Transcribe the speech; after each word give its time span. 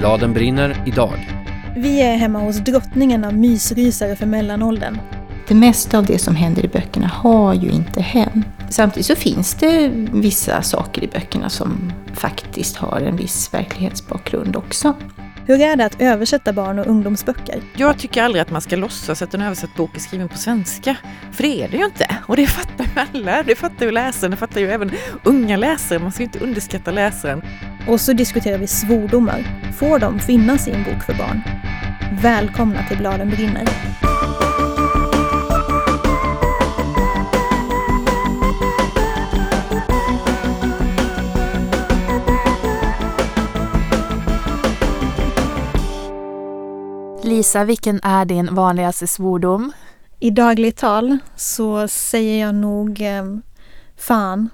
Bladen 0.00 0.32
brinner 0.32 0.82
idag. 0.86 1.28
Vi 1.76 2.02
är 2.02 2.16
hemma 2.16 2.38
hos 2.38 2.56
drottningen 2.56 3.24
av 3.24 3.34
mysrysare 3.34 4.16
för 4.16 4.26
mellanåldern. 4.26 4.98
Det 5.48 5.54
mesta 5.54 5.98
av 5.98 6.06
det 6.06 6.18
som 6.18 6.36
händer 6.36 6.64
i 6.64 6.68
böckerna 6.68 7.06
har 7.06 7.54
ju 7.54 7.70
inte 7.70 8.00
hänt. 8.00 8.46
Samtidigt 8.70 9.06
så 9.06 9.14
finns 9.14 9.54
det 9.54 9.90
vissa 10.12 10.62
saker 10.62 11.04
i 11.04 11.06
böckerna 11.06 11.48
som 11.48 11.92
faktiskt 12.14 12.76
har 12.76 13.00
en 13.00 13.16
viss 13.16 13.54
verklighetsbakgrund 13.54 14.56
också. 14.56 14.94
Hur 15.50 15.60
är 15.60 15.76
det 15.76 15.84
att 15.84 16.00
översätta 16.00 16.52
barn 16.52 16.78
och 16.78 16.86
ungdomsböcker? 16.86 17.62
Jag 17.76 17.98
tycker 17.98 18.22
aldrig 18.22 18.42
att 18.42 18.50
man 18.50 18.60
ska 18.60 18.76
låtsas 18.76 19.22
att 19.22 19.34
en 19.34 19.42
översatt 19.42 19.74
bok 19.74 19.96
är 19.96 20.00
skriven 20.00 20.28
på 20.28 20.36
svenska. 20.38 20.96
För 21.32 21.42
det 21.42 21.62
är 21.62 21.68
det 21.68 21.76
ju 21.76 21.84
inte. 21.84 22.16
Och 22.26 22.36
det 22.36 22.46
fattar 22.46 22.84
ju 22.84 22.90
alla. 23.12 23.42
Det 23.42 23.54
fattar 23.54 23.86
ju 23.86 23.92
läsaren, 23.92 24.30
det 24.30 24.36
fattar 24.36 24.60
ju 24.60 24.70
även 24.70 24.90
unga 25.24 25.56
läsare. 25.56 25.98
Man 25.98 26.12
ska 26.12 26.22
ju 26.22 26.24
inte 26.24 26.38
underskatta 26.38 26.90
läsaren. 26.90 27.42
Och 27.88 28.00
så 28.00 28.12
diskuterar 28.12 28.58
vi 28.58 28.66
svordomar. 28.66 29.72
Får 29.78 29.98
de 29.98 30.20
finnas 30.20 30.68
i 30.68 30.70
en 30.70 30.84
bok 30.84 31.02
för 31.02 31.14
barn? 31.14 31.42
Välkomna 32.22 32.88
till 32.88 32.98
Bladen 32.98 33.30
brinner. 33.30 33.64
Lisa, 47.40 47.64
vilken 47.64 48.00
är 48.02 48.24
din 48.24 48.54
vanligaste 48.54 49.06
svordom? 49.06 49.72
I 50.18 50.30
dagligt 50.30 50.76
tal 50.76 51.18
så 51.36 51.88
säger 51.88 52.40
jag 52.46 52.54
nog 52.54 53.00
eh, 53.00 53.24
fan. 53.96 54.48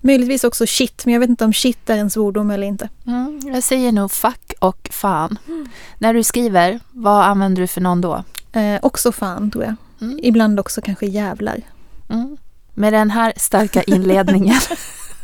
Möjligtvis 0.00 0.44
också 0.44 0.66
shit, 0.66 1.04
men 1.04 1.14
jag 1.14 1.20
vet 1.20 1.30
inte 1.30 1.44
om 1.44 1.52
shit 1.52 1.90
är 1.90 1.98
en 1.98 2.10
svordom 2.10 2.50
eller 2.50 2.66
inte. 2.66 2.88
Mm, 3.06 3.40
jag 3.44 3.62
säger 3.62 3.92
nog 3.92 4.10
fuck 4.10 4.54
och 4.58 4.88
fan. 4.92 5.38
Mm. 5.46 5.68
När 5.98 6.14
du 6.14 6.22
skriver, 6.22 6.80
vad 6.90 7.24
använder 7.24 7.62
du 7.62 7.66
för 7.66 7.80
någon 7.80 8.00
då? 8.00 8.24
Eh, 8.52 8.78
också 8.82 9.12
fan 9.12 9.50
tror 9.50 9.64
jag. 9.64 9.74
Mm. 10.00 10.18
Ibland 10.22 10.60
också 10.60 10.80
kanske 10.80 11.06
jävlar. 11.06 11.60
Mm. 12.08 12.36
Med 12.74 12.92
den 12.92 13.10
här 13.10 13.32
starka 13.36 13.82
inledningen 13.82 14.60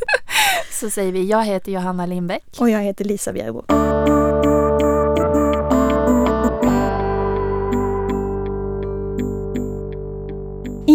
så 0.81 0.91
säger 0.91 1.13
vi 1.13 1.27
jag 1.27 1.45
heter 1.45 1.73
Johanna 1.73 2.07
Lindbäck. 2.07 2.45
Och 2.59 2.71
jag 2.71 2.83
heter 2.83 3.05
Lisa 3.05 3.33
Bjärbo. 3.33 3.63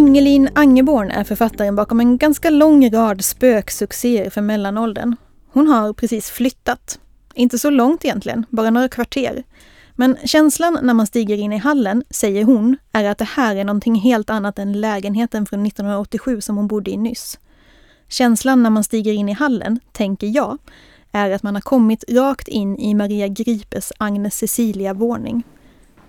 Ingelin 0.07 0.49
Angeborn 0.53 1.11
är 1.11 1.23
författaren 1.23 1.75
bakom 1.75 1.99
en 1.99 2.17
ganska 2.17 2.49
lång 2.49 2.89
rad 2.89 3.23
spöksuccéer 3.23 4.29
för 4.29 4.41
mellanåldern. 4.41 5.15
Hon 5.51 5.67
har 5.67 5.93
precis 5.93 6.29
flyttat. 6.29 6.99
Inte 7.33 7.59
så 7.59 7.69
långt 7.69 8.05
egentligen, 8.05 8.45
bara 8.49 8.69
några 8.69 8.89
kvarter. 8.89 9.43
Men 9.95 10.17
känslan 10.23 10.79
när 10.81 10.93
man 10.93 11.07
stiger 11.07 11.37
in 11.37 11.53
i 11.53 11.57
hallen, 11.57 12.03
säger 12.09 12.43
hon, 12.43 12.77
är 12.91 13.03
att 13.03 13.17
det 13.17 13.25
här 13.25 13.55
är 13.55 13.63
någonting 13.63 13.95
helt 13.95 14.29
annat 14.29 14.59
än 14.59 14.81
lägenheten 14.81 15.45
från 15.45 15.65
1987 15.65 16.41
som 16.41 16.57
hon 16.57 16.67
bodde 16.67 16.91
i 16.91 16.97
nyss. 16.97 17.39
Känslan 18.07 18.63
när 18.63 18.69
man 18.69 18.83
stiger 18.83 19.13
in 19.13 19.29
i 19.29 19.33
hallen, 19.33 19.79
tänker 19.91 20.27
jag, 20.27 20.57
är 21.11 21.31
att 21.31 21.43
man 21.43 21.55
har 21.55 21.61
kommit 21.61 22.03
rakt 22.09 22.47
in 22.47 22.77
i 22.77 22.93
Maria 22.93 23.27
Gripes 23.27 23.93
Agnes 23.97 24.35
Cecilia-våning. 24.37 25.43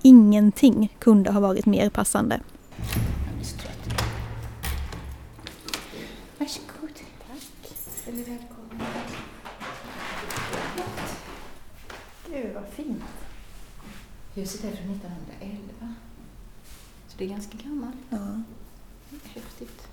Ingenting 0.02 0.96
kunde 0.98 1.30
ha 1.30 1.40
varit 1.40 1.66
mer 1.66 1.90
passande. 1.90 2.40
Eller 8.08 8.24
välkommen. 8.24 8.86
Gud 12.26 12.54
vad 12.54 12.64
fint. 12.72 13.02
Huset 14.38 14.64
är 14.64 14.76
från 14.76 14.90
1911. 14.90 15.94
Så 17.08 17.14
det 17.18 17.24
är 17.24 17.28
ganska 17.28 17.56
gammalt. 17.64 17.96
Ja. 18.10 18.42
Häftigt. 19.34 19.88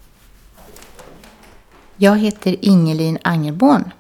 Jag 1.98 2.18
heter 2.18 2.56
Ingelin 2.62 3.18
Angerborn 3.22 3.92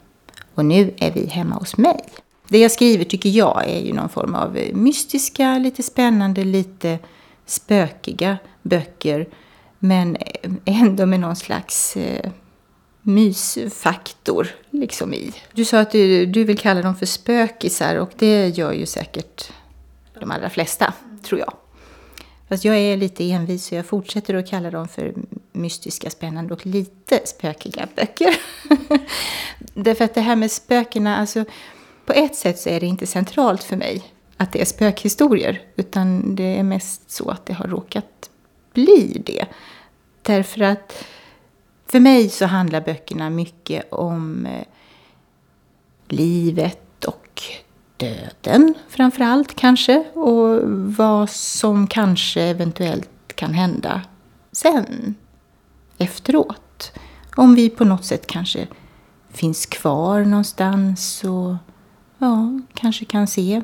och 0.55 0.65
nu 0.65 0.93
är 0.97 1.11
vi 1.11 1.25
hemma 1.25 1.55
hos 1.55 1.77
mig. 1.77 1.99
Det 2.47 2.57
jag 2.57 2.71
skriver 2.71 3.05
tycker 3.05 3.29
jag 3.29 3.63
är 3.67 3.79
ju 3.79 3.93
någon 3.93 4.09
form 4.09 4.35
av 4.35 4.59
mystiska, 4.73 5.57
lite 5.57 5.83
spännande, 5.83 6.43
lite 6.43 6.99
spökiga 7.45 8.37
böcker. 8.61 9.27
Men 9.79 10.17
ändå 10.65 11.05
med 11.05 11.19
någon 11.19 11.35
slags 11.35 11.97
eh, 11.97 12.31
mysfaktor 13.01 14.47
liksom 14.69 15.13
i. 15.13 15.33
Du 15.53 15.65
sa 15.65 15.79
att 15.79 15.91
du, 15.91 16.25
du 16.25 16.43
vill 16.43 16.57
kalla 16.57 16.81
dem 16.81 16.95
för 16.95 17.05
spökisar 17.05 17.95
och 17.95 18.11
det 18.17 18.47
gör 18.47 18.73
ju 18.73 18.85
säkert 18.85 19.51
de 20.19 20.31
allra 20.31 20.49
flesta, 20.49 20.93
tror 21.23 21.39
jag. 21.39 21.53
Fast 22.49 22.65
jag 22.65 22.77
är 22.77 22.97
lite 22.97 23.31
envis 23.31 23.65
så 23.65 23.75
jag 23.75 23.85
fortsätter 23.85 24.33
att 24.33 24.49
kalla 24.49 24.71
dem 24.71 24.87
för 24.87 25.13
mystiska, 25.51 26.09
spännande 26.09 26.53
och 26.53 26.65
lite 26.65 27.21
spökiga 27.25 27.87
böcker. 27.95 28.35
Därför 29.73 30.05
att 30.05 30.13
det 30.13 30.21
här 30.21 30.35
med 30.35 30.51
spökena, 30.51 31.17
alltså 31.17 31.45
på 32.05 32.13
ett 32.13 32.35
sätt 32.35 32.59
så 32.59 32.69
är 32.69 32.79
det 32.79 32.85
inte 32.85 33.07
centralt 33.07 33.63
för 33.63 33.75
mig 33.75 34.03
att 34.37 34.51
det 34.51 34.61
är 34.61 34.65
spökhistorier. 34.65 35.61
Utan 35.75 36.35
det 36.35 36.59
är 36.59 36.63
mest 36.63 37.11
så 37.11 37.29
att 37.29 37.45
det 37.45 37.53
har 37.53 37.67
råkat 37.67 38.29
bli 38.73 39.21
det. 39.25 39.45
Därför 40.21 40.61
att 40.61 41.05
för 41.87 41.99
mig 41.99 42.29
så 42.29 42.45
handlar 42.45 42.81
böckerna 42.81 43.29
mycket 43.29 43.93
om 43.93 44.45
eh, 44.45 44.63
livet 46.07 47.05
och 47.05 47.43
döden 47.97 48.73
framför 48.89 49.23
allt 49.23 49.55
kanske. 49.55 50.03
Och 50.13 50.61
vad 50.97 51.29
som 51.29 51.87
kanske 51.87 52.41
eventuellt 52.41 53.09
kan 53.35 53.53
hända 53.53 54.01
sen, 54.51 55.15
efteråt. 55.97 56.91
Om 57.35 57.55
vi 57.55 57.69
på 57.69 57.85
något 57.85 58.05
sätt 58.05 58.27
kanske 58.27 58.67
finns 59.29 59.65
kvar 59.65 60.21
någonstans 60.21 61.23
och 61.23 61.55
ja, 62.17 62.59
kanske 62.73 63.05
kan 63.05 63.27
se 63.27 63.61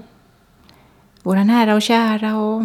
våra 1.24 1.44
nära 1.44 1.76
och 1.76 1.82
kära 1.82 2.38
och 2.38 2.64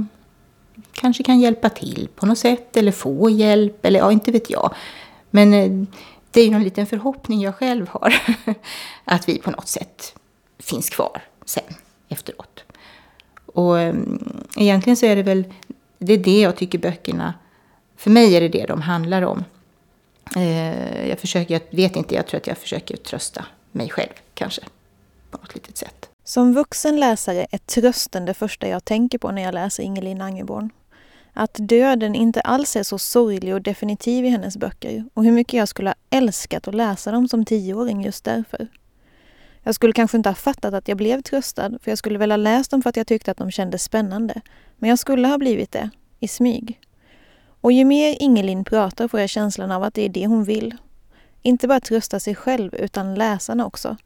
kanske 0.92 1.22
kan 1.22 1.40
hjälpa 1.40 1.68
till 1.68 2.08
på 2.16 2.26
något 2.26 2.38
sätt 2.38 2.76
eller 2.76 2.92
få 2.92 3.30
hjälp 3.30 3.84
eller 3.84 3.98
ja, 4.00 4.12
inte 4.12 4.32
vet 4.32 4.50
jag. 4.50 4.74
Men 5.30 5.54
eh, 5.54 5.70
det 6.30 6.40
är 6.40 6.44
ju 6.44 6.50
någon 6.50 6.64
liten 6.64 6.86
förhoppning 6.86 7.40
jag 7.40 7.54
själv 7.54 7.88
har. 7.88 8.14
Att 9.04 9.28
vi 9.28 9.38
på 9.38 9.50
något 9.50 9.68
sätt 9.68 10.14
finns 10.58 10.90
kvar 10.90 11.22
sen, 11.46 11.74
efteråt. 12.08 12.64
Och 13.46 13.78
mm, 13.78 14.46
egentligen 14.56 14.96
så 14.96 15.06
är 15.06 15.16
det 15.16 15.22
väl, 15.22 15.44
det 15.98 16.12
är 16.12 16.18
det 16.18 16.40
jag 16.40 16.56
tycker 16.56 16.78
böckerna, 16.78 17.34
för 17.96 18.10
mig 18.10 18.36
är 18.36 18.40
det 18.40 18.48
det 18.48 18.66
de 18.66 18.82
handlar 18.82 19.22
om. 19.22 19.44
Eh, 20.36 21.08
jag 21.08 21.18
försöker, 21.18 21.54
jag 21.54 21.76
vet 21.76 21.96
inte, 21.96 22.14
jag 22.14 22.26
tror 22.26 22.40
att 22.40 22.46
jag 22.46 22.58
försöker 22.58 22.96
trösta 22.96 23.44
mig 23.72 23.90
själv 23.90 24.12
kanske. 24.34 24.62
På 25.30 25.38
något 25.38 25.54
litet 25.54 25.76
sätt. 25.76 26.08
Som 26.24 26.54
vuxen 26.54 27.00
läsare 27.00 27.46
är 27.50 27.58
trösten 27.58 28.24
det 28.24 28.34
första 28.34 28.68
jag 28.68 28.84
tänker 28.84 29.18
på 29.18 29.30
när 29.30 29.42
jag 29.42 29.54
läser 29.54 29.82
Ingelin 29.82 30.20
Angeborn. 30.20 30.70
Att 31.32 31.54
döden 31.58 32.14
inte 32.14 32.40
alls 32.40 32.76
är 32.76 32.82
så 32.82 32.98
sorglig 32.98 33.54
och 33.54 33.62
definitiv 33.62 34.24
i 34.24 34.28
hennes 34.28 34.56
böcker 34.56 35.04
och 35.14 35.24
hur 35.24 35.32
mycket 35.32 35.54
jag 35.54 35.68
skulle 35.68 35.90
ha 35.90 35.94
älskat 36.10 36.68
att 36.68 36.74
läsa 36.74 37.12
dem 37.12 37.28
som 37.28 37.44
tioåring 37.44 38.04
just 38.04 38.24
därför. 38.24 38.68
Jag 39.66 39.74
skulle 39.74 39.92
kanske 39.92 40.16
inte 40.16 40.28
ha 40.28 40.34
fattat 40.34 40.74
att 40.74 40.88
jag 40.88 40.96
blev 40.96 41.22
tröstad 41.22 41.70
för 41.82 41.90
jag 41.90 41.98
skulle 41.98 42.18
väl 42.18 42.30
ha 42.30 42.36
läst 42.36 42.70
dem 42.70 42.82
för 42.82 42.90
att 42.90 42.96
jag 42.96 43.06
tyckte 43.06 43.30
att 43.30 43.36
de 43.36 43.50
kändes 43.50 43.82
spännande. 43.82 44.40
Men 44.78 44.90
jag 44.90 44.98
skulle 44.98 45.28
ha 45.28 45.38
blivit 45.38 45.72
det, 45.72 45.90
i 46.20 46.28
smyg. 46.28 46.80
Och 47.60 47.72
ju 47.72 47.84
mer 47.84 48.16
Ingelin 48.20 48.64
pratar 48.64 49.08
får 49.08 49.20
jag 49.20 49.28
känslan 49.28 49.72
av 49.72 49.82
att 49.82 49.94
det 49.94 50.04
är 50.04 50.08
det 50.08 50.26
hon 50.26 50.44
vill. 50.44 50.74
Inte 51.42 51.68
bara 51.68 51.80
trösta 51.80 52.20
sig 52.20 52.34
själv 52.34 52.74
utan 52.74 53.14
läsarna 53.14 53.66
också. 53.66 53.96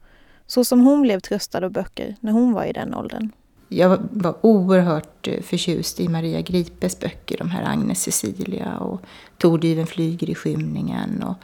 Så 0.47 0.65
som 0.65 0.81
hon 0.81 1.03
blev 1.03 1.21
tröstad 1.21 1.65
av 1.65 1.71
böcker 1.71 2.17
när 2.21 2.33
hon 2.33 2.53
var 2.53 2.65
i 2.65 2.73
den 2.73 2.95
åldern 2.95 3.33
jag 3.69 3.99
var 4.11 4.37
oerhört 4.41 5.29
eh, 5.29 5.43
förtjust 5.43 6.01
i 6.01 6.09
Maria 6.09 6.41
Gripes 6.41 7.01
böcker, 7.01 7.39
de 7.39 7.51
här 7.51 7.65
Agnes 7.73 8.03
Cecilia 8.03 8.79
och 8.79 9.01
Tordyven 9.39 9.87
flyger 9.87 10.31
i 10.31 10.35
skymningen. 10.35 11.23
Och 11.23 11.37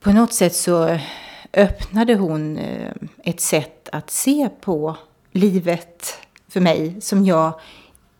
på 0.00 0.12
något 0.12 0.32
sätt 0.32 0.54
så 0.54 0.98
öppnade 1.56 2.14
hon 2.14 2.58
eh, 2.58 2.92
ett 3.22 3.40
sätt 3.40 3.88
att 3.92 4.10
se 4.10 4.48
på 4.60 4.96
livet 5.32 6.14
för 6.48 6.60
mig 6.60 7.00
som 7.00 7.24
jag 7.24 7.46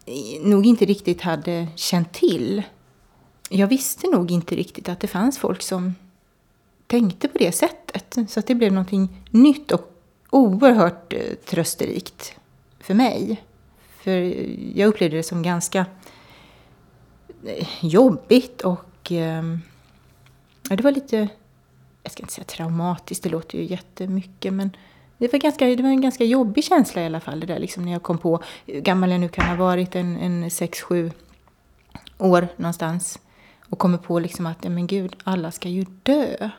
eh, 0.07 0.43
nog 0.43 0.67
inte 0.67 0.85
riktigt 0.85 1.21
hade 1.21 1.69
känt 1.75 2.13
till. 2.13 2.63
Jag 3.49 3.67
visste 3.67 4.07
nog 4.07 4.31
inte 4.31 4.55
riktigt 4.55 4.89
att 4.89 5.01
det 5.01 5.07
fanns 5.07 5.39
folk 5.39 5.63
som 5.63 5.95
tänkte 6.87 7.29
på 7.29 7.39
det 7.39 7.53
sättet. 7.53 8.17
Så 8.29 8.41
att 8.41 8.47
det 8.47 8.55
blev 8.55 8.73
någonting 8.73 9.25
nytt 9.31 9.73
och 9.73 9.93
oerhört 10.31 11.13
eh, 11.13 11.35
trösterikt 11.45 12.35
för 12.81 12.95
mig. 12.95 13.43
För 13.99 14.11
jag 14.75 14.89
upplevde 14.89 15.17
det 15.17 15.23
som 15.23 15.43
ganska 15.43 15.87
jobbigt 17.81 18.61
och 18.61 19.13
ehm, 19.13 19.61
ja, 20.69 20.77
det 20.77 20.83
var 20.83 20.93
lite, 20.93 21.29
jag 22.07 22.13
ska 22.13 22.23
inte 22.23 22.33
säga 22.33 22.45
traumatiskt, 22.45 23.23
det 23.23 23.29
låter 23.29 23.59
ju 23.59 23.65
jättemycket, 23.65 24.53
men 24.53 24.77
det 25.19 25.33
var, 25.33 25.39
ganska, 25.39 25.67
det 25.67 25.83
var 25.83 25.91
en 25.91 26.01
ganska 26.01 26.25
jobbig 26.25 26.65
känsla 26.65 27.03
i 27.03 27.07
alla 27.07 27.21
fall 27.21 27.41
det 27.41 27.47
där 27.47 27.59
liksom 27.59 27.85
när 27.85 27.93
jag 27.93 28.03
kom 28.03 28.19
på 28.19 28.43
hur 28.67 28.81
gammal 28.81 29.11
jag 29.11 29.21
nu 29.21 29.29
kan 29.29 29.47
ha 29.47 29.57
varit, 29.57 29.97
en, 29.97 30.17
en 30.17 30.51
sex, 30.51 30.81
sju 30.81 31.11
år 32.19 32.49
någonstans. 32.57 33.19
Och 33.69 33.79
kommer 33.79 33.99
på 33.99 34.19
liksom 34.19 34.47
att, 34.47 34.63
men 34.63 34.87
gud, 34.87 35.17
alla 35.25 35.51
ska 35.51 35.69
ju 35.69 35.87
dö. 36.03 36.51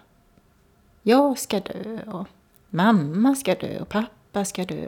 Jag 1.01 1.39
ska 1.39 1.59
dö 1.59 1.99
och 2.07 2.27
mamma 2.69 3.35
ska 3.35 3.55
dö 3.55 3.79
och 3.79 3.89
pappa 3.89 4.45
ska 4.45 4.65
dö. 4.65 4.87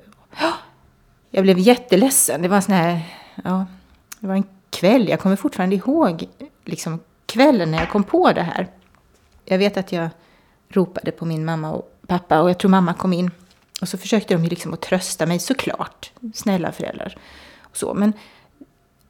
Jag 1.29 1.43
blev 1.43 1.59
jätteledsen. 1.59 2.41
Det 2.41 2.47
var 2.47 2.55
en 2.55 2.61
sån 2.61 2.75
här, 2.75 3.01
ja, 3.43 3.65
det 4.19 4.27
var 4.27 4.35
en 4.35 4.47
kväll. 4.69 5.09
Jag 5.09 5.19
kommer 5.19 5.35
fortfarande 5.35 5.75
ihåg 5.75 6.29
liksom 6.65 6.99
kvällen 7.25 7.71
när 7.71 7.77
jag 7.77 7.89
kom 7.89 8.03
på 8.03 8.31
det 8.31 8.43
här. 8.43 8.67
Jag 9.45 9.57
vet 9.57 9.77
att 9.77 9.91
jag 9.91 10.09
ropade 10.69 11.11
på 11.11 11.25
min 11.25 11.45
mamma 11.45 11.71
och 11.71 11.93
pappa 12.07 12.41
och 12.41 12.49
jag 12.49 12.57
tror 12.59 12.71
mamma 12.71 12.93
kom 12.93 13.13
in. 13.13 13.31
Och 13.81 13.89
så 13.89 13.97
försökte 13.97 14.33
de 14.33 14.43
ju 14.43 14.49
liksom 14.49 14.73
att 14.73 14.81
trösta 14.81 15.25
mig 15.25 15.39
såklart. 15.39 16.11
Snälla 16.33 16.71
föräldrar. 16.71 17.17
Och 17.61 17.77
så. 17.77 17.93
Men 17.93 18.13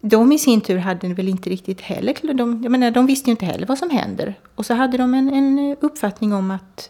de 0.01 0.31
i 0.31 0.39
sin 0.39 0.61
tur 0.61 0.77
hade 0.77 1.13
väl 1.13 1.27
inte 1.27 1.49
riktigt 1.49 1.81
heller, 1.81 2.33
de, 2.33 2.63
jag 2.63 2.71
menar, 2.71 2.91
de 2.91 3.05
visste 3.05 3.29
ju 3.29 3.31
inte 3.31 3.45
heller 3.45 3.67
vad 3.67 3.77
som 3.77 3.89
händer. 3.89 4.39
Och 4.55 4.65
så 4.65 4.73
hade 4.73 4.97
de 4.97 5.13
en, 5.13 5.33
en 5.33 5.75
uppfattning 5.79 6.33
om 6.33 6.51
att 6.51 6.89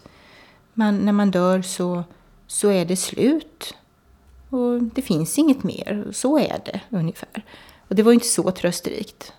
man, 0.74 0.98
när 0.98 1.12
man 1.12 1.30
dör 1.30 1.62
så, 1.62 2.04
så 2.46 2.70
är 2.70 2.84
det 2.84 2.96
slut. 2.96 3.74
Och 4.50 4.82
det 4.82 5.02
finns 5.02 5.38
inget 5.38 5.62
mer. 5.62 6.06
Så 6.12 6.38
är 6.38 6.60
det 6.64 6.80
ungefär. 6.90 7.44
Och 7.88 7.94
det 7.94 8.02
var 8.02 8.12
ju 8.12 8.14
inte 8.14 8.26
så 8.26 8.50
trösterikt. 8.50 9.32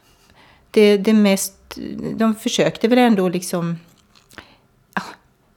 Det, 0.72 0.98
det 0.98 1.14
mest, 1.14 1.78
de 2.16 2.36
försökte 2.36 2.88
väl 2.88 2.98
ändå 2.98 3.30
liksom 3.30 3.78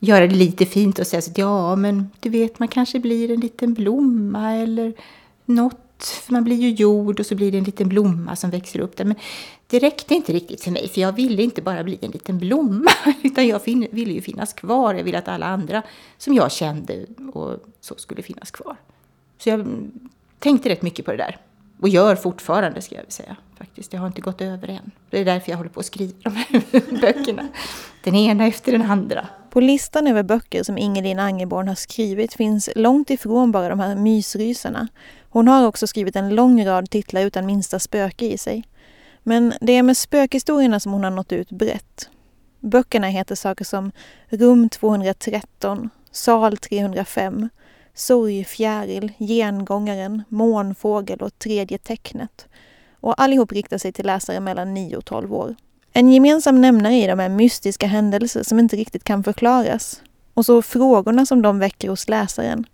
göra 0.04 0.26
det 0.26 0.34
lite 0.34 0.66
fint 0.66 0.98
och 0.98 1.06
säga 1.06 1.18
att 1.18 1.38
ja, 1.38 1.76
men 1.76 2.10
du 2.20 2.28
vet, 2.28 2.58
man 2.58 2.68
kanske 2.68 3.00
blir 3.00 3.30
en 3.30 3.40
liten 3.40 3.74
blomma 3.74 4.52
eller 4.52 4.92
något. 5.44 5.80
För 5.98 6.32
man 6.32 6.44
blir 6.44 6.56
ju 6.56 6.70
jord 6.70 7.20
och 7.20 7.26
så 7.26 7.34
blir 7.34 7.52
det 7.52 7.58
en 7.58 7.64
liten 7.64 7.88
blomma 7.88 8.36
som 8.36 8.50
växer 8.50 8.80
upp 8.80 8.96
där. 8.96 9.04
Men 9.04 9.16
det 9.66 9.78
räckte 9.78 10.14
inte 10.14 10.32
riktigt 10.32 10.64
för 10.64 10.70
mig, 10.70 10.88
för 10.88 11.00
jag 11.00 11.12
ville 11.12 11.42
inte 11.42 11.62
bara 11.62 11.84
bli 11.84 11.98
en 12.00 12.10
liten 12.10 12.38
blomma, 12.38 12.90
utan 13.22 13.46
jag 13.46 13.60
ville 13.66 14.12
ju 14.12 14.20
finnas 14.20 14.52
kvar. 14.52 14.94
Jag 14.94 15.04
ville 15.04 15.18
att 15.18 15.28
alla 15.28 15.46
andra 15.46 15.82
som 16.18 16.34
jag 16.34 16.52
kände 16.52 17.06
och 17.32 17.64
så 17.80 17.94
skulle 17.96 18.22
finnas 18.22 18.50
kvar. 18.50 18.76
Så 19.38 19.48
jag 19.48 19.66
tänkte 20.38 20.68
rätt 20.68 20.82
mycket 20.82 21.04
på 21.04 21.10
det 21.10 21.16
där. 21.16 21.38
Och 21.80 21.88
gör 21.88 22.16
fortfarande, 22.16 22.82
ska 22.82 22.94
jag 22.94 23.12
säga. 23.12 23.36
Faktiskt. 23.58 23.92
Jag 23.92 24.00
har 24.00 24.06
inte 24.06 24.20
gått 24.20 24.40
över 24.40 24.68
än. 24.68 24.90
Det 25.10 25.20
är 25.20 25.24
därför 25.24 25.50
jag 25.50 25.56
håller 25.56 25.70
på 25.70 25.80
att 25.80 25.86
skriva 25.86 26.12
de 26.22 26.30
här 26.30 27.00
böckerna. 27.00 27.48
Den 28.02 28.14
ena 28.14 28.46
efter 28.46 28.72
den 28.72 28.82
andra. 28.82 29.28
På 29.54 29.60
listan 29.60 30.06
över 30.06 30.22
böcker 30.22 30.62
som 30.62 30.78
Ingelin 30.78 31.18
Angeborn 31.18 31.68
har 31.68 31.74
skrivit 31.74 32.34
finns 32.34 32.70
långt 32.76 33.10
ifrån 33.10 33.52
bara 33.52 33.68
de 33.68 33.80
här 33.80 33.96
mysrysarna. 33.96 34.88
Hon 35.30 35.48
har 35.48 35.66
också 35.66 35.86
skrivit 35.86 36.16
en 36.16 36.34
lång 36.34 36.66
rad 36.66 36.90
titlar 36.90 37.20
utan 37.22 37.46
minsta 37.46 37.78
spöke 37.78 38.26
i 38.26 38.38
sig. 38.38 38.64
Men 39.22 39.54
det 39.60 39.72
är 39.72 39.82
med 39.82 39.96
spökhistorierna 39.96 40.80
som 40.80 40.92
hon 40.92 41.04
har 41.04 41.10
nått 41.10 41.32
ut 41.32 41.50
brett. 41.50 42.08
Böckerna 42.60 43.06
heter 43.06 43.34
saker 43.34 43.64
som 43.64 43.92
Rum 44.28 44.68
213, 44.68 45.90
Sal 46.10 46.56
305, 46.56 47.48
Sorgfjäril, 47.94 49.12
Gengångaren, 49.18 50.22
Månfågel 50.28 51.20
och 51.20 51.38
Tredje 51.38 51.78
tecknet. 51.78 52.46
Och 53.00 53.20
allihop 53.20 53.52
riktar 53.52 53.78
sig 53.78 53.92
till 53.92 54.06
läsare 54.06 54.40
mellan 54.40 54.74
9 54.74 54.96
och 54.96 55.04
12 55.04 55.34
år. 55.34 55.54
En 55.96 56.12
gemensam 56.12 56.60
nämnare 56.60 56.94
i 56.94 57.06
dem 57.06 57.20
är 57.20 57.28
mystiska 57.28 57.86
händelser 57.86 58.42
som 58.42 58.58
inte 58.58 58.76
riktigt 58.76 59.04
kan 59.04 59.24
förklaras. 59.24 60.02
Och 60.34 60.46
så 60.46 60.62
frågorna 60.62 61.26
som 61.26 61.42
de 61.42 61.58
väcker 61.58 61.88
hos 61.88 62.08
läsaren. 62.08 62.64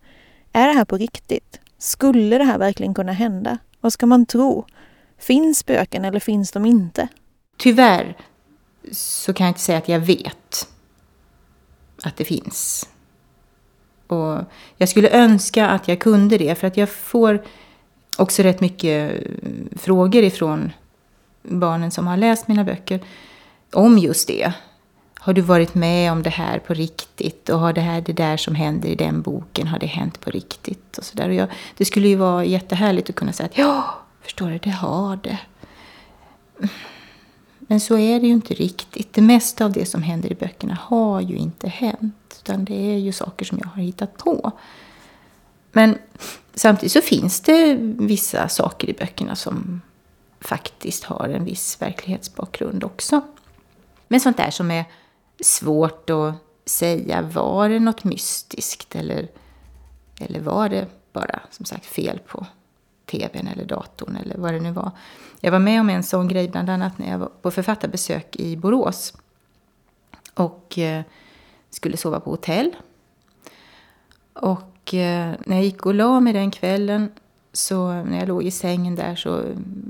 Är 0.52 0.66
det 0.66 0.72
här 0.72 0.84
på 0.84 0.96
riktigt? 0.96 1.60
Skulle 1.78 2.38
det 2.38 2.44
här 2.44 2.58
verkligen 2.58 2.94
kunna 2.94 3.12
hända? 3.12 3.58
Vad 3.80 3.92
ska 3.92 4.06
man 4.06 4.26
tro? 4.26 4.64
Finns 5.18 5.58
spöken 5.58 6.04
eller 6.04 6.20
finns 6.20 6.52
de 6.52 6.66
inte? 6.66 7.08
Tyvärr 7.56 8.16
så 8.92 9.32
kan 9.32 9.46
jag 9.46 9.50
inte 9.50 9.60
säga 9.60 9.78
att 9.78 9.88
jag 9.88 10.00
vet 10.00 10.68
att 12.02 12.16
det 12.16 12.24
finns. 12.24 12.88
Och 14.06 14.38
jag 14.76 14.88
skulle 14.88 15.10
önska 15.10 15.68
att 15.68 15.88
jag 15.88 16.00
kunde 16.00 16.38
det, 16.38 16.54
för 16.54 16.66
att 16.66 16.76
jag 16.76 16.88
får 16.88 17.44
också 18.18 18.42
rätt 18.42 18.60
mycket 18.60 19.22
frågor 19.76 20.22
ifrån 20.22 20.72
barnen 21.42 21.90
som 21.90 22.06
har 22.06 22.16
läst 22.16 22.48
mina 22.48 22.64
böcker 22.64 23.00
om 23.72 23.98
just 23.98 24.28
det. 24.28 24.52
Har 25.18 25.32
du 25.32 25.40
varit 25.40 25.74
med 25.74 26.12
om 26.12 26.22
det 26.22 26.30
här 26.30 26.58
på 26.58 26.74
riktigt? 26.74 27.48
Och 27.48 27.58
har 27.58 27.72
det 27.72 27.80
här, 27.80 28.00
det 28.00 28.12
där 28.12 28.36
som 28.36 28.54
händer 28.54 28.88
i 28.88 28.94
den 28.94 29.22
boken, 29.22 29.66
har 29.66 29.78
det 29.78 29.86
hänt 29.86 30.20
på 30.20 30.30
riktigt? 30.30 30.98
Och 30.98 31.04
så 31.04 31.16
där. 31.16 31.28
Och 31.28 31.34
jag, 31.34 31.48
det 31.76 31.84
skulle 31.84 32.08
ju 32.08 32.16
vara 32.16 32.44
jättehärligt 32.44 33.10
att 33.10 33.16
kunna 33.16 33.32
säga 33.32 33.46
att 33.46 33.58
ja, 33.58 33.98
förstår 34.22 34.50
du, 34.50 34.58
det 34.58 34.70
har 34.70 35.18
det. 35.22 35.38
Men 37.58 37.80
så 37.80 37.98
är 37.98 38.20
det 38.20 38.26
ju 38.26 38.32
inte 38.32 38.54
riktigt. 38.54 39.12
Det 39.12 39.20
mesta 39.20 39.64
av 39.64 39.72
det 39.72 39.86
som 39.86 40.02
händer 40.02 40.32
i 40.32 40.34
böckerna 40.34 40.78
har 40.80 41.20
ju 41.20 41.36
inte 41.36 41.68
hänt. 41.68 42.42
Utan 42.42 42.64
det 42.64 42.94
är 42.94 42.98
ju 42.98 43.12
saker 43.12 43.44
som 43.44 43.58
jag 43.62 43.68
har 43.68 43.82
hittat 43.82 44.16
på. 44.16 44.52
Men 45.72 45.98
samtidigt 46.54 46.92
så 46.92 47.00
finns 47.00 47.40
det 47.40 47.74
vissa 47.80 48.48
saker 48.48 48.90
i 48.90 48.92
böckerna 48.92 49.36
som 49.36 49.80
faktiskt 50.40 51.04
har 51.04 51.28
en 51.28 51.44
viss 51.44 51.82
verklighetsbakgrund 51.82 52.84
också. 52.84 53.20
Men 54.08 54.20
sånt 54.20 54.36
där 54.36 54.50
som 54.50 54.70
är 54.70 54.84
svårt 55.40 56.10
att 56.10 56.34
säga, 56.64 57.22
var 57.22 57.68
det 57.68 57.80
något 57.80 58.04
mystiskt 58.04 58.96
eller, 58.96 59.28
eller 60.20 60.40
var 60.40 60.68
det 60.68 60.86
bara 61.12 61.40
som 61.50 61.64
sagt 61.64 61.86
fel 61.86 62.18
på 62.18 62.46
tvn 63.06 63.46
eller 63.46 63.64
datorn 63.64 64.16
eller 64.16 64.36
vad 64.36 64.54
det 64.54 64.60
nu 64.60 64.72
var. 64.72 64.90
Jag 65.40 65.52
var 65.52 65.58
med 65.58 65.80
om 65.80 65.90
en 65.90 66.02
sån 66.02 66.28
grej 66.28 66.48
bland 66.48 66.70
annat 66.70 66.98
när 66.98 67.10
jag 67.10 67.18
var 67.18 67.30
på 67.42 67.50
författarbesök 67.50 68.36
i 68.36 68.56
Borås. 68.56 69.14
Och 70.34 70.78
eh, 70.78 71.02
skulle 71.70 71.96
sova 71.96 72.20
på 72.20 72.30
hotell. 72.30 72.76
Och 74.32 74.94
eh, 74.94 75.34
när 75.46 75.56
jag 75.56 75.64
gick 75.64 75.86
och 75.86 75.94
la 75.94 76.20
mig 76.20 76.32
den 76.32 76.50
kvällen 76.50 77.12
så 77.52 77.92
när 78.02 78.18
jag 78.18 78.28
låg 78.28 78.42
i 78.42 78.50
sängen 78.50 78.94
där 78.94 79.16
så 79.16 79.44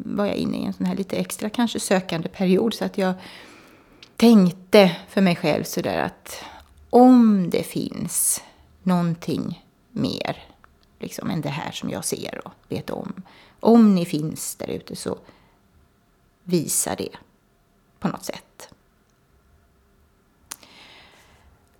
var 0.04 0.26
jag 0.26 0.36
inne 0.36 0.56
i 0.56 0.64
en 0.64 0.72
sån 0.72 0.86
här 0.86 0.96
lite 0.96 1.16
extra 1.16 1.50
kanske 1.50 1.80
sökande 1.80 2.28
period. 2.28 2.74
Så 2.74 2.84
att 2.84 2.98
jag 2.98 3.14
tänkte 4.16 4.96
för 5.08 5.20
mig 5.20 5.36
själv 5.36 5.64
sådär 5.64 5.98
att 5.98 6.44
om 6.90 7.50
det 7.50 7.62
finns 7.62 8.42
någonting 8.82 9.66
mer 9.90 10.36
liksom, 10.98 11.30
än 11.30 11.40
det 11.40 11.48
här 11.48 11.70
som 11.70 11.90
jag 11.90 12.04
ser 12.04 12.40
och 12.44 12.52
vet 12.68 12.90
om. 12.90 13.22
Om 13.60 13.94
ni 13.94 14.04
finns 14.04 14.54
där 14.54 14.70
ute 14.70 14.96
så 14.96 15.18
visa 16.44 16.94
det 16.94 17.16
på 17.98 18.08
något 18.08 18.24
sätt. 18.24 18.68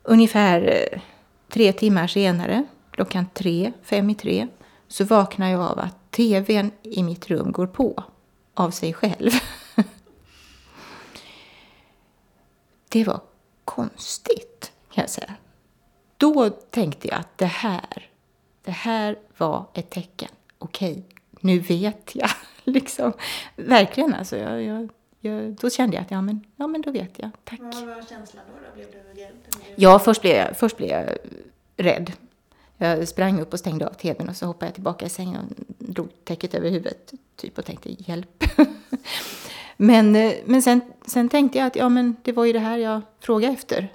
Ungefär 0.02 0.88
eh, 0.92 1.00
tre 1.48 1.72
timmar 1.72 2.06
senare, 2.06 2.64
klockan 2.90 3.26
tre, 3.34 3.72
fem 3.82 4.10
i 4.10 4.14
tre, 4.14 4.48
så 4.90 5.04
vaknar 5.04 5.50
jag 5.50 5.60
av 5.60 5.78
att 5.78 6.10
tvn 6.10 6.70
i 6.82 7.02
mitt 7.02 7.30
rum 7.30 7.52
går 7.52 7.66
på 7.66 8.04
av 8.54 8.70
sig 8.70 8.94
själv. 8.94 9.30
Det 12.88 13.04
var 13.04 13.20
konstigt, 13.64 14.72
kan 14.92 15.02
jag 15.02 15.10
säga. 15.10 15.34
Då 16.16 16.50
tänkte 16.50 17.08
jag 17.08 17.18
att 17.18 17.38
det 17.38 17.46
här 17.46 18.10
det 18.62 18.70
här 18.70 19.18
var 19.36 19.64
ett 19.74 19.90
tecken. 19.90 20.28
Okej, 20.58 21.04
nu 21.40 21.58
vet 21.58 22.10
jag. 22.14 22.30
liksom. 22.64 23.12
Verkligen 23.56 24.14
alltså. 24.14 24.36
Jag, 24.36 24.62
jag, 24.62 24.88
jag, 25.20 25.52
då 25.52 25.70
kände 25.70 25.96
jag 25.96 26.02
att 26.02 26.10
ja 26.10 26.22
men, 26.22 26.44
ja, 26.56 26.66
men 26.66 26.82
då 26.82 26.90
vet 26.90 27.18
jag. 27.18 27.30
Tack. 27.44 27.60
Vad 27.60 27.86
var 27.86 28.02
känslan 28.08 28.44
då? 28.48 28.68
då? 28.68 28.74
Blev 28.74 28.86
du 28.92 29.20
rädd? 29.20 29.32
Ja, 29.76 29.98
först 29.98 30.22
blev, 30.22 30.36
jag, 30.36 30.56
först 30.56 30.76
blev 30.76 30.90
jag 30.90 31.16
rädd. 31.76 32.12
Jag 32.82 33.08
sprang 33.08 33.40
upp 33.40 33.52
och 33.52 33.58
stängde 33.58 33.88
av 33.88 33.92
tvn 33.92 34.28
och 34.28 34.36
så 34.36 34.46
hoppade 34.46 34.66
jag 34.66 34.74
tillbaka 34.74 35.06
i 35.06 35.08
sängen 35.08 35.36
och 35.36 35.64
drog 35.78 36.08
täcket 36.24 36.54
över 36.54 36.70
huvudet 36.70 37.12
typ 37.36 37.58
och 37.58 37.64
tänkte 37.64 37.90
hjälp. 37.98 38.44
men 39.76 40.16
eh, 40.16 40.32
men 40.44 40.62
sen, 40.62 40.80
sen 41.06 41.28
tänkte 41.28 41.58
jag 41.58 41.66
att 41.66 41.76
ja, 41.76 41.88
men 41.88 42.16
det 42.22 42.32
var 42.32 42.44
ju 42.44 42.52
det 42.52 42.58
här 42.58 42.78
jag 42.78 43.00
frågade 43.20 43.52
efter. 43.52 43.92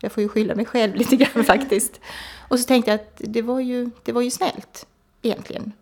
Jag 0.00 0.12
får 0.12 0.22
ju 0.22 0.28
skylla 0.28 0.54
mig 0.54 0.64
själv 0.64 0.94
lite 0.96 1.16
grann 1.16 1.44
faktiskt. 1.44 2.00
Och 2.48 2.60
så 2.60 2.64
tänkte 2.64 2.90
jag 2.90 3.00
att 3.00 3.20
det 3.24 3.42
var 3.42 3.60
ju, 3.60 3.90
det 4.04 4.12
var 4.12 4.22
ju 4.22 4.30
snällt 4.30 4.86
egentligen. 5.22 5.72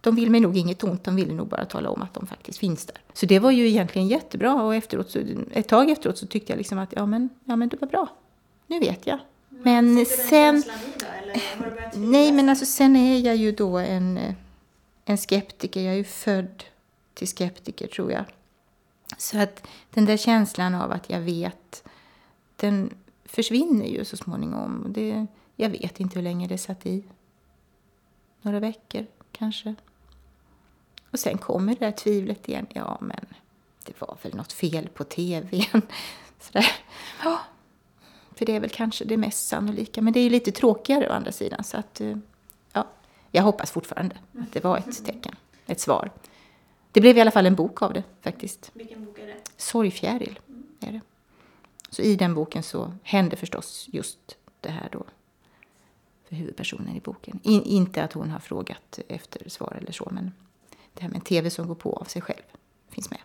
De 0.00 0.14
vill 0.14 0.30
mig 0.30 0.40
nog 0.40 0.56
inget 0.56 0.84
ont, 0.84 1.04
de 1.04 1.16
ville 1.16 1.34
nog 1.34 1.48
bara 1.48 1.64
tala 1.64 1.90
om 1.90 2.02
att 2.02 2.14
de 2.14 2.26
faktiskt 2.26 2.58
finns 2.58 2.86
där. 2.86 2.96
Så 3.12 3.26
det 3.26 3.38
var 3.38 3.50
ju 3.50 3.68
egentligen 3.68 4.08
jättebra 4.08 4.62
och 4.62 4.74
efteråt 4.74 5.10
så, 5.10 5.20
ett 5.52 5.68
tag 5.68 5.90
efteråt 5.90 6.18
så 6.18 6.26
tyckte 6.26 6.52
jag 6.52 6.58
liksom 6.58 6.78
att 6.78 6.92
ja 6.96 7.06
men, 7.06 7.28
ja 7.44 7.56
men 7.56 7.68
det 7.68 7.80
var 7.80 7.88
bra. 7.88 8.08
Nu 8.66 8.80
vet 8.80 9.06
jag. 9.06 9.18
Men, 9.62 9.94
men 9.94 10.06
sen... 10.06 10.64
Då, 10.66 11.04
nej 11.94 12.32
men 12.32 12.48
alltså 12.48 12.66
sen 12.66 12.96
är 12.96 13.18
jag 13.18 13.36
ju 13.36 13.52
då 13.52 13.78
en, 13.78 14.34
en 15.04 15.18
skeptiker. 15.18 15.80
Jag 15.80 15.92
är 15.92 15.96
ju 15.96 16.04
född 16.04 16.64
till 17.14 17.28
skeptiker 17.28 17.86
tror 17.86 18.12
jag. 18.12 18.24
Så 19.16 19.38
att 19.38 19.66
den 19.90 20.04
där 20.04 20.16
känslan 20.16 20.74
av 20.74 20.92
att 20.92 21.10
jag 21.10 21.20
vet, 21.20 21.84
den, 22.56 22.94
försvinner 23.24 23.86
ju 23.86 24.04
så 24.04 24.16
småningom. 24.16 24.86
Det, 24.88 25.26
Jag 25.56 25.68
vet 25.68 26.00
inte 26.00 26.14
hur 26.14 26.22
länge 26.22 26.46
det 26.46 26.58
satt 26.58 26.86
i. 26.86 27.04
Några 28.42 28.60
veckor 28.60 29.06
kanske. 29.32 29.74
Och 31.10 31.18
sen 31.18 31.38
kommer 31.38 31.74
det 31.74 31.84
där 31.84 31.92
tvivlet 31.92 32.48
igen. 32.48 32.66
Ja, 32.68 32.98
men 33.00 33.26
det 33.84 34.00
var 34.00 34.16
väl 34.22 34.34
något 34.34 34.52
fel 34.52 34.88
på 34.88 35.04
tvn. 35.04 35.82
Sådär. 36.40 36.66
Ja, 37.24 37.40
för 38.42 38.46
det 38.46 38.56
är 38.56 38.60
väl 38.60 38.70
kanske 38.70 39.04
det 39.04 39.16
mest 39.16 39.48
sannolika. 39.48 40.02
Men 40.02 40.12
det 40.12 40.20
är 40.20 40.24
ju 40.24 40.30
lite 40.30 40.52
tråkigare 40.52 41.08
å 41.08 41.12
andra 41.12 41.32
sidan. 41.32 41.64
Så 41.64 41.76
att, 41.76 42.00
eh, 42.00 42.16
ja, 42.72 42.86
jag 43.30 43.42
hoppas 43.42 43.70
fortfarande 43.70 44.16
att 44.38 44.52
det 44.52 44.64
var 44.64 44.78
ett 44.78 45.04
tecken, 45.04 45.34
ett 45.66 45.80
svar. 45.80 46.10
Det 46.92 47.00
blev 47.00 47.18
i 47.18 47.20
alla 47.20 47.30
fall 47.30 47.46
en 47.46 47.54
bok 47.54 47.82
av 47.82 47.92
det 47.92 48.02
faktiskt. 48.20 48.70
Vilken 48.74 49.04
bok 49.04 49.18
är 49.18 49.26
det? 49.26 49.36
Sorgfjäril 49.56 50.38
är 50.80 50.92
det. 50.92 51.00
Så 51.90 52.02
i 52.02 52.16
den 52.16 52.34
boken 52.34 52.62
så 52.62 52.92
händer 53.02 53.36
förstås 53.36 53.88
just 53.92 54.36
det 54.60 54.70
här 54.70 54.88
då 54.92 55.04
för 56.28 56.36
huvudpersonen 56.36 56.96
i 56.96 57.00
boken. 57.00 57.40
In, 57.42 57.62
inte 57.62 58.04
att 58.04 58.12
hon 58.12 58.30
har 58.30 58.38
frågat 58.38 58.98
efter 59.08 59.48
svar 59.48 59.76
eller 59.80 59.92
så, 59.92 60.08
men 60.12 60.32
det 60.94 61.02
här 61.02 61.08
med 61.08 61.16
en 61.16 61.24
tv 61.24 61.50
som 61.50 61.68
går 61.68 61.74
på 61.74 61.92
av 61.92 62.04
sig 62.04 62.22
själv 62.22 62.42
finns 62.88 63.10
med. 63.10 63.20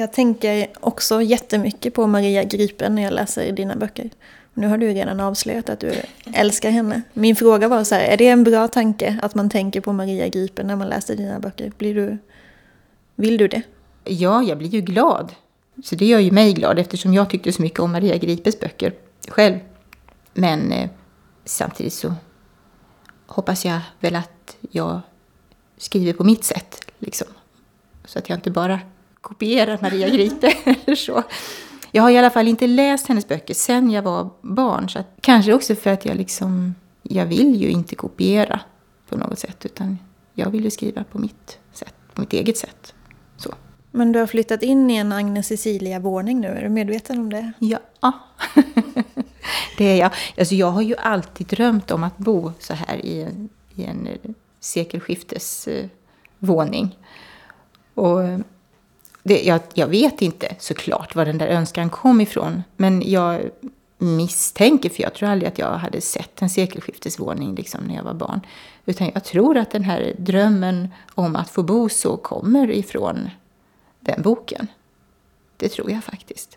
Jag 0.00 0.12
tänker 0.12 0.66
också 0.80 1.22
jättemycket 1.22 1.94
på 1.94 2.06
Maria 2.06 2.44
Gripen 2.44 2.94
när 2.94 3.02
jag 3.02 3.12
läser 3.12 3.52
dina 3.52 3.76
böcker. 3.76 4.10
Nu 4.54 4.66
har 4.66 4.78
du 4.78 4.88
redan 4.88 5.20
avslöjat 5.20 5.68
att 5.68 5.80
du 5.80 5.92
älskar 6.34 6.70
henne. 6.70 7.02
Min 7.12 7.36
fråga 7.36 7.68
var 7.68 7.84
så 7.84 7.94
här, 7.94 8.02
är 8.02 8.16
det 8.16 8.28
en 8.28 8.44
bra 8.44 8.68
tanke 8.68 9.18
att 9.22 9.34
man 9.34 9.50
tänker 9.50 9.80
på 9.80 9.92
Maria 9.92 10.28
Gripen 10.28 10.66
när 10.66 10.76
man 10.76 10.88
läser 10.88 11.16
dina 11.16 11.40
böcker? 11.40 11.72
Blir 11.78 11.94
du, 11.94 12.18
vill 13.14 13.36
du 13.36 13.48
det? 13.48 13.62
Ja, 14.04 14.42
jag 14.42 14.58
blir 14.58 14.68
ju 14.68 14.80
glad. 14.80 15.32
Så 15.84 15.94
det 15.94 16.06
gör 16.06 16.18
ju 16.18 16.30
mig 16.30 16.52
glad 16.52 16.78
eftersom 16.78 17.14
jag 17.14 17.30
tyckte 17.30 17.52
så 17.52 17.62
mycket 17.62 17.80
om 17.80 17.92
Maria 17.92 18.16
Gripes 18.16 18.60
böcker 18.60 18.94
själv. 19.28 19.58
Men 20.34 20.72
eh, 20.72 20.90
samtidigt 21.44 21.94
så 21.94 22.14
hoppas 23.26 23.64
jag 23.64 23.80
väl 24.00 24.16
att 24.16 24.56
jag 24.70 25.00
skriver 25.76 26.12
på 26.12 26.24
mitt 26.24 26.44
sätt. 26.44 26.80
Liksom. 26.98 27.28
Så 28.04 28.18
att 28.18 28.28
jag 28.28 28.38
inte 28.38 28.50
bara 28.50 28.80
kopierar 29.20 29.78
Maria 29.82 30.08
Gripe 30.08 30.46
eller 30.64 30.94
så. 30.94 31.22
Jag 31.92 32.02
har 32.02 32.10
i 32.10 32.18
alla 32.18 32.30
fall 32.30 32.48
inte 32.48 32.66
läst 32.66 33.06
hennes 33.06 33.28
böcker 33.28 33.54
sen 33.54 33.90
jag 33.90 34.02
var 34.02 34.30
barn. 34.40 34.88
Så 34.88 34.98
att, 34.98 35.06
kanske 35.20 35.52
också 35.52 35.74
för 35.74 35.90
att 35.90 36.04
jag 36.04 36.16
liksom, 36.16 36.74
jag 37.02 37.26
vill 37.26 37.56
ju 37.56 37.70
inte 37.70 37.94
kopiera 37.94 38.60
på 39.08 39.16
något 39.16 39.38
sätt. 39.38 39.66
Utan 39.66 39.98
jag 40.34 40.50
vill 40.50 40.64
ju 40.64 40.70
skriva 40.70 41.04
på 41.04 41.18
mitt 41.18 41.58
sätt, 41.72 41.94
på 42.14 42.20
mitt 42.20 42.32
eget 42.32 42.58
sätt. 42.58 42.94
Så. 43.36 43.54
Men 43.90 44.12
du 44.12 44.18
har 44.18 44.26
flyttat 44.26 44.62
in 44.62 44.90
i 44.90 44.96
en 44.96 45.12
Agnes 45.12 45.46
Cecilia-våning 45.46 46.40
nu, 46.40 46.48
är 46.48 46.62
du 46.62 46.68
medveten 46.68 47.18
om 47.18 47.30
det? 47.30 47.52
Ja, 47.58 47.78
det 49.78 49.84
är 49.84 49.96
jag. 49.96 50.12
Alltså 50.38 50.54
jag 50.54 50.70
har 50.70 50.82
ju 50.82 50.96
alltid 50.96 51.46
drömt 51.46 51.90
om 51.90 52.04
att 52.04 52.18
bo 52.18 52.52
så 52.58 52.74
här 52.74 53.06
i 53.06 53.22
en, 53.22 53.48
i 53.74 53.84
en 53.84 54.08
sekelskiftesvåning. 54.60 56.98
Och 57.94 58.20
det, 59.22 59.42
jag, 59.42 59.60
jag, 59.74 59.86
vet 59.86 60.22
inte 60.22 60.56
såklart 60.58 61.14
var 61.14 61.24
den 61.24 61.38
där 61.38 61.46
önskan 61.46 61.90
kom 61.90 62.20
ifrån. 62.20 62.62
Men 62.76 63.02
jag 63.10 63.50
misstänker, 63.98 64.90
för 64.90 65.02
jag 65.02 65.14
tror 65.14 65.28
aldrig 65.28 65.48
att 65.48 65.58
jag 65.58 65.72
hade 65.72 66.00
sett 66.00 66.42
en 66.42 66.50
sekelskiftesvåning 66.50 67.54
liksom, 67.54 67.84
när 67.84 67.94
jag 67.96 68.02
var 68.02 68.14
barn. 68.14 68.40
Utan 68.86 69.10
jag 69.14 69.24
tror 69.24 69.56
att 69.56 69.70
den 69.70 69.84
här 69.84 70.14
drömmen 70.18 70.88
om 71.14 71.36
att 71.36 71.50
få 71.50 71.62
bo 71.62 71.88
så 71.88 72.16
kommer 72.16 72.70
ifrån 72.70 73.30
den 74.00 74.22
boken. 74.22 74.66
Det 75.56 75.68
tror 75.68 75.90
jag 75.90 76.04
faktiskt. 76.04 76.56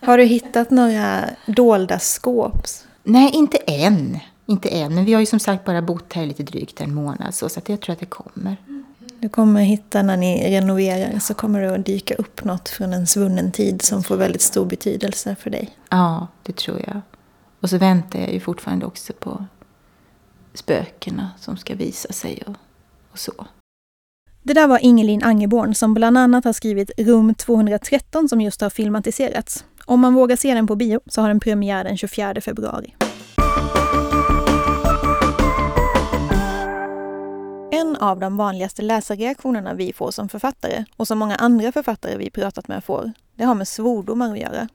Har 0.00 0.18
du 0.18 0.24
hittat 0.24 0.70
några 0.70 1.24
dolda 1.46 1.98
skåp? 1.98 2.66
Nej, 3.02 3.30
inte 3.34 3.56
än. 3.56 4.18
Inte 4.46 4.68
än. 4.68 4.94
Men 4.94 5.04
vi 5.04 5.12
har 5.12 5.20
ju 5.20 5.26
som 5.26 5.40
sagt 5.40 5.64
bara 5.64 5.82
bott 5.82 6.12
här 6.12 6.26
lite 6.26 6.42
drygt 6.42 6.80
en 6.80 6.94
månad. 6.94 7.34
Så, 7.34 7.48
så 7.48 7.60
jag 7.66 7.80
tror 7.80 7.92
att 7.92 8.00
det 8.00 8.06
kommer. 8.06 8.56
Du 9.20 9.28
kommer 9.28 9.60
hitta 9.62 10.02
när 10.02 10.16
ni 10.16 10.50
renoverar 10.50 11.18
så 11.18 11.34
kommer 11.34 11.60
det 11.60 11.74
att 11.74 11.86
dyka 11.86 12.14
upp 12.14 12.44
något 12.44 12.68
från 12.68 12.92
en 12.92 13.06
svunnen 13.06 13.52
tid 13.52 13.82
som 13.82 14.02
får 14.02 14.16
väldigt 14.16 14.42
stor 14.42 14.66
betydelse 14.66 15.36
för 15.40 15.50
dig. 15.50 15.70
Ja, 15.90 16.26
det 16.42 16.56
tror 16.56 16.82
jag. 16.86 17.00
Och 17.60 17.70
så 17.70 17.78
väntar 17.78 18.18
jag 18.18 18.32
ju 18.32 18.40
fortfarande 18.40 18.86
också 18.86 19.12
på 19.12 19.44
spökena 20.54 21.30
som 21.40 21.56
ska 21.56 21.74
visa 21.74 22.12
sig 22.12 22.42
och, 22.46 22.56
och 23.12 23.18
så. 23.18 23.46
Det 24.42 24.54
där 24.54 24.66
var 24.66 24.78
Ingelin 24.84 25.22
Angeborn 25.22 25.74
som 25.74 25.94
bland 25.94 26.18
annat 26.18 26.44
har 26.44 26.52
skrivit 26.52 26.90
Rum 26.98 27.34
213 27.34 28.28
som 28.28 28.40
just 28.40 28.60
har 28.60 28.70
filmatiserats. 28.70 29.64
Om 29.84 30.00
man 30.00 30.14
vågar 30.14 30.36
se 30.36 30.54
den 30.54 30.66
på 30.66 30.76
bio 30.76 31.00
så 31.06 31.20
har 31.20 31.28
den 31.28 31.40
premiär 31.40 31.84
den 31.84 31.96
24 31.96 32.40
februari. 32.40 32.94
En 37.80 37.96
av 37.96 38.20
de 38.20 38.36
vanligaste 38.36 38.82
läsarreaktionerna 38.82 39.74
vi 39.74 39.92
får 39.92 40.10
som 40.10 40.28
författare 40.28 40.84
och 40.96 41.08
som 41.08 41.18
många 41.18 41.36
andra 41.36 41.72
författare 41.72 42.16
vi 42.16 42.30
pratat 42.30 42.68
med 42.68 42.84
får, 42.84 43.12
det 43.34 43.44
har 43.44 43.54
med 43.54 43.68
svordomar 43.68 44.32
att 44.32 44.38
göra. 44.38 44.68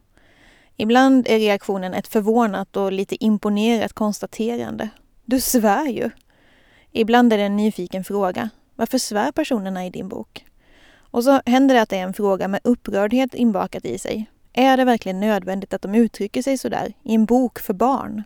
Ibland 0.77 1.27
är 1.27 1.39
reaktionen 1.39 1.93
ett 1.93 2.07
förvånat 2.07 2.77
och 2.77 2.91
lite 2.91 3.23
imponerat 3.23 3.93
konstaterande. 3.93 4.89
Du 5.25 5.41
svär 5.41 5.87
ju! 5.87 6.09
Ibland 6.91 7.33
är 7.33 7.37
det 7.37 7.43
en 7.43 7.55
nyfiken 7.55 8.03
fråga. 8.03 8.49
Varför 8.75 8.97
svär 8.97 9.31
personerna 9.31 9.85
i 9.85 9.89
din 9.89 10.09
bok? 10.09 10.45
Och 10.95 11.23
så 11.23 11.41
händer 11.45 11.75
det 11.75 11.81
att 11.81 11.89
det 11.89 11.97
är 11.97 12.03
en 12.03 12.13
fråga 12.13 12.47
med 12.47 12.59
upprördhet 12.63 13.33
inbakat 13.33 13.85
i 13.85 13.97
sig. 13.97 14.29
Är 14.53 14.77
det 14.77 14.85
verkligen 14.85 15.19
nödvändigt 15.19 15.73
att 15.73 15.81
de 15.81 15.95
uttrycker 15.95 16.41
sig 16.41 16.57
sådär 16.57 16.93
i 17.03 17.15
en 17.15 17.25
bok 17.25 17.59
för 17.59 17.73
barn? 17.73 18.23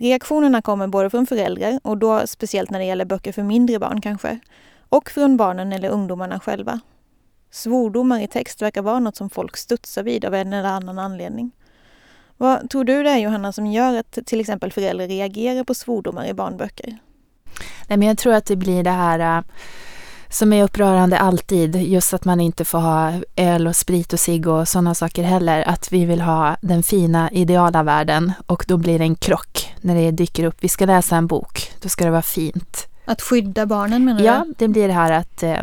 Reaktionerna 0.00 0.62
kommer 0.62 0.86
både 0.86 1.10
från 1.10 1.26
föräldrar, 1.26 1.80
och 1.82 1.98
då 1.98 2.26
speciellt 2.26 2.70
när 2.70 2.78
det 2.78 2.84
gäller 2.84 3.04
böcker 3.04 3.32
för 3.32 3.42
mindre 3.42 3.78
barn 3.78 4.00
kanske, 4.00 4.38
och 4.88 5.10
från 5.10 5.36
barnen 5.36 5.72
eller 5.72 5.88
ungdomarna 5.88 6.40
själva. 6.40 6.80
Svordomar 7.50 8.20
i 8.20 8.26
text 8.26 8.62
verkar 8.62 8.82
vara 8.82 8.98
något 8.98 9.16
som 9.16 9.30
folk 9.30 9.56
studsar 9.56 10.02
vid 10.02 10.24
av 10.24 10.34
en 10.34 10.52
eller 10.52 10.68
annan 10.68 10.98
anledning. 10.98 11.50
Vad 12.36 12.70
tror 12.70 12.84
du 12.84 13.02
det 13.02 13.10
är 13.10 13.18
Johanna 13.18 13.52
som 13.52 13.66
gör 13.66 13.98
att 13.98 14.18
till 14.26 14.40
exempel 14.40 14.72
föräldrar 14.72 15.06
reagerar 15.06 15.64
på 15.64 15.74
svordomar 15.74 16.26
i 16.26 16.34
barnböcker? 16.34 16.98
Nej, 17.88 17.98
men 17.98 18.08
jag 18.08 18.18
tror 18.18 18.34
att 18.34 18.46
det 18.46 18.56
blir 18.56 18.82
det 18.82 18.90
här 18.90 19.38
äh, 19.38 19.44
som 20.30 20.52
är 20.52 20.64
upprörande 20.64 21.18
alltid, 21.18 21.76
just 21.76 22.14
att 22.14 22.24
man 22.24 22.40
inte 22.40 22.64
får 22.64 22.78
ha 22.78 23.12
öl 23.36 23.66
och 23.66 23.76
sprit 23.76 24.12
och 24.12 24.20
cigg 24.20 24.46
och 24.46 24.68
sådana 24.68 24.94
saker 24.94 25.22
heller, 25.22 25.68
att 25.68 25.92
vi 25.92 26.04
vill 26.04 26.20
ha 26.20 26.56
den 26.60 26.82
fina 26.82 27.30
ideala 27.30 27.82
världen 27.82 28.32
och 28.46 28.64
då 28.68 28.76
blir 28.76 28.98
det 28.98 29.04
en 29.04 29.14
krock 29.14 29.74
när 29.80 29.94
det 29.94 30.10
dyker 30.10 30.44
upp. 30.44 30.56
Vi 30.60 30.68
ska 30.68 30.86
läsa 30.86 31.16
en 31.16 31.26
bok, 31.26 31.72
då 31.82 31.88
ska 31.88 32.04
det 32.04 32.10
vara 32.10 32.22
fint. 32.22 32.88
Att 33.04 33.22
skydda 33.22 33.66
barnen 33.66 34.04
menar 34.04 34.20
du? 34.20 34.26
Ja, 34.26 34.46
det 34.58 34.68
blir 34.68 34.88
det 34.88 34.94
här 34.94 35.12
att 35.12 35.42
eh, 35.42 35.56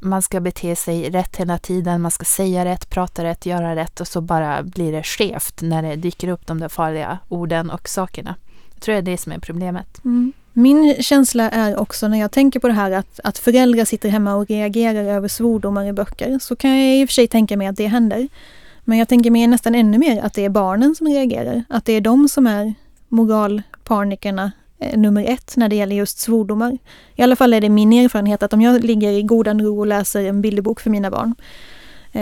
man 0.00 0.22
ska 0.22 0.40
bete 0.40 0.76
sig 0.76 1.10
rätt 1.10 1.36
hela 1.36 1.58
tiden, 1.58 2.02
man 2.02 2.10
ska 2.10 2.24
säga 2.24 2.64
rätt, 2.64 2.90
prata 2.90 3.24
rätt, 3.24 3.46
göra 3.46 3.76
rätt 3.76 4.00
och 4.00 4.08
så 4.08 4.20
bara 4.20 4.62
blir 4.62 4.92
det 4.92 5.02
skevt 5.02 5.62
när 5.62 5.82
det 5.82 5.96
dyker 5.96 6.28
upp 6.28 6.46
de 6.46 6.60
där 6.60 6.68
farliga 6.68 7.18
orden 7.28 7.70
och 7.70 7.88
sakerna. 7.88 8.34
Jag 8.74 8.82
tror 8.82 8.92
det 8.92 8.98
är 8.98 9.02
det 9.02 9.18
som 9.18 9.32
är 9.32 9.38
problemet. 9.38 10.04
Mm. 10.04 10.32
Min 10.58 11.02
känsla 11.02 11.50
är 11.50 11.80
också 11.80 12.08
när 12.08 12.18
jag 12.18 12.30
tänker 12.32 12.60
på 12.60 12.68
det 12.68 12.74
här 12.74 12.90
att, 12.90 13.20
att 13.24 13.38
föräldrar 13.38 13.84
sitter 13.84 14.08
hemma 14.08 14.34
och 14.34 14.48
reagerar 14.48 15.04
över 15.04 15.28
svordomar 15.28 15.86
i 15.86 15.92
böcker 15.92 16.38
så 16.38 16.56
kan 16.56 16.70
jag 16.70 16.96
i 16.96 17.04
och 17.04 17.08
för 17.08 17.14
sig 17.14 17.28
tänka 17.28 17.56
mig 17.56 17.66
att 17.66 17.76
det 17.76 17.86
händer. 17.86 18.28
Men 18.84 18.98
jag 18.98 19.08
tänker 19.08 19.30
mig 19.30 19.46
nästan 19.46 19.74
ännu 19.74 19.98
mer 19.98 20.22
att 20.22 20.34
det 20.34 20.44
är 20.44 20.48
barnen 20.48 20.94
som 20.94 21.06
reagerar. 21.06 21.64
Att 21.68 21.84
det 21.84 21.92
är 21.92 22.00
de 22.00 22.28
som 22.28 22.46
är 22.46 22.74
moralparnikerna 23.08 24.52
eh, 24.78 24.98
nummer 24.98 25.24
ett 25.24 25.56
när 25.56 25.68
det 25.68 25.76
gäller 25.76 25.96
just 25.96 26.18
svordomar. 26.18 26.78
I 27.14 27.22
alla 27.22 27.36
fall 27.36 27.54
är 27.54 27.60
det 27.60 27.68
min 27.68 27.92
erfarenhet 27.92 28.42
att 28.42 28.52
om 28.52 28.62
jag 28.62 28.84
ligger 28.84 29.10
i 29.10 29.22
godan 29.22 29.62
ro 29.62 29.78
och 29.78 29.86
läser 29.86 30.24
en 30.24 30.42
bilderbok 30.42 30.80
för 30.80 30.90
mina 30.90 31.10
barn 31.10 31.34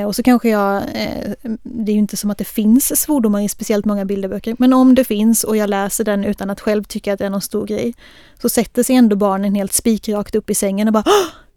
och 0.02 0.16
så 0.16 0.22
kanske 0.22 0.48
jag, 0.48 0.76
eh, 0.76 1.32
det 1.62 1.92
är 1.92 1.94
ju 1.94 1.98
inte 1.98 2.16
som 2.16 2.30
att 2.30 2.38
det 2.38 2.44
finns 2.44 3.00
svordomar 3.00 3.40
i 3.40 3.48
speciellt 3.48 3.84
många 3.84 4.04
bilderböcker, 4.04 4.56
men 4.58 4.72
om 4.72 4.94
det 4.94 5.04
finns 5.04 5.44
och 5.44 5.56
jag 5.56 5.70
läser 5.70 6.04
den 6.04 6.24
utan 6.24 6.50
att 6.50 6.60
själv 6.60 6.84
tycka 6.84 7.12
att 7.12 7.18
det 7.18 7.26
är 7.26 7.30
någon 7.30 7.40
stor 7.40 7.66
grej, 7.66 7.94
så 8.42 8.48
sätter 8.48 8.82
sig 8.82 8.96
ändå 8.96 9.16
barnen 9.16 9.54
helt 9.54 9.72
spikrakt 9.72 10.34
upp 10.34 10.50
i 10.50 10.54
sängen 10.54 10.88
och 10.88 10.92
bara 10.92 11.04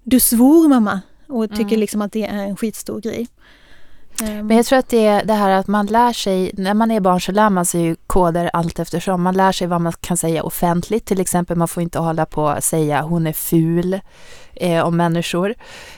Du 0.04 0.20
svor 0.20 0.68
mamma! 0.68 1.02
Och 1.28 1.50
tycker 1.50 1.64
mm. 1.64 1.80
liksom 1.80 2.02
att 2.02 2.12
det 2.12 2.24
är 2.24 2.44
en 2.44 2.58
skitstor 2.58 3.02
grej. 3.02 3.28
Ehm. 4.24 4.48
Men 4.48 4.58
jag 4.58 4.66
tror 4.66 4.80
att 4.80 4.90
det 4.90 5.06
är 5.06 5.26
det 5.26 5.34
här 5.34 5.50
att 5.50 5.68
man 5.68 5.86
lär 5.86 6.14
sig, 6.14 6.52
när 6.54 6.74
man 6.74 6.92
är 6.92 7.00
barn 7.00 7.22
så 7.22 7.32
lär 7.32 7.50
man 7.50 7.66
sig 7.66 7.82
ju 7.82 7.96
koder 8.08 8.50
allt 8.54 8.80
eftersom. 8.80 9.22
Man 9.22 9.36
lär 9.36 9.52
sig 9.52 9.68
vad 9.68 9.82
man 9.82 9.94
kan 10.02 10.18
säga 10.18 10.44
offentligt, 10.44 11.06
till 11.06 11.20
exempel 11.20 11.58
man 11.58 11.68
får 11.68 11.84
inte 11.84 12.00
hålla 12.00 12.26
på 12.26 12.48
att 12.48 12.64
säga 12.64 13.02
hon 13.02 13.28
är 13.28 13.34
ful 13.34 14.00
eh, 14.54 14.86
om 14.86 14.98
människor. 14.98 15.56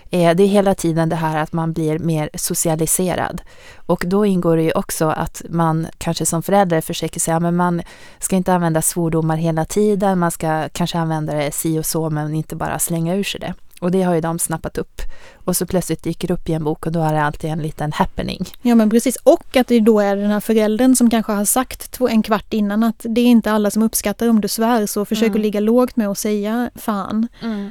Eh, 0.09 0.35
det 0.35 0.43
är 0.43 0.47
hela 0.47 0.75
tiden 0.75 1.09
det 1.09 1.15
här 1.15 1.37
att 1.37 1.53
man 1.53 1.73
blir 1.73 1.99
mer 1.99 2.29
socialiserad. 2.33 3.41
Och 3.75 4.03
då 4.07 4.25
ingår 4.25 4.57
det 4.57 4.63
ju 4.63 4.71
också 4.71 5.05
att 5.09 5.41
man 5.49 5.87
kanske 5.97 6.25
som 6.25 6.43
förälder 6.43 6.81
försöker 6.81 7.19
säga 7.19 7.39
men 7.39 7.55
man 7.55 7.81
ska 8.19 8.35
inte 8.35 8.53
använda 8.53 8.81
svordomar 8.81 9.37
hela 9.37 9.65
tiden, 9.65 10.19
man 10.19 10.31
ska 10.31 10.69
kanske 10.69 10.97
använda 10.97 11.33
det 11.33 11.51
si 11.51 11.79
och 11.79 11.85
så 11.85 12.09
men 12.09 12.35
inte 12.35 12.55
bara 12.55 12.79
slänga 12.79 13.15
ur 13.15 13.23
sig 13.23 13.39
det. 13.39 13.53
Och 13.79 13.91
det 13.91 14.01
har 14.03 14.15
ju 14.15 14.21
de 14.21 14.39
snappat 14.39 14.77
upp. 14.77 15.01
Och 15.45 15.57
så 15.57 15.65
plötsligt 15.65 16.03
dyker 16.03 16.27
det 16.27 16.33
upp 16.33 16.49
i 16.49 16.53
en 16.53 16.63
bok 16.63 16.85
och 16.85 16.91
då 16.91 17.01
är 17.01 17.13
det 17.13 17.21
alltid 17.21 17.49
en 17.49 17.59
liten 17.59 17.91
happening. 17.91 18.45
Ja 18.61 18.75
men 18.75 18.89
precis, 18.89 19.15
och 19.15 19.55
att 19.57 19.67
det 19.67 19.79
då 19.79 19.99
är 19.99 20.15
den 20.15 20.31
här 20.31 20.39
föräldern 20.39 20.95
som 20.95 21.09
kanske 21.09 21.31
har 21.31 21.45
sagt 21.45 21.91
två, 21.91 22.09
en 22.09 22.21
kvart 22.21 22.53
innan 22.53 22.83
att 22.83 23.05
det 23.09 23.21
är 23.21 23.25
inte 23.25 23.51
alla 23.51 23.71
som 23.71 23.83
uppskattar 23.83 24.29
om 24.29 24.41
du 24.41 24.47
svär 24.47 24.85
så 24.85 25.05
försök 25.05 25.27
Mm. 25.27 25.35
att 25.35 25.41
ligga 25.41 25.59
lågt 25.59 25.95
med 25.95 26.07
att 26.07 26.17
säga 26.17 26.69
fan. 26.75 27.27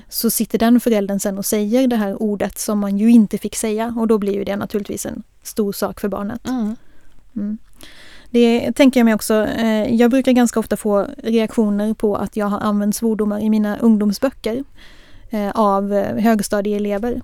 Så 0.08 0.30
sitter 0.30 0.58
den 0.58 0.80
föräldern 0.80 1.20
sen 1.20 1.38
och 1.38 1.46
säger 1.46 1.88
det 1.88 1.96
här 1.96 2.22
ordet 2.22 2.58
som 2.58 2.78
man 2.78 2.98
ju 2.98 3.10
inte 3.10 3.38
fick 3.38 3.56
säga 3.56 3.94
och 3.98 4.06
då 4.08 4.18
blir 4.18 4.34
ju 4.34 4.44
det 4.44 4.56
naturligtvis 4.56 5.06
en 5.06 5.22
stor 5.42 5.72
sak 5.72 6.00
för 6.00 6.08
barnet. 6.08 6.48
Mm. 6.48 6.76
Mm. 7.36 7.58
Det 8.30 8.72
tänker 8.72 9.00
jag 9.00 9.04
mig 9.04 9.14
också. 9.14 9.34
Eh, 9.46 9.94
jag 9.94 10.10
brukar 10.10 10.32
ganska 10.32 10.60
ofta 10.60 10.76
få 10.76 11.06
reaktioner 11.22 11.94
på 11.94 12.16
att 12.16 12.36
jag 12.36 12.46
har 12.46 12.60
använt 12.60 12.96
svordomar 12.96 13.40
i 13.40 13.50
mina 13.50 13.78
ungdomsböcker 13.78 14.64
Eh, 15.30 15.50
av 15.50 15.92
eh, 15.92 16.16
högstadieelever. 16.16 17.20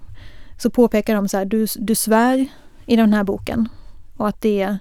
Så 0.58 0.70
påpekar 0.70 1.14
de 1.14 1.28
så 1.28 1.36
här, 1.36 1.44
du, 1.44 1.66
du 1.76 1.94
svär 1.94 2.46
i 2.86 2.96
den 2.96 3.14
här 3.14 3.24
boken. 3.24 3.68
Och 4.16 4.28
att 4.28 4.40
det, 4.40 4.76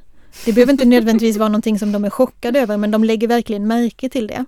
det 0.45 0.53
behöver 0.53 0.71
inte 0.71 0.85
nödvändigtvis 0.85 1.37
vara 1.37 1.49
någonting 1.49 1.79
som 1.79 1.91
de 1.91 2.05
är 2.05 2.09
chockade 2.09 2.59
över 2.59 2.77
men 2.77 2.91
de 2.91 3.03
lägger 3.03 3.27
verkligen 3.27 3.67
märke 3.67 4.09
till 4.09 4.27
det. 4.27 4.45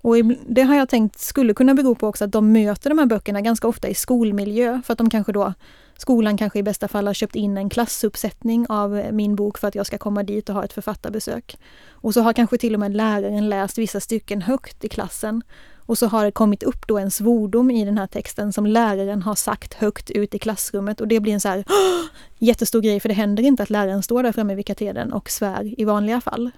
Och 0.00 0.14
det 0.48 0.62
har 0.62 0.74
jag 0.74 0.88
tänkt 0.88 1.18
skulle 1.18 1.54
kunna 1.54 1.74
bero 1.74 1.94
på 1.94 2.06
också 2.06 2.24
att 2.24 2.32
de 2.32 2.52
möter 2.52 2.90
de 2.90 2.98
här 2.98 3.06
böckerna 3.06 3.40
ganska 3.40 3.68
ofta 3.68 3.88
i 3.88 3.94
skolmiljö 3.94 4.80
för 4.84 4.92
att 4.92 4.98
de 4.98 5.10
kanske 5.10 5.32
då 5.32 5.54
Skolan 5.98 6.36
kanske 6.36 6.58
i 6.58 6.62
bästa 6.62 6.88
fall 6.88 7.06
har 7.06 7.14
köpt 7.14 7.36
in 7.36 7.58
en 7.58 7.70
klassuppsättning 7.70 8.66
av 8.68 8.98
eh, 8.98 9.12
min 9.12 9.36
bok 9.36 9.58
för 9.58 9.68
att 9.68 9.74
jag 9.74 9.86
ska 9.86 9.98
komma 9.98 10.22
dit 10.22 10.48
och 10.48 10.54
ha 10.54 10.64
ett 10.64 10.72
författarbesök. 10.72 11.58
Och 11.90 12.14
så 12.14 12.20
har 12.20 12.32
kanske 12.32 12.58
till 12.58 12.74
och 12.74 12.80
med 12.80 12.96
läraren 12.96 13.48
läst 13.48 13.78
vissa 13.78 14.00
stycken 14.00 14.42
högt 14.42 14.84
i 14.84 14.88
klassen. 14.88 15.42
Och 15.88 15.98
så 15.98 16.06
har 16.06 16.24
det 16.24 16.30
kommit 16.30 16.62
upp 16.62 16.86
då 16.86 16.98
en 16.98 17.10
svordom 17.10 17.70
i 17.70 17.84
den 17.84 17.98
här 17.98 18.06
texten 18.06 18.52
som 18.52 18.66
läraren 18.66 19.22
har 19.22 19.34
sagt 19.34 19.74
högt 19.74 20.10
ut 20.10 20.34
i 20.34 20.38
klassrummet 20.38 21.00
och 21.00 21.08
det 21.08 21.20
blir 21.20 21.32
en 21.32 21.40
så 21.40 21.48
här 21.48 21.64
jättestor 22.38 22.80
grej 22.80 23.00
för 23.00 23.08
det 23.08 23.14
händer 23.14 23.42
inte 23.42 23.62
att 23.62 23.70
läraren 23.70 24.02
står 24.02 24.22
där 24.22 24.32
framme 24.32 24.54
vid 24.54 24.66
katedern 24.66 25.12
och 25.12 25.30
svär 25.30 25.80
i 25.80 25.84
vanliga 25.84 26.20
fall. 26.20 26.50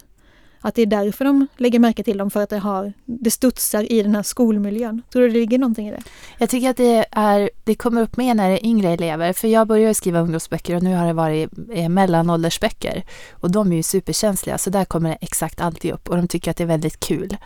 Att 0.60 0.74
det 0.74 0.82
är 0.82 0.86
därför 0.86 1.24
de 1.24 1.46
lägger 1.56 1.78
märke 1.78 2.02
till 2.02 2.18
dem, 2.18 2.30
för 2.30 2.42
att 2.42 2.50
det, 2.50 2.58
har, 2.58 2.92
det 3.04 3.30
studsar 3.30 3.92
i 3.92 4.02
den 4.02 4.14
här 4.14 4.22
skolmiljön. 4.22 5.02
Tror 5.12 5.22
du 5.22 5.28
det 5.28 5.34
ligger 5.34 5.58
någonting 5.58 5.88
i 5.88 5.90
det? 5.90 6.02
Jag 6.38 6.48
tycker 6.48 6.70
att 6.70 6.76
det, 6.76 7.06
är, 7.10 7.50
det 7.64 7.74
kommer 7.74 8.02
upp 8.02 8.16
mer 8.16 8.34
när 8.34 8.50
det 8.50 8.64
är 8.64 8.66
yngre 8.66 8.88
elever. 8.88 9.32
För 9.32 9.48
jag 9.48 9.66
började 9.66 9.94
skriva 9.94 10.20
ungdomsböcker 10.20 10.76
och 10.76 10.82
nu 10.82 10.94
har 10.94 11.06
det 11.06 11.12
varit 11.12 11.50
eh, 11.72 11.88
mellanåldersböcker. 11.88 13.04
Och 13.30 13.50
de 13.50 13.72
är 13.72 13.76
ju 13.76 13.82
superkänsliga 13.82 14.58
så 14.58 14.70
där 14.70 14.84
kommer 14.84 15.10
det 15.10 15.18
exakt 15.20 15.60
alltid 15.60 15.92
upp 15.92 16.08
och 16.08 16.16
de 16.16 16.28
tycker 16.28 16.50
att 16.50 16.56
det 16.56 16.64
är 16.64 16.68
väldigt 16.68 17.00
kul. 17.00 17.36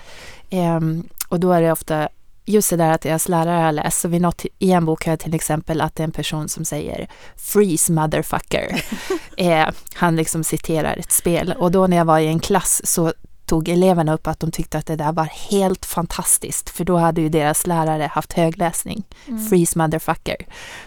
Ehm, 0.50 1.08
och 1.28 1.40
då 1.40 1.52
är 1.52 1.62
det 1.62 1.72
ofta 1.72 2.08
just 2.44 2.70
det 2.70 2.76
där 2.76 2.92
att 2.92 3.00
deras 3.00 3.28
lärare 3.28 3.64
har 3.64 3.72
läst. 3.72 4.00
Så 4.00 4.08
vid 4.08 4.22
något, 4.22 4.44
i 4.58 4.72
en 4.72 4.84
bok 4.84 5.04
har 5.04 5.12
jag 5.12 5.20
till 5.20 5.34
exempel 5.34 5.80
att 5.80 5.96
det 5.96 6.02
är 6.02 6.04
en 6.04 6.12
person 6.12 6.48
som 6.48 6.64
säger 6.64 7.08
“freeze 7.36 7.92
motherfucker”. 7.92 8.84
eh, 9.36 9.68
han 9.94 10.16
liksom 10.16 10.44
citerar 10.44 10.96
ett 10.96 11.12
spel 11.12 11.54
och 11.58 11.70
då 11.70 11.86
när 11.86 11.96
jag 11.96 12.04
var 12.04 12.18
i 12.18 12.26
en 12.26 12.40
klass 12.40 12.80
så 12.84 13.12
tog 13.46 13.68
eleverna 13.68 14.14
upp 14.14 14.26
att 14.26 14.40
de 14.40 14.50
tyckte 14.50 14.78
att 14.78 14.86
det 14.86 14.96
där 14.96 15.12
var 15.12 15.24
helt 15.24 15.86
fantastiskt 15.86 16.70
för 16.70 16.84
då 16.84 16.96
hade 16.96 17.20
ju 17.20 17.28
deras 17.28 17.66
lärare 17.66 18.10
haft 18.12 18.32
högläsning. 18.32 19.02
Freeze 19.48 19.78
motherfucker. 19.78 20.36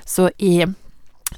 Så 0.06 0.30
i, 0.38 0.66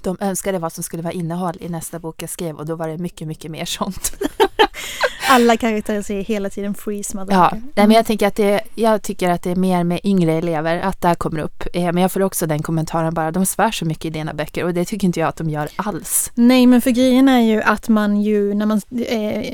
de 0.01 0.17
önskade 0.19 0.59
vad 0.59 0.73
som 0.73 0.83
skulle 0.83 1.03
vara 1.03 1.13
innehåll 1.13 1.57
i 1.59 1.69
nästa 1.69 1.99
bok 1.99 2.21
jag 2.21 2.29
skrev 2.29 2.55
och 2.55 2.65
då 2.65 2.75
var 2.75 2.87
det 2.87 2.97
mycket, 2.97 3.27
mycket 3.27 3.51
mer 3.51 3.65
sånt. 3.65 4.13
Alla 5.29 5.57
karaktärer 5.57 6.01
säger 6.01 6.23
hela 6.23 6.49
tiden 6.49 6.73
freeze 6.73 7.11
Ja, 7.17 7.19
motherfucker. 7.19 7.61
nej, 7.75 7.87
men 7.87 7.91
jag, 7.91 8.05
tänker 8.05 8.27
att 8.27 8.35
det, 8.35 8.61
jag 8.75 9.01
tycker 9.01 9.29
att 9.29 9.43
det 9.43 9.51
är 9.51 9.55
mer 9.55 9.83
med 9.83 9.99
yngre 10.03 10.33
elever, 10.33 10.79
att 10.79 11.01
där 11.01 11.15
kommer 11.15 11.39
upp. 11.39 11.63
Eh, 11.73 11.83
Men 11.83 11.97
jag 11.97 12.11
får 12.11 12.21
också 12.23 12.47
den 12.47 12.61
kommentaren 12.63 13.13
bara, 13.13 13.31
de 13.31 13.45
svär 13.45 13.71
så 13.71 13.85
mycket 13.85 14.05
i 14.05 14.09
dina 14.09 14.33
böcker 14.33 14.63
och 14.63 14.73
det 14.73 14.85
tycker 14.85 15.05
inte 15.07 15.19
jag 15.19 15.29
att 15.29 15.35
de 15.35 15.49
gör 15.49 15.69
alls. 15.75 16.31
Nej, 16.35 16.67
men 16.67 16.81
för 16.81 16.91
grejen 16.91 17.29
är 17.29 17.41
ju 17.41 17.61
att 17.61 17.89
man 17.89 18.21
ju 18.21 18.53
när 18.53 18.65
man... 18.65 18.81
Eh, 19.07 19.53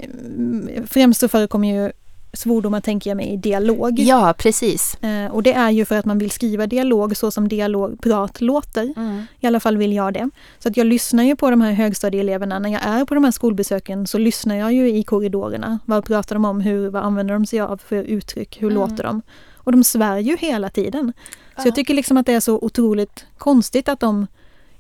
främst 0.88 1.20
så 1.20 1.28
förekommer 1.28 1.68
ju 1.68 1.92
svordomar 2.36 2.82
tänker 2.82 3.10
jag 3.10 3.18
mig 3.18 3.34
i 3.34 3.38
dialog. 3.38 4.00
Ja, 4.00 4.34
precis. 4.38 4.96
Eh, 5.04 5.32
och 5.32 5.44
det 5.44 5.54
är 5.54 5.70
ju 5.70 5.86
för 5.86 5.98
att 5.98 6.06
man 6.06 6.18
vill 6.18 6.32
skriva 6.32 6.68
dialog 6.68 7.18
så 7.18 7.32
som 7.32 7.48
dialogprat 7.48 8.42
låter. 8.42 8.94
I 9.40 9.48
alla 9.48 9.60
fall 9.60 9.78
vill 9.78 9.94
jag 9.94 10.14
det. 10.14 10.30
Så 10.60 10.70
att 10.70 10.78
jag 10.78 10.88
lyssnar 10.88 11.24
ju 11.24 11.36
på 11.36 11.50
de 11.50 11.62
här 11.62 11.72
högstadieeleverna. 11.74 12.60
När 12.60 12.70
jag 12.70 12.82
är 12.86 13.06
på 13.06 13.16
de 13.16 13.24
här 13.24 13.32
skolbesöken 13.32 14.08
så 14.08 14.18
lyssnar 14.18 14.56
jag 14.56 14.74
ju 14.74 14.90
i 14.98 15.04
korridorerna. 15.04 15.80
Vad 15.86 16.06
pratar 16.06 16.36
de 16.36 16.46
om? 16.46 16.62
Hur, 16.62 16.90
vad 16.90 17.04
använder 17.04 17.34
de 17.34 17.46
sig 17.46 17.60
av 17.60 17.78
för 17.78 18.04
uttryck? 18.04 18.62
Hur 18.62 18.72
Mm. 18.72 18.82
låter 18.90 19.04
de? 19.04 19.22
Och 19.56 19.72
de 19.72 19.84
svär 19.84 20.18
ju 20.18 20.38
hela 20.38 20.70
tiden. 20.70 21.14
Så 21.56 21.62
Ja. 21.62 21.66
jag 21.66 21.76
tycker 21.76 21.94
liksom 21.94 22.18
att 22.18 22.26
det 22.26 22.34
är 22.34 22.40
så 22.40 22.60
otroligt 22.62 23.26
konstigt 23.38 23.90
att 23.90 24.00
de 24.00 24.28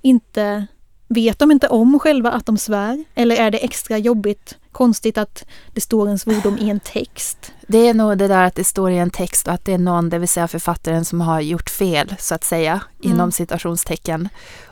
inte 0.01 0.67
Vet 1.07 1.39
de 1.39 1.51
inte 1.51 1.67
om 1.67 1.99
själva 1.99 2.31
att 2.31 2.45
de 2.45 2.57
svär? 2.57 3.03
Eller 3.15 3.35
är 3.35 3.51
det 3.51 3.57
extra 3.57 3.97
jobbigt, 3.97 4.57
konstigt 4.75 5.17
att 5.17 5.45
det 5.73 5.81
står 5.81 6.07
en 6.07 6.19
svordom 6.19 6.57
i 6.57 6.69
en 6.69 6.79
text? 6.79 7.51
Det 7.67 7.77
är 7.87 7.93
nog 7.93 8.17
det 8.17 8.27
där 8.27 8.43
att 8.43 8.55
det 8.55 8.63
står 8.63 8.91
i 8.91 8.97
en 8.97 9.09
text 9.09 9.47
och 9.47 9.53
att 9.53 9.65
det 9.65 9.73
är 9.73 9.77
någon, 9.77 10.09
det 10.09 10.19
vill 10.19 10.29
säga 10.29 10.47
författaren, 10.47 11.05
som 11.05 11.21
har 11.21 11.41
gjort 11.41 11.69
fel, 11.69 12.15
så 12.19 12.35
att 12.35 12.43
säga, 12.43 12.81
Mm. 13.03 13.13
inom 13.15 13.31
citationstecken. 13.31 14.29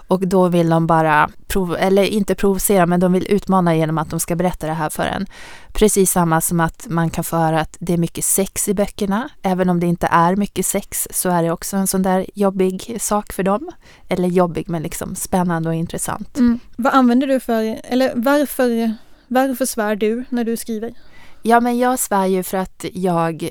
Och 0.08 0.28
då 0.28 0.48
vill 0.48 0.70
de 0.70 0.88
bara, 0.88 1.30
prov, 1.48 1.76
eller 1.80 2.04
inte 2.04 2.36
provocera, 2.36 2.86
men 2.86 3.00
de 3.00 3.14
vill 3.14 3.26
utmana 3.30 3.76
genom 3.76 3.98
att 3.98 4.10
de 4.10 4.20
ska 4.20 4.36
berätta 4.36 4.68
det 4.68 4.74
här 4.74 4.90
för 4.90 5.04
en. 5.04 5.26
Precis 5.74 6.12
samma 6.12 6.42
som 6.42 6.60
att 6.60 6.86
man 6.90 7.10
kan 7.10 7.24
få 7.24 7.38
höra 7.38 7.60
att 7.62 7.78
det 7.80 7.94
är 7.94 7.98
mycket 7.98 8.26
sex 8.26 8.68
i 8.70 8.74
böckerna. 8.74 9.30
Även 9.42 9.70
om 9.70 9.80
det 9.80 9.88
inte 9.88 10.08
är 10.12 10.36
mycket 10.36 10.66
sex 10.66 11.08
så 11.12 11.30
är 11.30 11.44
det 11.44 11.52
också 11.52 11.78
en 11.78 11.88
sån 11.88 12.02
där 12.02 12.26
jobbig 12.36 12.98
sak 13.00 13.34
för 13.34 13.44
dem. 13.44 13.72
Eller 14.10 14.28
jobbig, 14.28 14.70
men 14.70 14.84
liksom 14.84 15.16
spännande 15.16 15.70
och 15.70 15.76
intressant. 15.76 16.38
Vad 16.76 16.94
använder 16.94 17.28
du 17.28 17.40
för, 17.40 17.80
eller 17.84 18.12
varför, 18.16 18.94
varför 19.34 19.66
svär 19.66 19.96
du 19.96 20.26
när 20.30 20.44
du 20.44 20.58
skriver? 20.58 20.94
Ja, 21.42 21.60
men 21.60 21.78
jag 21.78 22.00
svär 22.00 22.26
ju 22.26 22.44
för 22.44 22.58
att 22.58 22.86
jag... 22.94 23.50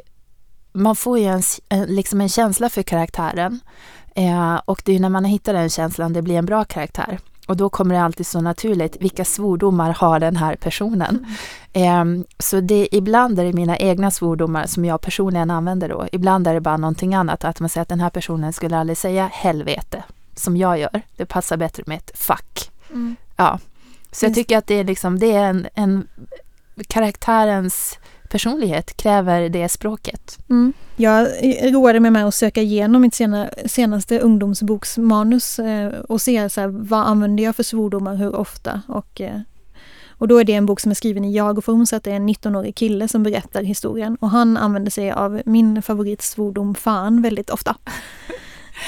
Man 0.73 0.97
får 0.97 1.19
ju 1.19 1.25
en, 1.25 1.43
en, 1.69 1.85
liksom 1.95 2.21
en 2.21 2.29
känsla 2.29 2.69
för 2.69 2.83
karaktären. 2.83 3.61
Eh, 4.15 4.61
och 4.65 4.83
det 4.85 4.93
är 4.93 4.95
ju 4.95 5.01
när 5.01 5.09
man 5.09 5.25
hittar 5.25 5.53
den 5.53 5.71
känslan 5.71 6.13
det 6.13 6.23
blir 6.23 6.39
en 6.39 6.47
bra 6.47 6.65
karaktär. 6.65 7.19
Och 7.47 7.57
då 7.57 7.69
kommer 7.69 7.95
det 7.95 8.03
alltid 8.03 8.27
så 8.27 8.41
naturligt, 8.41 8.97
vilka 9.01 9.25
svordomar 9.25 9.91
har 9.93 10.21
den 10.21 10.37
här 10.37 10.57
personen? 10.57 11.27
Eh, 11.73 12.05
så 12.39 12.61
det, 12.61 12.89
ibland 12.93 13.39
är 13.39 13.45
det 13.45 13.53
mina 13.53 13.79
egna 13.79 14.11
svordomar 14.11 14.67
som 14.67 14.85
jag 14.85 15.01
personligen 15.01 15.51
använder 15.51 15.89
då. 15.89 16.09
Ibland 16.13 16.47
är 16.47 16.55
det 16.55 16.61
bara 16.61 16.77
någonting 16.77 17.15
annat, 17.15 17.45
att 17.45 17.61
man 17.61 17.69
säger 17.69 17.83
att 17.83 17.89
den 17.89 18.01
här 18.01 18.11
personen 18.11 18.53
skulle 18.53 18.79
aldrig 18.79 18.97
säga 18.97 19.31
helvete, 19.33 20.03
som 20.35 20.57
jag 20.57 20.79
gör. 20.79 21.03
Det 21.17 21.27
passar 21.27 21.57
bättre 21.57 21.83
med 21.87 21.97
ett 21.97 22.19
fuck. 22.19 22.71
Ja. 23.37 23.59
Så 24.13 24.27
jag 24.27 24.35
tycker 24.35 24.59
att 24.59 24.67
det 24.67 24.75
är 24.75 24.85
liksom, 24.85 25.19
det 25.19 25.33
är 25.33 25.45
en, 25.45 25.67
en 25.75 26.09
karaktärens 26.89 27.99
personlighet 28.33 28.97
kräver 28.97 29.49
det 29.49 29.69
språket. 29.69 30.39
Mm. 30.51 30.73
Jag 30.97 31.29
roade 31.75 32.01
mig 32.01 32.11
med 32.11 32.27
att 32.27 32.35
söka 32.35 32.63
igenom 32.63 33.03
mitt 33.03 33.15
sena, 33.15 33.51
senaste 33.67 34.19
ungdomsboksmanus 34.19 35.59
eh, 35.59 35.93
och 36.09 36.21
se 36.21 36.49
så 36.49 36.61
här, 36.61 36.69
vad 36.69 37.07
använder 37.07 37.45
jag 37.45 37.57
för 37.57 37.63
svordomar, 37.63 38.15
hur 38.15 38.37
ofta. 38.37 38.83
Och, 38.89 39.21
eh, 39.21 39.41
och 40.09 40.29
då 40.29 40.39
är 40.39 40.45
det 40.45 40.53
en 40.53 40.67
bok 40.67 40.81
som 40.81 40.91
är 40.91 40.95
skriven 40.95 41.25
i 41.25 41.33
jag-form 41.37 41.87
så 41.87 41.97
att 41.97 42.05
det 42.05 42.11
är 42.11 42.17
en 42.17 42.29
19-årig 42.29 42.75
kille 42.75 43.09
som 43.09 43.23
berättar 43.23 43.63
historien. 43.63 44.17
Och 44.21 44.31
han 44.31 44.57
använder 44.57 44.91
sig 44.91 45.13
av 45.13 45.43
min 45.47 45.83
favoritsvordom 45.83 46.75
fan 46.75 47.23
väldigt 47.23 47.51
ofta. 47.51 47.77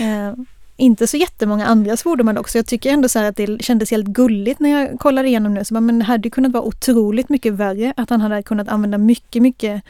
Eh, 0.01 0.33
inte 0.77 1.07
så 1.07 1.17
jättemånga 1.17 1.67
andra 1.67 1.97
svordomar 1.97 2.33
dock, 2.33 2.49
så 2.49 2.59
jag 2.59 2.67
tycker 2.67 2.93
ändå 2.93 3.09
så 3.09 3.19
här 3.19 3.29
att 3.29 3.37
det 3.37 3.63
kändes 3.63 3.91
helt 3.91 4.07
gulligt 4.07 4.61
när 4.61 4.71
jag 4.71 5.01
kollade 5.01 5.29
igenom 5.29 5.55
nu. 5.55 5.65
Så 5.65 5.75
men 5.75 5.99
det 5.99 6.05
hade 6.05 6.31
kunnat 6.31 6.53
vara 6.53 6.63
otroligt 6.63 7.29
mycket 7.29 7.53
värre, 7.53 7.93
att 7.97 8.11
han 8.11 8.21
hade 8.21 8.43
kunnat 8.43 8.69
använda 8.69 8.99
mycket, 8.99 9.43
mycket 9.43 9.83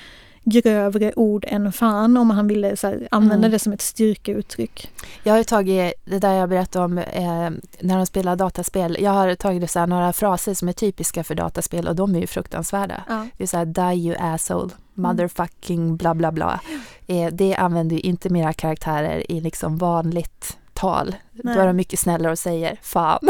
grövre 0.44 1.12
ord 1.16 1.44
än 1.49 1.73
fan 1.73 2.16
om 2.16 2.31
han 2.31 2.47
ville 2.47 2.77
så 2.77 2.87
här, 2.87 3.09
använda 3.11 3.35
Mm. 3.47 3.51
det 3.51 3.59
som 3.59 3.73
ett 3.73 3.81
styrkeuttryck. 3.83 4.90
Jag 5.23 5.35
har 5.35 5.42
tagit 5.42 5.94
det 6.05 6.18
där 6.18 6.33
jag 6.33 6.49
berättade 6.49 6.85
om 6.85 6.99
eh, 6.99 7.51
när 7.81 7.97
de 7.97 8.07
spelar 8.07 8.37
dataspel. 8.37 8.97
Jag 9.01 9.11
har 9.11 9.35
tagit 9.35 9.70
så 9.70 9.79
här, 9.79 9.87
några 9.87 10.12
fraser 10.12 10.55
som 10.55 10.68
är 10.68 10.73
typiska 10.73 11.25
för 11.25 11.35
dataspel 11.35 11.88
och 11.88 11.97
de 11.97 12.14
är 12.14 12.20
ju 12.20 12.27
fruktansvärda. 12.27 13.05
Ja. 13.09 13.27
Det 13.37 13.42
är 13.44 13.49
så 13.49 13.57
här, 13.57 13.64
die 13.64 14.07
you 14.07 14.16
asshole, 14.20 14.70
motherfucking 14.94 15.97
bla 15.97 16.14
bla 16.14 16.33
bla. 16.33 16.61
Eh, 17.07 17.27
det 17.33 17.55
använder 17.55 17.97
ju 17.97 18.03
inte 18.03 18.29
mina 18.29 18.53
karaktärer 18.53 19.33
i 19.33 19.40
liksom 19.40 19.77
vanligt 19.79 20.57
tal. 20.74 21.14
Nej. 21.32 21.54
Då 21.54 21.60
är 21.60 21.66
de 21.66 21.76
mycket 21.76 21.98
snällare 21.98 22.32
och 22.32 22.38
säger 22.38 22.78
fan. 22.82 23.20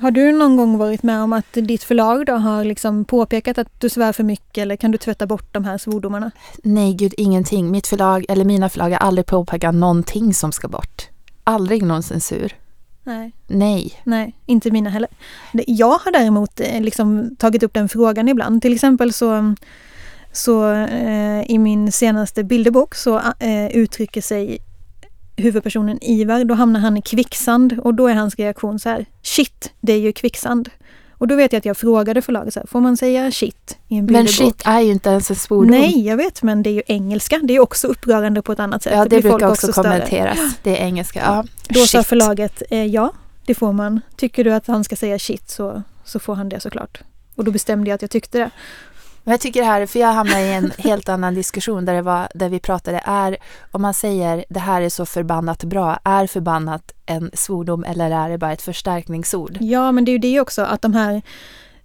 Har 0.00 0.10
du 0.10 0.32
någon 0.32 0.56
gång 0.56 0.78
varit 0.78 1.02
med 1.02 1.22
om 1.22 1.32
att 1.32 1.52
ditt 1.52 1.82
förlag 1.82 2.26
då 2.26 2.32
har 2.32 2.64
liksom 2.64 3.04
påpekat 3.04 3.58
att 3.58 3.80
du 3.80 3.88
svär 3.88 4.12
för 4.12 4.24
mycket 4.24 4.62
eller 4.62 4.76
kan 4.76 4.90
du 4.90 4.98
tvätta 4.98 5.26
bort 5.26 5.54
de 5.54 5.64
här 5.64 5.78
svordomarna? 5.78 6.30
Nej, 6.62 6.94
gud, 6.94 7.14
ingenting. 7.16 7.70
Mitt 7.70 7.86
förlag, 7.86 8.24
eller 8.28 8.44
mina 8.44 8.68
förlag 8.68 8.90
har 8.90 8.96
aldrig 8.96 9.26
påpekat 9.26 9.74
någonting 9.74 10.34
som 10.34 10.52
ska 10.52 10.68
bort. 10.68 11.08
Aldrig 11.44 11.82
någon 11.82 12.02
censur. 12.02 12.54
Nej. 13.04 13.32
Nej. 13.46 14.00
Nej, 14.04 14.34
inte 14.46 14.70
mina 14.70 14.90
heller. 14.90 15.10
Jag 15.52 15.98
har 15.98 16.12
däremot 16.12 16.60
eh, 16.60 16.80
liksom 16.80 17.36
tagit 17.36 17.62
upp 17.62 17.74
den 17.74 17.88
frågan 17.88 18.28
ibland. 18.28 18.62
Till 18.62 18.74
exempel 18.74 19.12
så, 19.12 19.54
så 20.32 20.72
eh, 20.72 21.50
i 21.50 21.58
min 21.58 21.92
senaste 21.92 22.44
bilderbok 22.44 22.94
så 22.94 23.18
eh, 23.38 23.66
uttrycker 23.66 24.20
sig 24.20 24.58
huvudpersonen 25.38 25.98
Ivar, 26.04 26.44
då 26.44 26.54
hamnar 26.54 26.80
han 26.80 26.96
i 26.96 27.02
kvicksand 27.02 27.80
och 27.84 27.94
då 27.94 28.08
är 28.08 28.14
hans 28.14 28.36
reaktion 28.36 28.78
så 28.78 28.88
här, 28.88 29.06
shit, 29.22 29.72
det 29.80 29.92
är 29.92 29.98
ju 29.98 30.12
kvicksand. 30.12 30.68
Och 31.10 31.28
då 31.28 31.36
vet 31.36 31.52
jag 31.52 31.58
att 31.60 31.64
jag 31.64 31.76
frågade 31.76 32.22
förlaget 32.22 32.54
så 32.54 32.60
här, 32.60 32.66
får 32.66 32.80
man 32.80 32.96
säga 32.96 33.30
shit 33.32 33.78
i 33.88 33.96
en 33.96 34.04
Men 34.04 34.06
bilderbok? 34.06 34.34
shit 34.34 34.62
är 34.64 34.80
ju 34.80 34.92
inte 34.92 35.10
ens 35.10 35.30
en 35.30 35.36
svordom. 35.36 35.70
Nej, 35.70 36.06
jag 36.06 36.16
vet, 36.16 36.42
men 36.42 36.62
det 36.62 36.70
är 36.70 36.74
ju 36.74 36.82
engelska. 36.86 37.40
Det 37.42 37.54
är 37.56 37.60
också 37.60 37.88
upprörande 37.88 38.42
på 38.42 38.52
ett 38.52 38.60
annat 38.60 38.82
sätt. 38.82 38.92
Ja, 38.96 39.02
det 39.04 39.08
blir 39.08 39.30
brukar 39.30 39.48
också 39.50 39.72
större. 39.72 39.84
kommenteras. 39.84 40.38
Det 40.62 40.80
är 40.80 40.84
engelska. 40.86 41.20
Ja. 41.26 41.44
Då 41.68 41.80
sa 41.86 41.98
Shit. 41.98 42.06
förlaget, 42.06 42.62
eh, 42.70 42.84
ja, 42.84 43.12
det 43.46 43.54
får 43.54 43.72
man. 43.72 44.00
Tycker 44.16 44.44
du 44.44 44.52
att 44.52 44.66
han 44.66 44.84
ska 44.84 44.96
säga 44.96 45.18
shit 45.18 45.50
så, 45.50 45.82
så 46.04 46.18
får 46.18 46.34
han 46.34 46.48
det 46.48 46.60
såklart. 46.60 47.00
Och 47.34 47.44
då 47.44 47.50
bestämde 47.50 47.90
jag 47.90 47.94
att 47.94 48.02
jag 48.02 48.10
tyckte 48.10 48.38
det. 48.38 48.50
Men 49.28 49.32
jag 49.32 49.40
tycker 49.40 49.60
det 49.60 49.66
här, 49.66 49.86
för 49.86 49.98
jag 49.98 50.12
hamnade 50.12 50.40
i 50.40 50.54
en 50.54 50.72
helt 50.78 51.08
annan 51.08 51.34
diskussion 51.34 51.84
där, 51.84 51.94
det 51.94 52.02
var, 52.02 52.28
där 52.34 52.48
vi 52.48 52.60
pratade, 52.60 53.02
är 53.04 53.36
om 53.70 53.82
man 53.82 53.94
säger 53.94 54.44
det 54.48 54.60
här 54.60 54.82
är 54.82 54.88
så 54.88 55.06
förbannat 55.06 55.64
bra, 55.64 55.98
är 56.04 56.26
förbannat 56.26 56.92
en 57.06 57.30
svordom 57.34 57.84
eller 57.84 58.10
är 58.10 58.28
det 58.30 58.38
bara 58.38 58.52
ett 58.52 58.62
förstärkningsord? 58.62 59.58
Ja, 59.60 59.92
men 59.92 60.04
det 60.04 60.10
är 60.10 60.12
ju 60.12 60.18
det 60.18 60.40
också 60.40 60.62
att 60.62 60.82
de 60.82 60.94
här 60.94 61.22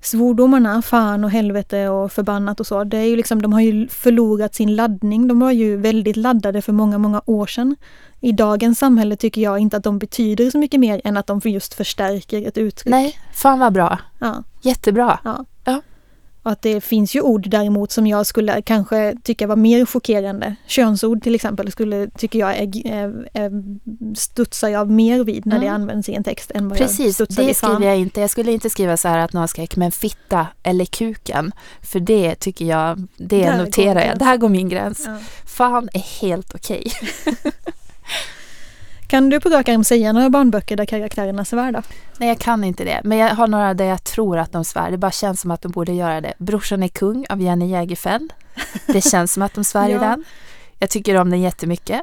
svordomarna, 0.01 0.81
fan 0.81 1.23
och 1.23 1.31
helvete 1.31 1.89
och 1.89 2.11
förbannat 2.11 2.59
och 2.59 2.67
så, 2.67 2.83
det 2.83 2.97
är 2.97 3.05
ju 3.05 3.15
liksom, 3.15 3.41
de 3.41 3.53
har 3.53 3.61
ju 3.61 3.87
förlorat 3.87 4.55
sin 4.55 4.75
laddning. 4.75 5.27
De 5.27 5.39
var 5.39 5.51
ju 5.51 5.77
väldigt 5.77 6.17
laddade 6.17 6.61
för 6.61 6.73
många, 6.73 6.97
många 6.97 7.21
år 7.25 7.47
sedan. 7.47 7.75
I 8.19 8.31
dagens 8.31 8.79
samhälle 8.79 9.15
tycker 9.15 9.41
jag 9.41 9.59
inte 9.59 9.77
att 9.77 9.83
de 9.83 9.99
betyder 9.99 10.49
så 10.49 10.57
mycket 10.57 10.79
mer 10.79 11.01
än 11.03 11.17
att 11.17 11.27
de 11.27 11.41
just 11.43 11.73
förstärker 11.73 12.47
ett 12.47 12.57
uttryck. 12.57 12.91
Nej, 12.91 13.19
fan 13.33 13.59
vad 13.59 13.73
bra. 13.73 13.99
Ja, 14.19 14.43
Jättebra. 14.61 15.19
ja. 15.23 15.45
Och 16.43 16.51
att 16.51 16.61
det 16.61 16.81
finns 16.81 17.15
ju 17.15 17.21
ord 17.21 17.49
däremot 17.49 17.91
som 17.91 18.07
jag 18.07 18.25
skulle 18.25 18.61
kanske 18.61 19.15
tycka 19.23 19.47
var 19.47 19.55
mer 19.55 19.85
chockerande. 19.85 20.55
Könsord 20.67 21.23
till 21.23 21.35
exempel 21.35 21.71
skulle, 21.71 22.09
tycker 22.09 22.39
jag, 22.39 22.57
är, 22.57 22.87
är, 22.87 23.29
är, 23.33 23.51
studsar 24.15 24.67
jag 24.69 24.89
mer 24.89 25.23
vid 25.23 25.45
när 25.45 25.59
det 25.59 25.65
Mm. 25.67 25.81
används 25.81 26.09
i 26.09 26.13
en 26.13 26.23
text 26.23 26.51
än 26.55 26.69
vad 26.69 26.79
jag 26.79 26.87
Precis, 26.87 27.15
studsar 27.15 27.43
det 27.43 27.53
skriver 27.53 27.85
jag 27.87 27.97
inte. 27.97 28.21
Jag 28.21 28.29
skulle 28.29 28.51
inte 28.51 28.69
skriva 28.69 28.97
så 28.97 29.07
här 29.07 29.17
att 29.17 29.33
någon 29.33 29.47
skrek 29.47 29.75
men 29.75 29.91
fitta 29.91 30.47
eller 30.63 30.85
kuken. 30.85 31.51
För 31.81 31.99
det 31.99 32.35
tycker 32.35 32.65
jag, 32.65 33.07
det 33.17 33.43
Där 33.43 33.57
noterar 33.57 34.05
jag. 34.05 34.19
Där 34.19 34.37
går 34.37 34.49
min 34.49 34.69
gräns. 34.69 35.03
Ja. 35.05 35.17
Fan 35.45 35.89
är 35.93 36.21
helt 36.21 36.55
okej. 36.55 36.91
Kan 39.13 39.29
du 39.29 39.39
på 39.39 39.49
rak 39.49 39.69
arm 39.69 39.83
säga 39.83 40.13
några 40.13 40.29
barnböcker 40.29 40.75
där 40.77 40.85
karaktärerna 40.85 41.45
svär 41.45 41.71
då? 41.71 41.81
Nej, 42.17 42.29
jag 42.29 42.39
kan 42.39 42.63
inte 42.63 42.83
det. 42.83 43.01
Men 43.03 43.17
jag 43.17 43.35
har 43.35 43.47
några 43.47 43.73
där 43.73 43.85
jag 43.85 44.03
tror 44.03 44.37
att 44.37 44.51
de 44.51 44.65
svär. 44.65 44.91
Det 44.91 44.97
bara 44.97 45.11
känns 45.11 45.41
som 45.41 45.51
att 45.51 45.61
de 45.61 45.71
borde 45.71 45.91
göra 45.93 46.21
det. 46.21 46.33
Brorsan 46.37 46.83
är 46.83 46.87
kung 46.87 47.25
av 47.29 47.41
Jenny 47.41 47.65
Jägerfeld. 47.67 48.33
Det 48.87 49.01
känns 49.09 49.33
som 49.33 49.43
att 49.43 49.53
de 49.53 49.63
svär 49.63 49.89
i 49.89 49.91
Ja. 49.91 49.99
den. 49.99 50.23
Jag 50.79 50.89
tycker 50.89 51.15
om 51.17 51.29
den 51.29 51.41
jättemycket. 51.41 52.01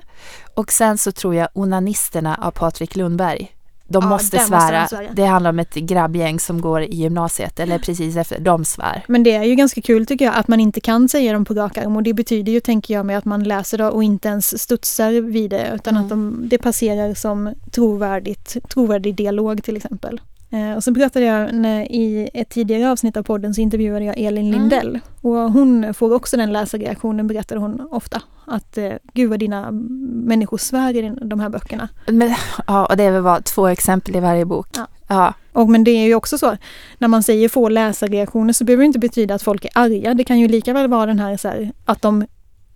Och 0.54 0.72
sen 0.72 0.98
så 0.98 1.12
tror 1.12 1.34
jag 1.34 1.48
Onanisterna 1.54 2.34
av 2.42 2.50
Patrik 2.50 2.96
Lundberg. 2.96 3.52
De 3.92 4.03
Ja, 4.05 4.09
måste 4.09 4.37
där 4.37 4.42
måste 4.42 4.59
svära. 4.68 4.81
de 4.83 4.88
svära. 4.88 5.09
Det 5.12 5.24
handlar 5.24 5.50
om 5.50 5.59
ett 5.59 5.74
grabbgäng 5.74 6.40
som 6.40 6.61
går 6.61 6.83
i 6.83 6.94
gymnasiet 6.96 7.61
eller 7.61 7.79
precis 7.79 8.16
efter. 8.16 8.40
De 8.40 8.64
svär. 8.64 9.05
Men 9.09 9.22
det 9.22 9.33
är 9.35 9.44
ju 9.44 9.55
ganska 9.55 9.81
kul 9.81 10.07
tycker 10.07 10.24
jag 10.24 10.35
att 10.35 10.48
man 10.48 10.61
inte 10.61 10.81
kan 10.81 11.09
säga 11.09 11.33
dem 11.33 11.44
på 11.44 11.55
rak 11.55 11.79
arm 11.79 11.96
och 11.96 12.03
det 12.03 12.14
betyder 12.14 12.53
ju, 12.53 12.61
tänker 12.61 12.94
jag, 12.94 13.07
med 13.07 13.18
att 13.18 13.24
man 13.24 13.44
läser 13.44 13.79
det 13.79 13.88
och 13.90 14.05
inte 14.05 14.29
ens 14.29 14.62
studsar 14.62 15.12
vid 15.20 15.50
det 15.50 15.70
utan 15.74 15.94
Mm. 15.94 16.03
att 16.05 16.09
de, 16.11 16.48
det 16.48 16.59
passerar 16.59 17.14
som 17.14 17.55
trovärdigt, 17.70 18.57
trovärdig 18.68 19.14
dialog 19.14 19.62
till 19.62 19.76
exempel. 19.76 20.20
Eh, 20.50 20.76
och 20.76 20.84
så 20.84 20.94
pratade 20.94 21.24
jag 21.24 21.54
när, 21.54 21.92
i 21.92 22.30
ett 22.34 22.48
tidigare 22.48 22.90
avsnitt 22.90 23.16
av 23.16 23.22
podden 23.22 23.54
så 23.54 23.60
intervjuade 23.60 24.04
jag 24.04 24.18
Elin 24.18 24.46
Mm. 24.46 24.60
Lindell 24.60 25.00
och 25.20 25.34
hon 25.52 25.94
får 25.94 26.14
också 26.14 26.36
den 26.36 26.52
läsarreaktionen 26.52 27.26
berättade 27.26 27.60
hon 27.60 27.88
ofta 27.90 28.22
att 28.46 28.78
eh, 28.78 28.92
gud 29.12 29.30
vad 29.30 29.38
dina 29.38 29.70
människor 29.70 30.58
svär 30.58 30.96
i 30.96 31.12
de 31.22 31.40
här 31.40 31.48
böckerna. 31.48 31.88
Men, 32.06 32.34
ja, 32.66 32.86
och 32.86 32.96
det 32.96 33.20
var 33.20 33.40
två 33.40 33.68
exempel 33.68 34.16
i 34.16 34.20
varje 34.20 34.44
bok. 34.44 34.66
Ja. 34.76 34.86
Ja. 35.08 35.34
Och 35.52 35.68
men 35.68 35.84
det 35.84 35.90
är 35.90 36.06
ju 36.06 36.14
också 36.14 36.38
så, 36.38 36.56
när 36.98 37.08
man 37.08 37.22
säger 37.22 37.48
få 37.48 37.68
läsarreaktioner 37.68 38.52
så 38.52 38.64
behöver 38.64 38.82
det 38.82 38.86
inte 38.86 38.98
betyda 38.98 39.34
att 39.34 39.42
folk 39.42 39.64
är 39.64 39.70
arga. 39.74 40.14
Det 40.14 40.24
kan 40.24 40.38
ju 40.38 40.48
lika 40.48 40.72
väl 40.72 40.90
vara 40.90 41.06
den 41.06 41.18
här, 41.18 41.36
så 41.36 41.48
här 41.48 41.72
att 41.84 42.02
de 42.02 42.26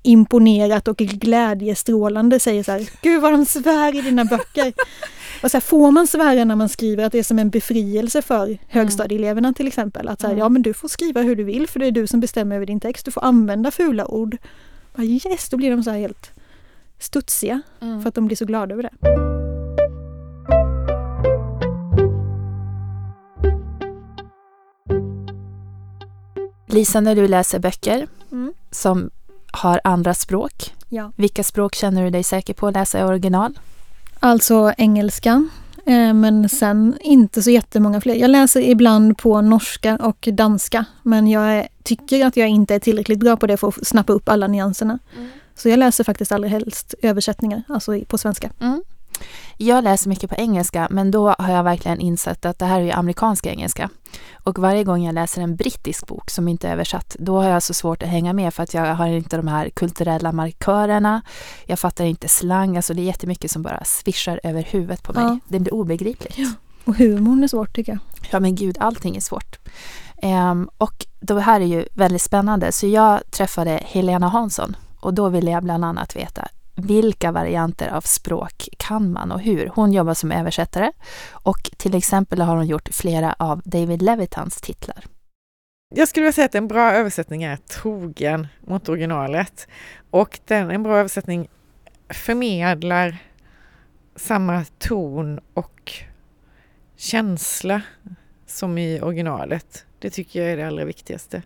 imponerat 0.03 0.89
och 0.89 0.97
glädjestrålande 0.97 2.41
säger 2.41 2.63
så 2.63 2.73
här, 2.73 2.89
gud 3.03 3.23
vad 3.23 3.33
de 3.33 3.47
svär 3.47 3.99
i 3.99 4.03
dina 4.03 4.25
böcker. 4.25 4.73
och 5.43 5.51
så 5.51 5.57
här, 5.57 5.61
får 5.63 5.91
man 5.91 6.07
svära 6.07 6.45
när 6.45 6.57
man 6.57 6.69
skriver 6.69 7.05
att 7.05 7.13
det 7.13 7.19
är 7.19 7.23
som 7.23 7.39
en 7.39 7.51
befrielse 7.51 8.23
för 8.23 8.59
högstadieeleverna 8.69 9.53
till 9.53 9.67
exempel? 9.67 10.09
Att 10.09 10.21
så 10.21 10.27
här, 10.27 10.33
Mm. 10.35 10.41
ja 10.43 10.49
men 10.49 10.63
du 10.63 10.75
får 10.75 10.89
skriva 10.89 11.23
hur 11.23 11.37
du 11.37 11.45
vill 11.45 11.69
för 11.69 11.81
det 11.81 11.87
är 11.87 11.91
du 11.91 12.07
som 12.07 12.21
bestämmer 12.21 12.57
över 12.57 12.67
din 12.67 12.81
text. 12.81 13.05
Du 13.05 13.11
får 13.11 13.25
använda 13.25 13.71
fula 13.71 14.07
ord. 14.07 14.37
Bara, 14.97 15.03
yes, 15.03 15.49
då 15.49 15.57
blir 15.57 15.71
de 15.71 15.83
så 15.83 15.91
här 15.91 15.99
helt 15.99 16.31
studsiga 16.99 17.63
för 17.81 18.09
att 18.09 18.15
de 18.15 18.27
blir 18.27 18.37
så 18.37 18.45
glada 18.45 18.73
över 18.75 18.83
det. 18.83 18.91
Lisa, 26.67 27.01
när 27.01 27.15
du 27.15 27.29
läser 27.29 27.59
böcker 27.59 28.07
Mm. 28.33 28.53
som 28.71 29.11
har 29.53 29.81
andra 29.85 30.15
språk, 30.15 30.75
Ja. 30.89 31.13
vilka 31.17 31.43
språk 31.45 31.75
känner 31.75 32.05
du 32.05 32.11
dig 32.11 32.23
säker 32.23 32.55
på 32.55 32.67
att 32.67 32.75
läsa 32.75 33.01
i 33.01 33.03
original? 33.03 33.59
Alltså 34.25 34.73
engelska, 34.79 35.49
eh, 35.87 36.15
men 36.15 36.49
sen 36.49 36.97
inte 37.01 37.43
så 37.43 37.51
jättemånga 37.51 38.01
fler. 38.01 38.15
Jag 38.15 38.31
läser 38.31 38.61
ibland 38.61 39.19
på 39.19 39.41
norska 39.41 39.97
och 39.97 40.29
danska, 40.33 40.85
men 41.03 41.29
jag 41.29 41.69
tycker 41.83 42.27
att 42.27 42.37
jag 42.37 42.49
inte 42.49 42.75
är 42.75 42.79
tillräckligt 42.79 43.19
bra 43.19 43.37
på 43.37 43.47
det 43.47 43.57
för 43.57 43.69
att 43.69 43.87
snappa 43.87 44.13
upp 44.13 44.29
alla 44.29 44.47
nyanserna. 44.47 44.99
Så 45.55 45.69
jag 45.69 45.79
läser 45.79 46.05
faktiskt 46.05 46.33
allra 46.33 46.49
helst 46.49 46.95
översättningar, 47.03 47.63
alltså 47.69 48.01
på 48.09 48.19
svenska. 48.19 48.51
Mm. 48.61 48.83
Jag 49.57 49.85
läser 49.85 50.09
mycket 50.09 50.31
på 50.31 50.37
engelska, 50.37 50.89
men 50.91 51.11
då 51.11 51.35
har 51.39 51.53
jag 51.53 51.65
verkligen 51.65 52.01
insett 52.01 52.45
att 52.45 52.59
det 52.59 52.67
här 52.67 52.81
är 52.81 52.85
ju 52.85 52.91
amerikansk 52.91 53.47
engelska. 53.47 53.91
Och 54.33 54.59
varje 54.59 54.85
gång 54.85 55.05
jag 55.05 55.15
läser 55.15 55.43
en 55.43 55.57
brittisk 55.57 56.07
bok 56.07 56.31
som 56.31 56.49
inte 56.49 56.69
är 56.69 56.73
översatt, 56.73 57.17
då 57.19 57.43
har 57.43 57.49
jag 57.49 57.63
så 57.63 57.75
svårt 57.75 58.03
att 58.03 58.09
hänga 58.09 58.33
med 58.33 58.55
för 58.55 58.63
att 58.63 58.75
jag 58.75 58.95
har 58.95 59.07
inte 59.07 59.37
de 59.37 59.49
här 59.49 59.69
kulturella 59.69 60.33
markörerna. 60.33 61.23
Jag 61.67 61.79
fattar 61.79 62.05
inte 62.05 62.29
slang, 62.29 62.77
alltså 62.77 62.95
det 62.95 63.03
är 63.03 63.05
jättemycket 63.05 63.51
som 63.51 63.63
bara 63.63 63.85
svischar 63.85 64.41
över 64.43 64.63
huvudet 64.63 65.03
på 65.03 65.13
mig. 65.13 65.25
Ja. 65.25 65.39
Det 65.49 65.61
blir 65.61 65.75
obegripligt. 65.75 66.37
Och 66.85 66.97
humorn 66.97 67.45
är 67.45 67.49
svårt 67.49 67.75
tycker 67.75 67.93
jag. 67.93 68.01
Ja 68.31 68.41
men 68.41 68.55
gud, 68.55 68.77
allting 68.81 69.17
är 69.17 69.21
svårt. 69.21 69.59
Ehm, 70.23 70.69
och 70.79 71.07
det 71.21 71.41
här 71.41 71.61
är 71.61 71.65
ju 71.65 71.87
väldigt 71.93 72.23
spännande. 72.23 72.73
Så 72.73 72.87
jag 72.87 73.31
träffade 73.31 73.81
Helena 73.85 74.29
Hansson 74.29 74.77
och 75.01 75.15
då 75.15 75.29
ville 75.29 75.51
jag 75.51 75.63
bland 75.63 75.85
annat 75.85 76.17
veta 76.17 76.49
vilka 76.75 77.33
varianter 77.33 77.89
av 77.89 78.01
språk 78.01 78.69
kan 78.77 79.13
man 79.13 79.33
och 79.33 79.41
hur? 79.41 79.71
Hon 79.75 79.93
jobbar 79.93 80.15
som 80.15 80.33
översättare 80.33 80.93
och 81.31 81.71
till 81.77 81.95
exempel 81.95 82.41
har 82.41 82.57
hon 82.57 82.67
gjort 82.67 82.89
flera 82.93 83.33
av 83.39 83.63
David 83.65 84.03
Levitans 84.03 84.61
titlar. 84.61 85.05
Jag 85.95 86.09
skulle 86.09 86.25
vilja 86.25 86.33
säga 86.33 86.45
att 86.45 86.55
en 86.55 86.69
bra 86.69 86.93
översättning 86.93 87.43
är 87.43 87.57
trogen 87.57 88.47
mot 88.61 88.89
originalet. 88.89 89.69
Och 90.11 90.41
den, 90.45 90.71
en 90.71 90.83
bra 90.83 90.99
översättning 90.99 91.49
förmedlar 92.09 93.17
samma 94.17 94.65
ton 94.79 95.41
och 95.55 95.93
känsla 96.97 97.83
som 98.47 98.79
i 98.79 99.01
originalet. 99.01 99.87
Det 99.99 100.11
tycker 100.11 100.43
jag 100.43 100.53
är 100.53 100.57
det 100.57 100.67
allra 100.67 100.85
viktigaste. 100.85 101.43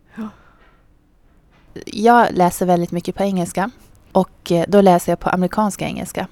Jag 1.86 2.32
läser 2.32 2.66
väldigt 2.66 2.90
mycket 2.90 3.14
på 3.14 3.22
engelska 3.22 3.70
och 4.12 4.52
eh, 4.52 4.64
då 4.68 4.80
läser 4.80 5.12
jag 5.12 5.18
på 5.18 5.28
amerikanska 5.28 5.84
engelska. 5.84 6.26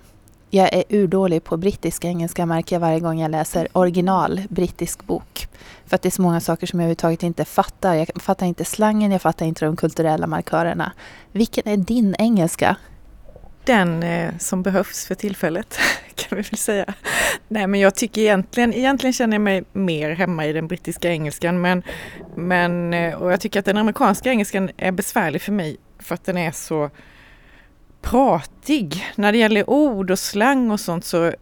Jag 0.51 0.73
är 0.73 0.85
urdålig 0.89 1.45
på 1.45 1.57
brittisk 1.57 2.05
engelska 2.05 2.47
märker 2.47 2.77
jag 2.77 2.81
varje 2.81 3.01
gång 3.01 3.21
jag 3.21 3.31
läser 3.31 3.69
original 3.73 4.41
brittisk 4.49 5.07
bok. 5.07 5.49
För 5.87 5.97
att 5.97 6.03
det 6.03 6.09
är 6.09 6.11
så 6.11 6.23
många 6.23 6.41
saker 6.41 6.67
som 6.67 6.81
jag 6.81 6.85
överhuvudtaget 6.85 7.23
inte 7.23 7.45
fattar. 7.45 7.95
Jag 7.95 8.11
fattar 8.15 8.47
inte 8.47 8.65
slangen, 8.65 9.13
jag 9.13 9.23
fattar 9.23 9.47
inte 9.47 9.65
de 9.65 9.77
kulturella 9.77 10.27
markörerna. 10.27 10.93
Vilken 11.33 11.69
är 11.69 11.77
din 11.77 12.15
engelska? 12.19 12.77
Den 13.65 14.03
eh, 14.03 14.39
som 14.39 14.63
behövs 14.63 15.07
för 15.07 15.15
tillfället 15.15 15.79
kan 16.15 16.37
vi 16.37 16.43
väl 16.43 16.59
säga. 16.59 16.95
Nej 17.49 17.67
men 17.67 17.81
jag 17.81 17.95
tycker 17.95 18.21
egentligen, 18.21 18.75
egentligen 18.75 19.13
känner 19.13 19.35
jag 19.35 19.43
mig 19.43 19.65
mer 19.73 20.11
hemma 20.11 20.47
i 20.47 20.53
den 20.53 20.69
brittiska 20.69 21.11
engelskan 21.11 21.61
men, 21.61 21.83
men 22.37 22.95
eh, 22.95 23.15
och 23.15 23.33
jag 23.33 23.41
tycker 23.41 23.59
att 23.59 23.65
den 23.65 23.77
amerikanska 23.77 24.31
engelskan 24.31 24.71
är 24.77 24.93
besvärlig 24.93 25.43
för 25.43 25.53
mig 25.53 25.77
för 25.99 26.15
att 26.15 26.25
den 26.25 26.37
är 26.37 26.51
så 26.51 26.91
pratig. 28.03 29.05
När 29.15 29.33
det 29.33 29.39
gäller 29.39 29.71
ord 29.71 30.11
och 30.11 30.19
slang 30.19 30.71
och 30.71 30.81
sånt 30.81 31.05
så 31.05 31.25
eh, 31.25 31.33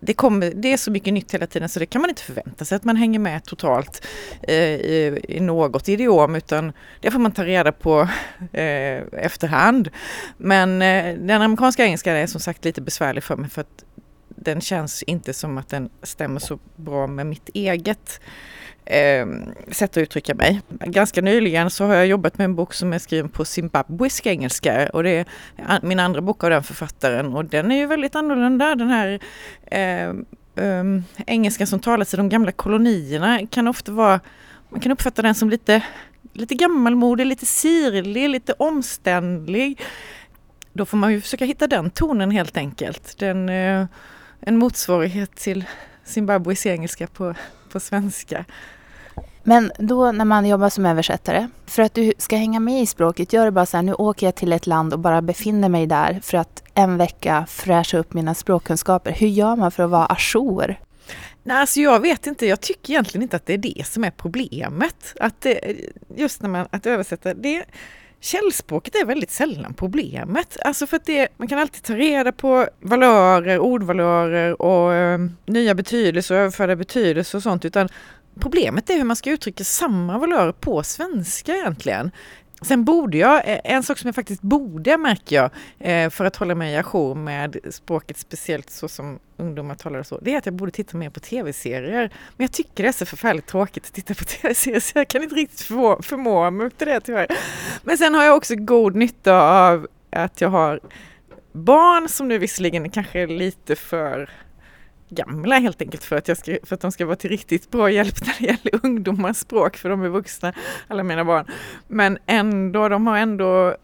det, 0.00 0.14
kommer, 0.14 0.52
det 0.54 0.72
är 0.72 0.76
så 0.76 0.90
mycket 0.90 1.14
nytt 1.14 1.34
hela 1.34 1.46
tiden 1.46 1.68
så 1.68 1.78
det 1.78 1.86
kan 1.86 2.00
man 2.00 2.10
inte 2.10 2.22
förvänta 2.22 2.64
sig 2.64 2.76
att 2.76 2.84
man 2.84 2.96
hänger 2.96 3.18
med 3.18 3.44
totalt 3.44 4.06
eh, 4.42 4.54
i, 4.56 5.20
i 5.28 5.40
något 5.40 5.88
idiom 5.88 6.34
utan 6.34 6.72
det 7.00 7.10
får 7.10 7.18
man 7.18 7.32
ta 7.32 7.44
reda 7.44 7.72
på 7.72 8.08
eh, 8.52 9.02
efterhand. 9.12 9.88
Men 10.36 10.82
eh, 10.82 11.14
den 11.18 11.42
amerikanska 11.42 11.84
engelskan 11.84 12.16
är 12.16 12.26
som 12.26 12.40
sagt 12.40 12.64
lite 12.64 12.80
besvärlig 12.80 13.24
för 13.24 13.36
mig 13.36 13.50
för 13.50 13.60
att 13.60 13.84
den 14.42 14.60
känns 14.60 15.02
inte 15.02 15.32
som 15.32 15.58
att 15.58 15.68
den 15.68 15.90
stämmer 16.02 16.40
så 16.40 16.58
bra 16.76 17.06
med 17.06 17.26
mitt 17.26 17.48
eget 17.54 18.20
eh, 18.84 19.26
sätt 19.70 19.90
att 19.90 19.96
uttrycka 19.96 20.34
mig. 20.34 20.60
Ganska 20.68 21.20
nyligen 21.20 21.70
så 21.70 21.84
har 21.84 21.94
jag 21.94 22.06
jobbat 22.06 22.38
med 22.38 22.44
en 22.44 22.54
bok 22.54 22.74
som 22.74 22.92
är 22.92 22.98
skriven 22.98 23.28
på 23.28 23.44
zimbabwisk 23.44 24.26
engelska 24.26 24.90
och 24.92 25.02
det 25.02 25.10
är 25.10 25.26
min 25.82 26.00
andra 26.00 26.20
bok 26.20 26.44
av 26.44 26.50
den 26.50 26.62
författaren 26.62 27.34
och 27.34 27.44
den 27.44 27.72
är 27.72 27.76
ju 27.76 27.86
väldigt 27.86 28.14
annorlunda. 28.14 28.74
Den 28.74 28.88
här 28.88 29.20
eh, 29.66 30.14
um, 30.54 31.04
engelskan 31.26 31.66
som 31.66 31.80
talas 31.80 32.14
i 32.14 32.16
de 32.16 32.28
gamla 32.28 32.52
kolonierna 32.52 33.46
kan 33.46 33.68
ofta 33.68 33.92
vara, 33.92 34.20
man 34.68 34.80
kan 34.80 34.92
uppfatta 34.92 35.22
den 35.22 35.34
som 35.34 35.50
lite, 35.50 35.82
lite 36.32 36.54
gammalmodig, 36.54 37.26
lite 37.26 37.46
sirlig, 37.46 38.28
lite 38.28 38.52
omständlig. 38.52 39.80
Då 40.72 40.84
får 40.86 40.96
man 40.96 41.12
ju 41.12 41.20
försöka 41.20 41.44
hitta 41.44 41.66
den 41.66 41.90
tonen 41.90 42.30
helt 42.30 42.56
enkelt. 42.56 43.18
Den, 43.18 43.48
uh, 43.48 43.86
en 44.46 44.58
motsvarighet 44.58 45.36
till 45.36 45.64
Zimbabwes 46.04 46.66
engelska 46.66 47.06
på, 47.06 47.34
på 47.72 47.80
svenska. 47.80 48.44
Men 49.42 49.72
då 49.78 50.12
när 50.12 50.24
man 50.24 50.46
jobbar 50.46 50.68
som 50.68 50.86
översättare, 50.86 51.48
för 51.66 51.82
att 51.82 51.94
du 51.94 52.12
ska 52.18 52.36
hänga 52.36 52.60
med 52.60 52.82
i 52.82 52.86
språket, 52.86 53.32
gör 53.32 53.44
det 53.44 53.50
bara 53.50 53.66
så 53.66 53.76
här, 53.76 53.82
nu 53.82 53.94
åker 53.94 54.26
jag 54.26 54.34
till 54.34 54.52
ett 54.52 54.66
land 54.66 54.92
och 54.92 54.98
bara 54.98 55.22
befinner 55.22 55.68
mig 55.68 55.86
där 55.86 56.20
för 56.22 56.38
att 56.38 56.62
en 56.74 56.96
vecka 56.96 57.46
fräscha 57.48 57.98
upp 57.98 58.14
mina 58.14 58.34
språkkunskaper. 58.34 59.12
Hur 59.12 59.28
gör 59.28 59.56
man 59.56 59.70
för 59.70 59.82
att 59.82 59.90
vara 59.90 60.06
ajour? 60.06 60.80
Nej, 61.42 61.56
alltså 61.56 61.80
jag 61.80 62.00
vet 62.00 62.26
inte, 62.26 62.46
jag 62.46 62.60
tycker 62.60 62.92
egentligen 62.92 63.22
inte 63.22 63.36
att 63.36 63.46
det 63.46 63.54
är 63.54 63.58
det 63.58 63.86
som 63.86 64.04
är 64.04 64.10
problemet. 64.10 65.14
Att 65.20 65.40
det, 65.40 65.76
just 66.16 66.42
när 66.42 66.48
man 66.48 66.66
att 66.70 66.86
översätta, 66.86 67.34
det, 67.34 67.64
källspråket 68.22 68.94
är 68.94 69.04
väldigt 69.04 69.30
sällan 69.30 69.74
problemet. 69.74 70.56
Alltså 70.64 70.86
för 70.86 70.96
att 70.96 71.04
det, 71.04 71.28
man 71.36 71.48
kan 71.48 71.58
alltid 71.58 71.82
ta 71.82 71.94
reda 71.94 72.32
på 72.32 72.68
valörer, 72.80 73.58
ordvalörer 73.58 74.62
och 74.62 74.94
eh, 74.94 75.18
nya 75.46 75.74
betydelser 75.74 76.34
och 76.34 76.40
överförda 76.40 76.76
betydelser 76.76 77.38
och 77.38 77.42
sånt. 77.42 77.64
Utan 77.64 77.88
Problemet 78.40 78.90
är 78.90 78.94
hur 78.94 79.04
man 79.04 79.16
ska 79.16 79.30
uttrycka 79.30 79.64
samma 79.64 80.18
valörer 80.18 80.52
på 80.52 80.82
svenska 80.82 81.54
egentligen. 81.54 82.10
Sen 82.62 82.84
borde 82.84 83.18
jag, 83.18 83.48
eh, 83.48 83.60
en 83.64 83.82
sak 83.82 83.98
som 83.98 84.08
jag 84.08 84.14
faktiskt 84.14 84.42
borde 84.42 84.98
märker 84.98 85.36
jag, 85.36 85.50
eh, 85.78 86.10
för 86.10 86.24
att 86.24 86.36
hålla 86.36 86.54
mig 86.54 86.76
ajour 86.76 87.14
med 87.14 87.56
språket, 87.70 88.18
speciellt 88.18 88.70
så 88.70 88.88
som 88.88 89.18
ungdomar 89.36 89.74
talar 89.74 89.98
och 89.98 90.06
så, 90.06 90.18
det 90.18 90.34
är 90.34 90.38
att 90.38 90.46
jag 90.46 90.54
borde 90.54 90.72
titta 90.72 90.96
mer 90.96 91.10
på 91.10 91.20
tv-serier. 91.20 92.10
Men 92.36 92.44
jag 92.44 92.52
tycker 92.52 92.82
det 92.82 92.88
är 92.88 92.92
så 92.92 93.06
förfärligt 93.06 93.46
tråkigt 93.46 93.86
att 93.86 93.92
titta 93.92 94.14
på 94.14 94.24
tv-serier 94.40 94.80
så 94.80 94.98
jag 94.98 95.08
kan 95.08 95.22
inte 95.22 95.34
riktigt 95.34 95.60
förmå, 95.60 96.02
förmå 96.02 96.50
mig 96.50 96.70
till 96.70 96.86
det 96.86 97.00
tyvärr. 97.00 97.26
Men 97.82 97.98
sen 97.98 98.14
har 98.14 98.24
jag 98.24 98.36
också 98.36 98.54
god 98.56 98.96
nytta 98.96 99.42
av 99.42 99.86
att 100.10 100.40
jag 100.40 100.48
har 100.48 100.80
barn 101.52 102.08
som 102.08 102.28
nu 102.28 102.38
visserligen 102.38 102.90
kanske 102.90 103.20
är 103.20 103.26
lite 103.26 103.76
för 103.76 104.30
gamla 105.14 105.58
helt 105.58 105.82
enkelt 105.82 106.04
för 106.04 106.16
att, 106.16 106.28
jag 106.28 106.36
ska, 106.36 106.56
för 106.62 106.74
att 106.74 106.80
de 106.80 106.92
ska 106.92 107.06
vara 107.06 107.16
till 107.16 107.30
riktigt 107.30 107.70
bra 107.70 107.90
hjälp 107.90 108.26
när 108.26 108.34
det 108.38 108.44
gäller 108.44 108.80
ungdomars 108.82 109.36
språk 109.36 109.76
för 109.76 109.88
de 109.88 110.02
är 110.02 110.08
vuxna, 110.08 110.52
alla 110.88 111.02
mina 111.02 111.24
barn. 111.24 111.46
Men 111.88 112.18
ändå, 112.26 112.88
de 112.88 113.06
har 113.06 113.18
ändå 113.18 113.76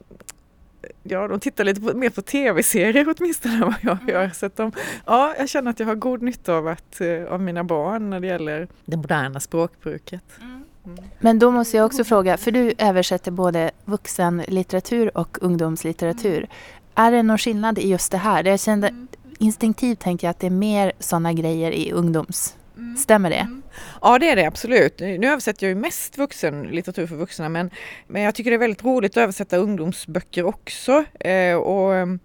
Ja, 1.02 1.28
de 1.28 1.40
tittar 1.40 1.64
lite 1.64 1.80
på, 1.80 1.94
mer 1.94 2.10
på 2.10 2.22
tv-serier 2.22 3.14
åtminstone 3.18 3.54
än 3.54 3.60
vad 3.60 3.74
jag 3.80 4.02
mm. 4.02 4.08
gör. 4.08 4.30
Så 4.34 4.46
att 4.46 4.56
de, 4.56 4.72
ja, 5.06 5.34
jag 5.38 5.48
känner 5.48 5.70
att 5.70 5.80
jag 5.80 5.86
har 5.86 5.94
god 5.94 6.22
nytta 6.22 6.54
av, 6.54 6.68
att, 6.68 7.00
eh, 7.00 7.24
av 7.24 7.40
mina 7.40 7.64
barn 7.64 8.10
när 8.10 8.20
det 8.20 8.26
gäller 8.26 8.68
det 8.84 8.96
moderna 8.96 9.40
språkbruket. 9.40 10.22
Mm. 10.40 10.64
Mm. 10.86 11.04
Men 11.18 11.38
då 11.38 11.50
måste 11.50 11.76
jag 11.76 11.86
också 11.86 12.04
fråga, 12.04 12.36
för 12.36 12.50
du 12.50 12.72
översätter 12.78 13.30
både 13.30 13.70
vuxenlitteratur 13.84 15.18
och 15.18 15.38
ungdomslitteratur. 15.40 16.36
Mm. 16.36 16.48
Är 16.94 17.10
det 17.10 17.22
någon 17.22 17.38
skillnad 17.38 17.78
i 17.78 17.88
just 17.88 18.12
det 18.12 18.18
här? 18.18 18.44
Jag 18.44 18.60
kände, 18.60 18.88
mm 18.88 19.08
instinktivt 19.38 20.00
tänker 20.00 20.26
jag 20.26 20.30
att 20.30 20.40
det 20.40 20.46
är 20.46 20.50
mer 20.50 20.92
sådana 20.98 21.32
grejer 21.32 21.72
i 21.72 21.92
ungdoms... 21.92 22.54
Mm. 22.76 22.96
Stämmer 22.96 23.30
det? 23.30 23.36
Mm. 23.36 23.62
Ja 24.02 24.18
det 24.18 24.30
är 24.30 24.36
det 24.36 24.46
absolut. 24.46 25.00
Nu 25.00 25.26
översätter 25.26 25.66
jag 25.66 25.68
ju 25.68 25.80
mest 25.80 26.18
vuxenlitteratur 26.18 27.06
för 27.06 27.16
vuxna 27.16 27.48
men, 27.48 27.70
men 28.06 28.22
jag 28.22 28.34
tycker 28.34 28.50
det 28.50 28.56
är 28.56 28.58
väldigt 28.58 28.84
roligt 28.84 29.12
att 29.12 29.22
översätta 29.22 29.56
ungdomsböcker 29.56 30.44
också. 30.44 31.04
Eh, 31.20 31.54
och 31.54 32.18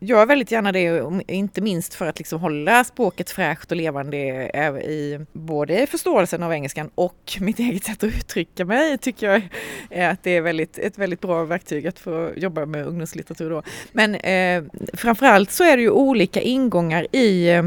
gör 0.00 0.26
väldigt 0.26 0.50
gärna 0.50 0.72
det, 0.72 1.02
inte 1.28 1.60
minst 1.60 1.94
för 1.94 2.06
att 2.06 2.18
liksom 2.18 2.40
hålla 2.40 2.84
språket 2.84 3.30
fräscht 3.30 3.70
och 3.70 3.76
levande 3.76 4.16
i 4.16 5.26
både 5.32 5.86
förståelsen 5.86 6.42
av 6.42 6.52
engelskan 6.52 6.90
och 6.94 7.36
mitt 7.40 7.58
eget 7.58 7.84
sätt 7.84 8.04
att 8.04 8.14
uttrycka 8.14 8.64
mig 8.64 8.98
tycker 8.98 9.30
jag 9.30 9.48
är 9.90 10.10
att 10.10 10.22
det 10.22 10.30
är 10.30 10.40
väldigt, 10.40 10.78
ett 10.78 10.98
väldigt 10.98 11.20
bra 11.20 11.44
verktyg 11.44 11.86
att 11.86 11.98
få 11.98 12.30
jobba 12.36 12.66
med 12.66 12.86
ungdomslitteratur 12.86 13.50
då. 13.50 13.62
Men 13.92 14.14
eh, 14.14 14.64
framförallt 14.92 15.50
så 15.50 15.64
är 15.64 15.76
det 15.76 15.82
ju 15.82 15.90
olika 15.90 16.40
ingångar 16.40 17.06
i 17.12 17.50
eh, 17.50 17.62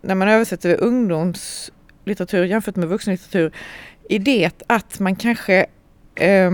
när 0.00 0.14
man 0.14 0.28
översätter 0.28 0.80
ungdomslitteratur 0.80 2.44
jämfört 2.44 2.76
med 2.76 2.88
vuxenlitteratur 2.88 3.52
i 4.08 4.18
det 4.18 4.50
att 4.66 5.00
man 5.00 5.16
kanske 5.16 5.66
eh, 6.14 6.50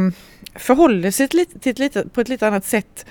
förhåller 0.54 1.10
sig 1.10 1.28
till, 1.28 1.46
till 1.60 1.82
ett 1.82 2.12
på 2.12 2.20
ett 2.20 2.28
lite 2.28 2.48
annat 2.48 2.64
sätt 2.64 3.06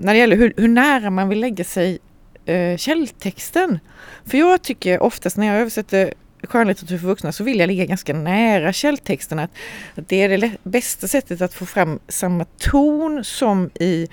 när 0.00 0.12
det 0.12 0.18
gäller 0.18 0.36
hur, 0.36 0.52
hur 0.56 0.68
nära 0.68 1.10
man 1.10 1.28
vill 1.28 1.40
lägga 1.40 1.64
sig 1.64 1.98
eh, 2.44 2.76
källtexten. 2.76 3.78
För 4.24 4.38
jag 4.38 4.62
tycker 4.62 5.02
oftast 5.02 5.36
när 5.36 5.46
jag 5.46 5.56
översätter 5.56 6.14
skönlitteratur 6.42 6.98
för 6.98 7.06
vuxna 7.06 7.32
så 7.32 7.44
vill 7.44 7.58
jag 7.58 7.66
ligga 7.66 7.84
ganska 7.84 8.14
nära 8.14 8.72
källtexten. 8.72 9.38
Att, 9.38 9.50
att 9.94 10.08
det 10.08 10.22
är 10.22 10.38
det 10.38 10.50
bästa 10.62 11.08
sättet 11.08 11.40
att 11.40 11.54
få 11.54 11.66
fram 11.66 11.98
samma 12.08 12.44
ton 12.44 13.24
som 13.24 13.70
i, 13.74 14.08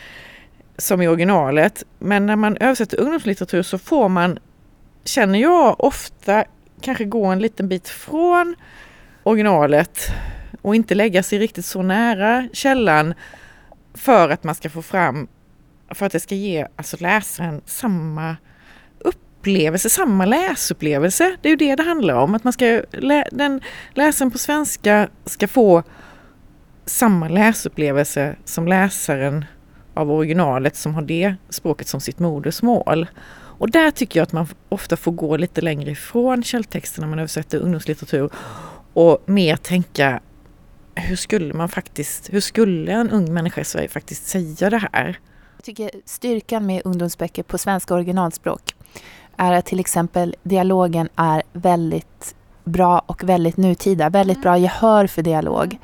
som 0.77 1.01
i 1.01 1.07
originalet. 1.07 1.83
Men 1.99 2.25
när 2.25 2.35
man 2.35 2.57
översätter 2.57 2.99
ungdomslitteratur 2.99 3.63
så 3.63 3.77
får 3.77 4.09
man, 4.09 4.39
känner 5.03 5.39
jag 5.39 5.83
ofta, 5.83 6.45
kanske 6.81 7.05
gå 7.05 7.25
en 7.25 7.39
liten 7.39 7.67
bit 7.67 7.89
från 7.89 8.55
originalet 9.23 9.99
och 10.61 10.75
inte 10.75 10.95
lägga 10.95 11.23
sig 11.23 11.39
riktigt 11.39 11.65
så 11.65 11.81
nära 11.81 12.49
källan 12.53 13.13
för 13.93 14.29
att 14.29 14.43
man 14.43 14.55
ska 14.55 14.69
få 14.69 14.81
fram 14.81 15.27
för 15.95 16.05
att 16.05 16.11
det 16.11 16.19
ska 16.19 16.35
ge 16.35 16.67
alltså 16.75 16.97
läsaren 16.99 17.61
samma 17.65 18.35
upplevelse, 18.99 19.89
samma 19.89 20.25
läsupplevelse. 20.25 21.37
Det 21.41 21.47
är 21.47 21.51
ju 21.51 21.57
det 21.57 21.75
det 21.75 21.83
handlar 21.83 22.15
om, 22.15 22.35
att 22.35 22.43
man 22.43 22.53
ska, 22.53 22.83
den 23.31 23.61
läsaren 23.93 24.31
på 24.31 24.37
svenska 24.37 25.09
ska 25.25 25.47
få 25.47 25.83
samma 26.85 27.27
läsupplevelse 27.27 28.35
som 28.45 28.67
läsaren 28.67 29.45
av 29.93 30.11
originalet 30.11 30.75
som 30.75 30.95
har 30.95 31.01
det 31.01 31.35
språket 31.49 31.87
som 31.87 32.01
sitt 32.01 32.19
modersmål. 32.19 33.07
Och 33.57 33.71
där 33.71 33.91
tycker 33.91 34.19
jag 34.19 34.23
att 34.23 34.33
man 34.33 34.47
ofta 34.69 34.97
får 34.97 35.11
gå 35.11 35.37
lite 35.37 35.61
längre 35.61 35.91
ifrån 35.91 36.43
källtexten 36.43 37.01
när 37.01 37.09
man 37.09 37.19
översätter 37.19 37.59
ungdomslitteratur 37.59 38.29
och 38.93 39.23
mer 39.25 39.55
tänka 39.55 40.19
hur 40.95 41.15
skulle 41.15 41.53
man 41.53 41.69
faktiskt, 41.69 42.33
hur 42.33 42.39
skulle 42.39 42.91
en 42.93 43.11
ung 43.11 43.33
människa 43.33 43.61
i 43.61 43.65
Sverige 43.65 43.89
faktiskt 43.89 44.27
säga 44.27 44.69
det 44.69 44.89
här? 44.91 45.19
Tycker 45.65 45.91
styrkan 46.05 46.65
med 46.65 46.81
ungdomsböcker 46.85 47.43
på 47.43 47.57
svenska 47.57 47.93
originalspråk 47.93 48.75
är 49.37 49.53
att 49.53 49.65
till 49.65 49.79
exempel 49.79 50.35
dialogen 50.43 51.09
är 51.15 51.43
väldigt 51.53 52.35
bra 52.63 52.99
och 53.05 53.23
väldigt 53.23 53.57
nutida. 53.57 54.09
Väldigt 54.09 54.41
bra 54.41 54.57
gehör 54.57 55.07
för 55.07 55.21
dialog. 55.21 55.77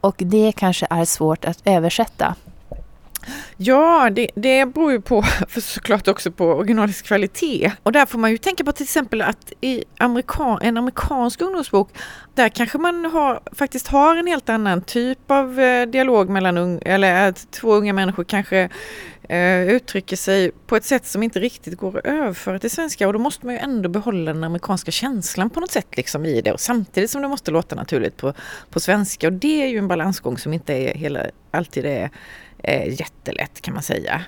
Och 0.00 0.14
det 0.18 0.52
kanske 0.56 0.86
är 0.90 1.04
svårt 1.04 1.44
att 1.44 1.62
översätta. 1.64 2.34
Ja, 3.56 4.10
det, 4.10 4.30
det 4.34 4.66
beror 4.66 4.92
ju 4.92 5.00
på 5.00 5.22
för 5.48 5.60
såklart 5.60 6.08
också 6.08 6.30
på 6.30 6.46
originalets 6.46 7.02
kvalitet. 7.02 7.72
Och 7.82 7.92
där 7.92 8.06
får 8.06 8.18
man 8.18 8.30
ju 8.30 8.38
tänka 8.38 8.64
på 8.64 8.72
till 8.72 8.84
exempel 8.84 9.22
att 9.22 9.52
i 9.60 9.84
amerikan, 9.98 10.58
en 10.62 10.76
amerikansk 10.76 11.40
ungdomsbok, 11.40 11.90
där 12.34 12.48
kanske 12.48 12.78
man 12.78 13.04
har, 13.04 13.40
faktiskt 13.52 13.88
har 13.88 14.16
en 14.16 14.26
helt 14.26 14.48
annan 14.48 14.82
typ 14.82 15.30
av 15.30 15.60
eh, 15.60 15.86
dialog 15.86 16.28
mellan 16.28 16.78
eller 16.82 17.28
att 17.28 17.50
två 17.50 17.74
unga 17.74 17.92
människor 17.92 18.24
kanske 18.24 18.68
eh, 19.28 19.62
uttrycker 19.62 20.16
sig 20.16 20.50
på 20.66 20.76
ett 20.76 20.84
sätt 20.84 21.06
som 21.06 21.22
inte 21.22 21.40
riktigt 21.40 21.78
går 21.78 21.98
att 21.98 22.06
överföra 22.06 22.58
till 22.58 22.70
svenska. 22.70 23.06
Och 23.06 23.12
då 23.12 23.18
måste 23.18 23.46
man 23.46 23.54
ju 23.54 23.60
ändå 23.60 23.88
behålla 23.88 24.32
den 24.32 24.44
amerikanska 24.44 24.90
känslan 24.90 25.50
på 25.50 25.60
något 25.60 25.70
sätt 25.70 25.96
liksom 25.96 26.26
i 26.26 26.40
det. 26.40 26.52
Och 26.52 26.60
samtidigt 26.60 27.10
som 27.10 27.22
det 27.22 27.28
måste 27.28 27.50
låta 27.50 27.76
naturligt 27.76 28.16
på, 28.16 28.34
på 28.70 28.80
svenska. 28.80 29.26
Och 29.26 29.32
det 29.32 29.62
är 29.62 29.68
ju 29.68 29.78
en 29.78 29.88
balansgång 29.88 30.38
som 30.38 30.52
inte 30.52 30.72
är 30.72 30.94
hela, 30.94 31.26
alltid 31.50 31.86
är 31.86 32.10
eh, 32.58 32.88
jättelätt 32.88 33.60
kan 33.60 33.74
man 33.74 33.82
säga. 33.82 34.22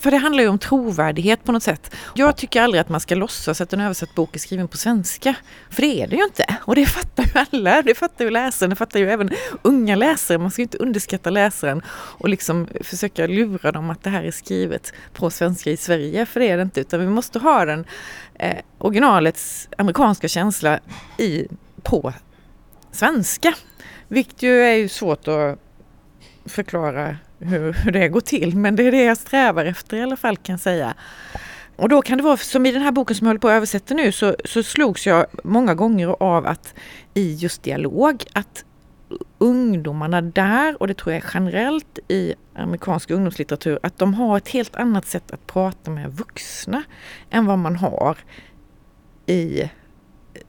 För 0.00 0.10
det 0.10 0.16
handlar 0.16 0.42
ju 0.42 0.48
om 0.48 0.58
trovärdighet 0.58 1.44
på 1.44 1.52
något 1.52 1.62
sätt. 1.62 1.94
Jag 2.14 2.36
tycker 2.36 2.62
aldrig 2.62 2.80
att 2.80 2.88
man 2.88 3.00
ska 3.00 3.14
låtsas 3.14 3.60
att 3.60 3.72
en 3.72 3.80
översatt 3.80 4.14
bok 4.14 4.34
är 4.34 4.38
skriven 4.38 4.68
på 4.68 4.76
svenska. 4.76 5.34
För 5.70 5.82
det 5.82 6.02
är 6.02 6.06
det 6.06 6.16
ju 6.16 6.24
inte. 6.24 6.56
Och 6.60 6.74
det 6.74 6.86
fattar 6.86 7.24
ju 7.24 7.30
alla. 7.50 7.82
Det 7.82 7.94
fattar 7.94 8.24
ju 8.24 8.30
läsaren, 8.30 8.70
det 8.70 8.76
fattar 8.76 9.00
ju 9.00 9.10
även 9.10 9.30
unga 9.62 9.96
läsare. 9.96 10.38
Man 10.38 10.50
ska 10.50 10.62
ju 10.62 10.64
inte 10.64 10.78
underskatta 10.78 11.30
läsaren 11.30 11.82
och 11.88 12.28
liksom 12.28 12.68
försöka 12.80 13.26
lura 13.26 13.72
dem 13.72 13.90
att 13.90 14.02
det 14.02 14.10
här 14.10 14.24
är 14.24 14.30
skrivet 14.30 14.92
på 15.12 15.30
svenska 15.30 15.70
i 15.70 15.76
Sverige. 15.76 16.26
För 16.26 16.40
det 16.40 16.48
är 16.48 16.56
det 16.56 16.62
inte. 16.62 16.80
Utan 16.80 17.00
vi 17.00 17.06
måste 17.06 17.38
ha 17.38 17.64
den 17.64 17.84
eh, 18.34 18.56
originalets 18.78 19.68
amerikanska 19.78 20.28
känsla 20.28 20.80
i, 21.18 21.46
på 21.82 22.12
svenska. 22.92 23.54
Vilket 24.08 24.42
ju 24.42 24.60
är 24.60 24.74
ju 24.74 24.88
svårt 24.88 25.28
att 25.28 25.58
förklara 26.46 27.16
hur, 27.40 27.72
hur 27.72 27.92
det 27.92 28.08
går 28.08 28.20
till. 28.20 28.56
Men 28.56 28.76
det 28.76 28.82
är 28.82 28.92
det 28.92 29.04
jag 29.04 29.16
strävar 29.16 29.64
efter 29.64 29.96
i 29.96 30.02
alla 30.02 30.16
fall 30.16 30.36
kan 30.36 30.52
jag 30.52 30.60
säga. 30.60 30.94
och 31.76 31.88
då 31.88 32.02
kan 32.02 32.18
det 32.18 32.24
vara 32.24 32.36
som 32.36 32.66
i 32.66 32.72
den 32.72 32.82
här 32.82 32.92
boken 32.92 33.16
som 33.16 33.26
jag 33.26 33.28
håller 33.28 33.40
på 33.40 33.48
att 33.48 33.52
översätta 33.52 33.94
nu 33.94 34.12
så, 34.12 34.36
så 34.44 34.62
slogs 34.62 35.06
jag 35.06 35.26
många 35.44 35.74
gånger 35.74 36.22
av 36.22 36.46
att 36.46 36.74
i 37.14 37.34
just 37.34 37.62
dialog 37.62 38.24
att 38.32 38.64
ungdomarna 39.38 40.20
där, 40.22 40.76
och 40.80 40.88
det 40.88 40.94
tror 40.94 41.12
jag 41.14 41.24
är 41.24 41.30
generellt 41.34 41.98
i 42.08 42.34
amerikansk 42.54 43.10
ungdomslitteratur, 43.10 43.78
att 43.82 43.98
de 43.98 44.14
har 44.14 44.36
ett 44.36 44.48
helt 44.48 44.76
annat 44.76 45.06
sätt 45.06 45.30
att 45.30 45.46
prata 45.46 45.90
med 45.90 46.12
vuxna 46.12 46.82
än 47.30 47.46
vad 47.46 47.58
man 47.58 47.76
har 47.76 48.18
i 49.26 49.70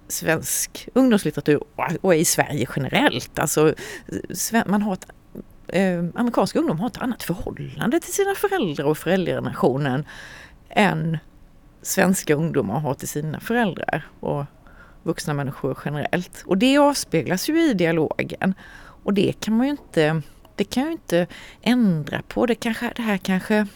svensk 0.07 0.89
ungdomslitteratur 0.93 1.63
och 2.01 2.15
i 2.15 2.25
Sverige 2.25 2.67
generellt. 2.75 3.39
Alltså, 3.39 3.73
man 4.65 4.81
har 4.81 4.93
ett, 4.93 5.05
eh, 5.71 5.99
amerikansk 6.15 6.55
ungdom 6.55 6.79
har 6.79 6.87
ett 6.87 6.97
annat 6.97 7.23
förhållande 7.23 7.99
till 7.99 8.13
sina 8.13 8.35
föräldrar 8.35 8.85
och 8.85 8.97
föräldragenerationen 8.97 10.05
än 10.69 11.17
svenska 11.81 12.35
ungdomar 12.35 12.79
har 12.79 12.93
till 12.93 13.07
sina 13.07 13.39
föräldrar 13.39 14.07
och 14.19 14.45
vuxna 15.03 15.33
människor 15.33 15.77
generellt. 15.85 16.43
Och 16.45 16.57
det 16.57 16.77
avspeglas 16.77 17.49
ju 17.49 17.61
i 17.69 17.73
dialogen. 17.73 18.53
Och 19.03 19.13
det 19.13 19.39
kan 19.39 19.57
man 19.57 19.65
ju 19.65 19.71
inte, 19.71 20.21
det 20.55 20.63
kan 20.63 20.85
ju 20.85 20.91
inte 20.91 21.27
ändra 21.61 22.21
på. 22.27 22.45
Det, 22.45 22.55
kanske, 22.55 22.93
det 22.95 23.01
här 23.01 23.17
kanske, 23.17 23.67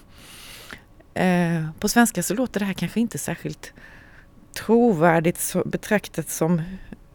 eh, 1.14 1.70
på 1.80 1.88
svenska 1.88 2.24
så 2.24 2.34
låter 2.34 2.60
det 2.60 2.66
här 2.66 2.74
kanske 2.74 3.00
inte 3.00 3.18
särskilt 3.18 3.74
trovärdigt 4.56 5.40
så, 5.40 5.64
betraktat 5.66 6.30
som 6.30 6.62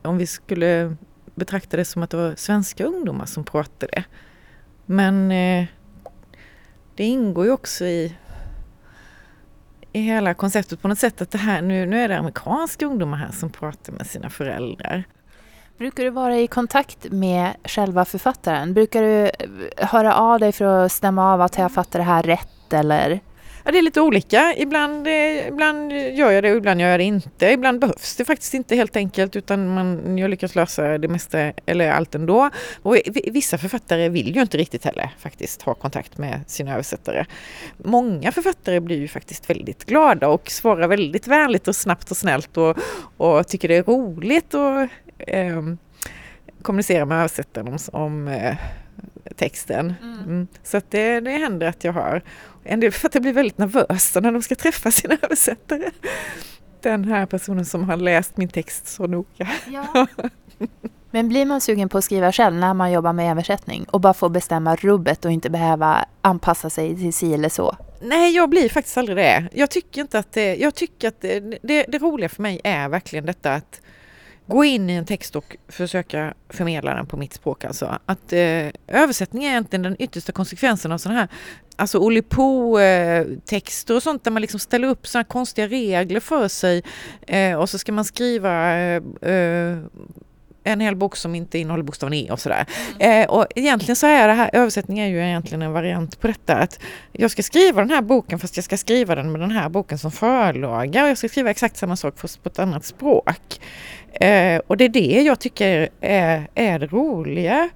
om 0.02 0.18
vi 0.18 0.26
skulle 0.26 0.96
betrakta 1.34 1.76
det 1.76 1.84
som 1.84 2.02
att 2.02 2.10
det 2.10 2.16
var 2.16 2.34
svenska 2.36 2.84
ungdomar 2.84 3.26
som 3.26 3.44
pratade. 3.44 4.04
Men 4.90 5.30
eh, 5.32 5.66
det 6.94 7.04
ingår 7.04 7.44
ju 7.44 7.50
också 7.52 7.84
i, 7.84 8.16
i 9.92 10.00
hela 10.00 10.34
konceptet 10.34 10.82
på 10.82 10.88
något 10.88 10.98
sätt 10.98 11.22
att 11.22 11.30
det 11.30 11.38
här, 11.38 11.62
nu, 11.62 11.86
nu 11.86 12.00
är 12.00 12.08
det 12.08 12.18
amerikanska 12.18 12.86
ungdomar 12.86 13.18
här 13.18 13.30
som 13.32 13.50
pratar 13.50 13.92
med 13.92 14.06
sina 14.06 14.30
föräldrar. 14.30 15.04
Brukar 15.78 16.04
du 16.04 16.10
vara 16.10 16.38
i 16.38 16.46
kontakt 16.46 17.06
med 17.10 17.54
själva 17.64 18.04
författaren? 18.04 18.74
Brukar 18.74 19.02
du 19.02 19.24
eh, 19.24 19.88
höra 19.88 20.14
av 20.14 20.40
dig 20.40 20.52
för 20.52 20.64
att 20.64 20.92
stämma 20.92 21.32
av 21.32 21.40
att 21.40 21.58
jag 21.58 21.72
fattar 21.72 21.98
det 21.98 22.04
här 22.04 22.22
rätt 22.22 22.72
eller? 22.72 23.20
Ja, 23.64 23.72
det 23.72 23.78
är 23.78 23.82
lite 23.82 24.00
olika. 24.00 24.54
Ibland, 24.56 25.06
eh, 25.06 25.48
ibland 25.48 25.92
gör 25.92 26.30
jag 26.30 26.42
det 26.42 26.50
och 26.50 26.56
ibland 26.56 26.80
gör 26.80 26.88
jag 26.88 27.00
det 27.00 27.04
inte. 27.04 27.46
Ibland 27.46 27.80
behövs 27.80 28.16
det 28.16 28.24
faktiskt 28.24 28.54
inte 28.54 28.76
helt 28.76 28.96
enkelt 28.96 29.36
utan 29.36 29.74
man, 29.74 30.18
jag 30.18 30.30
lyckas 30.30 30.54
lösa 30.54 30.98
det 30.98 31.08
mesta 31.08 31.52
eller 31.66 31.90
allt 31.90 32.14
ändå. 32.14 32.50
Och 32.82 32.96
vissa 33.26 33.58
författare 33.58 34.08
vill 34.08 34.34
ju 34.34 34.42
inte 34.42 34.58
riktigt 34.58 34.84
heller 34.84 35.10
faktiskt 35.18 35.62
ha 35.62 35.74
kontakt 35.74 36.18
med 36.18 36.40
sina 36.46 36.72
översättare. 36.72 37.24
Många 37.76 38.32
författare 38.32 38.80
blir 38.80 38.98
ju 38.98 39.08
faktiskt 39.08 39.50
väldigt 39.50 39.84
glada 39.84 40.28
och 40.28 40.50
svarar 40.50 40.88
väldigt 40.88 41.26
vänligt 41.26 41.68
och 41.68 41.76
snabbt 41.76 42.10
och 42.10 42.16
snällt 42.16 42.56
och, 42.56 42.76
och 43.16 43.48
tycker 43.48 43.68
det 43.68 43.76
är 43.76 43.82
roligt 43.82 44.54
att 44.54 44.90
eh, 45.18 45.62
kommunicera 46.62 47.04
med 47.04 47.18
översättaren 47.18 47.68
om, 47.68 47.78
om 47.92 48.28
eh, 48.28 48.56
texten. 49.36 49.94
Mm. 50.02 50.18
mm. 50.18 50.46
Så 50.62 50.76
att 50.76 50.90
det, 50.90 51.20
det 51.20 51.30
händer 51.30 51.66
att 51.66 51.84
jag 51.84 51.92
har 51.92 52.22
en 52.64 52.80
del 52.80 52.92
författare 52.92 53.20
blir 53.20 53.32
väldigt 53.32 53.58
nervösa 53.58 54.20
när 54.20 54.32
de 54.32 54.42
ska 54.42 54.54
träffa 54.54 54.90
sina 54.90 55.16
översättare. 55.22 55.90
Den 56.80 57.04
här 57.04 57.26
personen 57.26 57.64
som 57.64 57.88
har 57.88 57.96
läst 57.96 58.36
min 58.36 58.48
text 58.48 58.88
så 58.88 59.06
noga. 59.06 59.48
Ja. 59.68 60.06
Men 61.10 61.28
blir 61.28 61.46
man 61.46 61.60
sugen 61.60 61.88
på 61.88 61.98
att 61.98 62.04
skriva 62.04 62.32
själv 62.32 62.56
när 62.56 62.74
man 62.74 62.92
jobbar 62.92 63.12
med 63.12 63.30
översättning 63.30 63.84
och 63.84 64.00
bara 64.00 64.14
få 64.14 64.28
bestämma 64.28 64.76
rubbet 64.76 65.24
och 65.24 65.30
inte 65.30 65.50
behöva 65.50 66.04
anpassa 66.22 66.70
sig 66.70 66.96
till 66.96 67.12
si 67.12 67.34
eller 67.34 67.48
så? 67.48 67.76
Nej, 68.00 68.34
jag 68.34 68.50
blir 68.50 68.68
faktiskt 68.68 68.98
aldrig 68.98 69.16
det. 69.16 69.48
Jag 69.52 69.70
tycker 69.70 70.00
inte 70.00 70.18
att 70.18 70.32
det, 70.32 70.56
jag 70.56 70.74
tycker 70.74 71.08
att 71.08 71.20
det, 71.20 71.40
det, 71.40 71.84
det 71.88 71.98
roliga 71.98 72.28
för 72.28 72.42
mig 72.42 72.60
är 72.64 72.88
verkligen 72.88 73.26
detta 73.26 73.54
att 73.54 73.80
gå 74.50 74.64
in 74.64 74.90
i 74.90 74.92
en 74.92 75.04
text 75.04 75.36
och 75.36 75.56
försöka 75.68 76.34
förmedla 76.48 76.94
den 76.94 77.06
på 77.06 77.16
mitt 77.16 77.32
språk. 77.32 77.64
Alltså. 77.64 77.98
Att, 78.06 78.32
eh, 78.32 78.66
översättning 78.86 79.44
är 79.44 79.50
egentligen 79.50 79.82
den 79.82 79.96
yttersta 79.98 80.32
konsekvensen 80.32 80.92
av 80.92 80.98
sådana 80.98 81.20
här 81.20 81.28
alltså 81.76 81.98
Olli 81.98 82.22
texter 83.44 83.96
och 83.96 84.02
sånt 84.02 84.24
där 84.24 84.30
man 84.30 84.42
liksom 84.42 84.60
ställer 84.60 84.88
upp 84.88 85.06
sådana 85.06 85.24
konstiga 85.24 85.68
regler 85.68 86.20
för 86.20 86.48
sig 86.48 86.82
eh, 87.26 87.54
och 87.54 87.70
så 87.70 87.78
ska 87.78 87.92
man 87.92 88.04
skriva 88.04 88.76
eh, 88.78 89.02
eh 89.22 89.78
en 90.64 90.80
hel 90.80 90.96
bok 90.96 91.16
som 91.16 91.34
inte 91.34 91.58
innehåller 91.58 91.84
bokstaven 91.84 92.14
E 92.14 92.30
och 92.30 92.40
sådär. 92.40 92.66
Mm. 93.00 93.22
Eh, 93.22 93.30
och 93.30 93.46
egentligen 93.54 93.96
så 93.96 94.06
är 94.06 94.28
det 94.28 94.34
här, 94.34 94.50
översättning 94.52 94.98
är 94.98 95.08
ju 95.08 95.24
egentligen 95.24 95.62
en 95.62 95.72
variant 95.72 96.20
på 96.20 96.26
detta 96.26 96.54
att 96.54 96.80
jag 97.12 97.30
ska 97.30 97.42
skriva 97.42 97.80
den 97.80 97.90
här 97.90 98.02
boken 98.02 98.38
fast 98.38 98.56
jag 98.56 98.64
ska 98.64 98.76
skriva 98.76 99.14
den 99.14 99.32
med 99.32 99.40
den 99.40 99.50
här 99.50 99.68
boken 99.68 99.98
som 99.98 100.10
förlaga 100.10 101.02
och 101.02 101.10
jag 101.10 101.18
ska 101.18 101.28
skriva 101.28 101.50
exakt 101.50 101.76
samma 101.76 101.96
sak 101.96 102.18
fast 102.18 102.42
på 102.42 102.48
ett 102.48 102.58
annat 102.58 102.84
språk. 102.84 103.60
Eh, 104.12 104.60
och 104.66 104.76
det 104.76 104.84
är 104.84 104.88
det 104.88 105.22
jag 105.22 105.40
tycker 105.40 105.88
är, 106.00 106.48
är 106.54 106.78
det 106.78 106.86
roliga. 106.86 107.68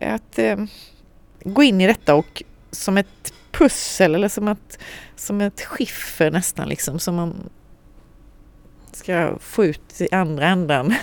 Att 0.00 0.38
eh, 0.38 0.56
gå 1.44 1.62
in 1.62 1.80
i 1.80 1.86
detta 1.86 2.14
och 2.14 2.42
som 2.70 2.98
ett 2.98 3.34
pussel 3.52 4.14
eller 4.14 4.28
som 4.28 4.48
ett, 4.48 4.78
som 5.16 5.40
ett 5.40 5.60
skiffer 5.60 6.30
nästan 6.30 6.68
liksom 6.68 6.98
som 6.98 7.14
man 7.14 7.50
ska 8.92 9.38
få 9.40 9.64
ut 9.64 10.00
i 10.00 10.14
andra 10.14 10.46
änden. 10.46 10.94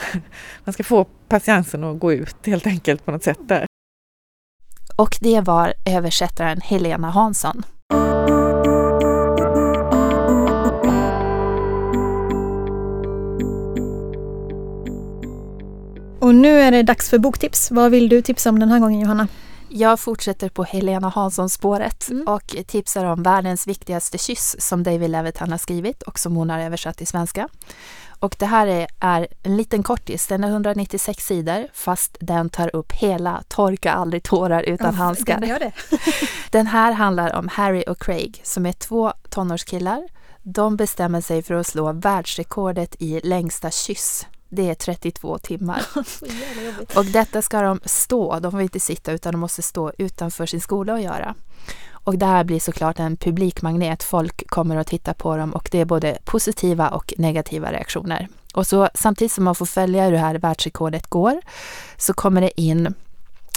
Man 0.64 0.72
ska 0.72 0.84
få 0.84 1.04
patiensen 1.04 1.84
att 1.84 1.98
gå 1.98 2.12
ut 2.12 2.46
helt 2.46 2.66
enkelt 2.66 3.04
på 3.04 3.10
något 3.10 3.24
sätt 3.24 3.48
där. 3.48 3.66
Och 4.96 5.18
det 5.20 5.40
var 5.40 5.74
översättaren 5.86 6.60
Helena 6.60 7.10
Hansson. 7.10 7.62
Och 16.22 16.34
nu 16.34 16.60
är 16.60 16.70
det 16.70 16.82
dags 16.82 17.10
för 17.10 17.18
boktips. 17.18 17.70
Vad 17.70 17.90
vill 17.90 18.08
du 18.08 18.22
tipsa 18.22 18.48
om 18.48 18.58
den 18.58 18.68
här 18.68 18.78
gången 18.78 19.00
Johanna? 19.00 19.28
Jag 19.68 20.00
fortsätter 20.00 20.48
på 20.48 20.64
Helena 20.64 21.08
Hansson-spåret 21.08 22.10
mm. 22.10 22.28
och 22.28 22.56
tipsar 22.66 23.04
om 23.04 23.22
Världens 23.22 23.66
viktigaste 23.66 24.18
kyss 24.18 24.56
som 24.58 24.82
David 24.82 25.10
Levitan 25.10 25.50
har 25.50 25.58
skrivit 25.58 26.02
och 26.02 26.18
som 26.18 26.36
hon 26.36 26.50
har 26.50 26.58
översatt 26.58 26.96
till 26.96 27.06
svenska. 27.06 27.48
Och 28.18 28.36
det 28.38 28.46
här 28.46 28.66
är, 28.66 28.86
är 29.00 29.26
en 29.42 29.56
liten 29.56 29.82
kortis, 29.82 30.26
den 30.26 30.44
är 30.44 30.48
196 30.48 31.26
sidor 31.26 31.66
fast 31.72 32.16
den 32.20 32.50
tar 32.50 32.76
upp 32.76 32.92
hela 32.92 33.42
Torka 33.48 33.92
aldrig 33.92 34.22
tårar 34.22 34.62
utan 34.62 34.90
oh, 34.90 34.94
handskar. 34.94 35.40
Den, 35.40 35.58
det. 35.58 35.72
den 36.50 36.66
här 36.66 36.92
handlar 36.92 37.34
om 37.34 37.48
Harry 37.48 37.84
och 37.86 38.02
Craig 38.02 38.40
som 38.44 38.66
är 38.66 38.72
två 38.72 39.12
tonårskillar. 39.30 40.08
De 40.42 40.76
bestämmer 40.76 41.20
sig 41.20 41.42
för 41.42 41.54
att 41.54 41.66
slå 41.66 41.92
världsrekordet 41.92 42.96
i 42.98 43.20
längsta 43.24 43.70
kyss 43.70 44.26
det 44.54 44.70
är 44.70 44.74
32 44.74 45.38
timmar. 45.38 45.82
och 46.96 47.04
detta 47.04 47.42
ska 47.42 47.62
de 47.62 47.80
stå, 47.84 48.38
de 48.38 48.52
får 48.52 48.60
inte 48.60 48.80
sitta 48.80 49.12
utan 49.12 49.32
de 49.32 49.38
måste 49.38 49.62
stå 49.62 49.92
utanför 49.98 50.46
sin 50.46 50.60
skola 50.60 50.92
och 50.92 51.00
göra. 51.00 51.34
Och 51.90 52.18
det 52.18 52.26
här 52.26 52.44
blir 52.44 52.60
såklart 52.60 52.98
en 52.98 53.16
publikmagnet. 53.16 54.02
Folk 54.02 54.50
kommer 54.50 54.76
att 54.76 54.86
titta 54.86 55.14
på 55.14 55.36
dem 55.36 55.52
och 55.52 55.68
det 55.72 55.78
är 55.78 55.84
både 55.84 56.18
positiva 56.24 56.88
och 56.88 57.14
negativa 57.18 57.72
reaktioner. 57.72 58.28
Och 58.54 58.66
så 58.66 58.88
samtidigt 58.94 59.32
som 59.32 59.44
man 59.44 59.54
får 59.54 59.66
följa 59.66 60.04
hur 60.04 60.12
det 60.12 60.18
här 60.18 60.34
världsrekordet 60.34 61.06
går 61.06 61.40
så 61.96 62.14
kommer 62.14 62.40
det 62.40 62.60
in 62.60 62.94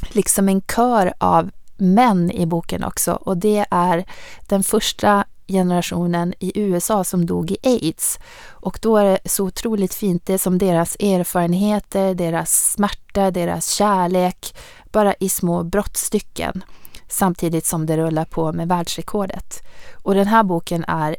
liksom 0.10 0.50
en 0.50 0.62
kör 0.62 1.14
av 1.18 1.52
män 1.78 2.32
i 2.32 2.46
boken 2.46 2.84
också 2.84 3.14
och 3.14 3.38
det 3.38 3.66
är 3.72 4.06
den 4.48 4.64
första 4.64 5.26
generationen 5.48 6.34
i 6.40 6.60
USA 6.60 7.04
som 7.04 7.26
dog 7.26 7.52
i 7.52 7.58
aids. 7.64 8.20
Och 8.50 8.80
då 8.82 8.98
är 8.98 9.06
det 9.06 9.20
så 9.26 9.46
otroligt 9.46 9.94
fint, 9.94 10.26
det 10.26 10.38
som 10.38 10.58
deras 10.58 10.96
erfarenheter, 10.96 12.14
deras 12.14 12.72
smärta, 12.72 13.32
deras 13.32 13.70
kärlek, 13.70 14.56
bara 14.92 15.14
i 15.20 15.30
små 15.30 15.64
brottstycken. 15.64 16.64
Samtidigt 17.08 17.66
som 17.66 17.86
det 17.86 17.98
rullar 17.98 18.26
på 18.26 18.54
med 18.54 18.68
världsrekordet. 18.68 19.64
Och 19.94 20.16
den 20.16 20.28
här 20.28 20.44
boken 20.44 20.86
är 20.88 21.16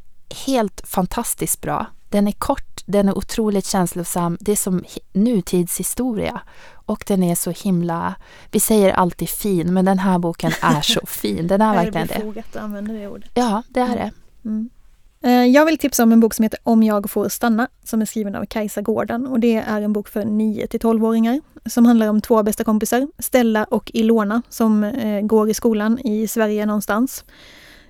helt 0.46 0.80
fantastiskt 0.84 1.60
bra. 1.60 1.86
Den 2.08 2.28
är 2.28 2.32
kort, 2.32 2.75
den 2.87 3.09
är 3.09 3.18
otroligt 3.18 3.66
känslosam, 3.66 4.37
det 4.40 4.53
är 4.53 4.57
som 4.57 4.85
nutidshistoria. 5.12 6.40
Och 6.87 7.05
den 7.07 7.22
är 7.22 7.35
så 7.35 7.51
himla, 7.51 8.14
vi 8.51 8.61
säger 8.61 8.92
alltid 8.92 9.29
fin, 9.29 9.75
men 9.75 9.85
den 9.85 9.99
här 9.99 10.18
boken 10.18 10.53
är 10.62 10.81
så 10.81 11.07
fin. 11.07 11.46
Den 11.46 11.61
är 11.61 11.75
verkligen 11.75 12.07
det. 12.07 12.14
Är 12.14 12.19
det 12.19 12.25
befogat 12.25 12.56
att 12.56 12.63
använda 12.63 12.92
det 12.92 13.08
ordet? 13.08 13.31
Ja, 13.35 13.63
det 13.69 13.81
är 13.81 13.96
det. 13.96 14.13
Mm. 14.44 14.71
Eh, 15.23 15.31
jag 15.31 15.67
vill 15.67 15.79
tipsa 15.79 16.02
om 16.02 16.13
en 16.13 16.21
bok 16.21 16.35
som 16.35 16.42
heter 16.42 16.58
Om 16.63 16.83
jag 16.83 17.10
får 17.10 17.29
stanna, 17.29 17.69
som 17.85 18.02
är 18.02 18.06
skriven 18.06 18.35
av 18.35 18.44
Kajsa 18.44 18.83
Gården. 18.83 19.27
Och 19.27 19.40
det 19.40 19.56
är 19.56 19.83
en 19.83 19.92
bok 19.92 20.08
för 20.08 20.25
9 20.25 20.67
till 20.67 20.81
12-åringar 20.81 21.40
som 21.67 21.87
handlar 21.87 22.08
om 22.08 22.21
två 22.21 22.42
bästa 22.42 22.65
kompisar, 22.65 23.08
Stella 23.19 23.65
och 23.65 23.90
Ilona, 23.94 24.42
som 24.48 24.85
eh, 24.85 25.21
går 25.21 25.50
i 25.50 25.54
skolan 25.54 25.98
i 25.98 26.29
Sverige 26.29 26.67
någonstans. 26.67 27.25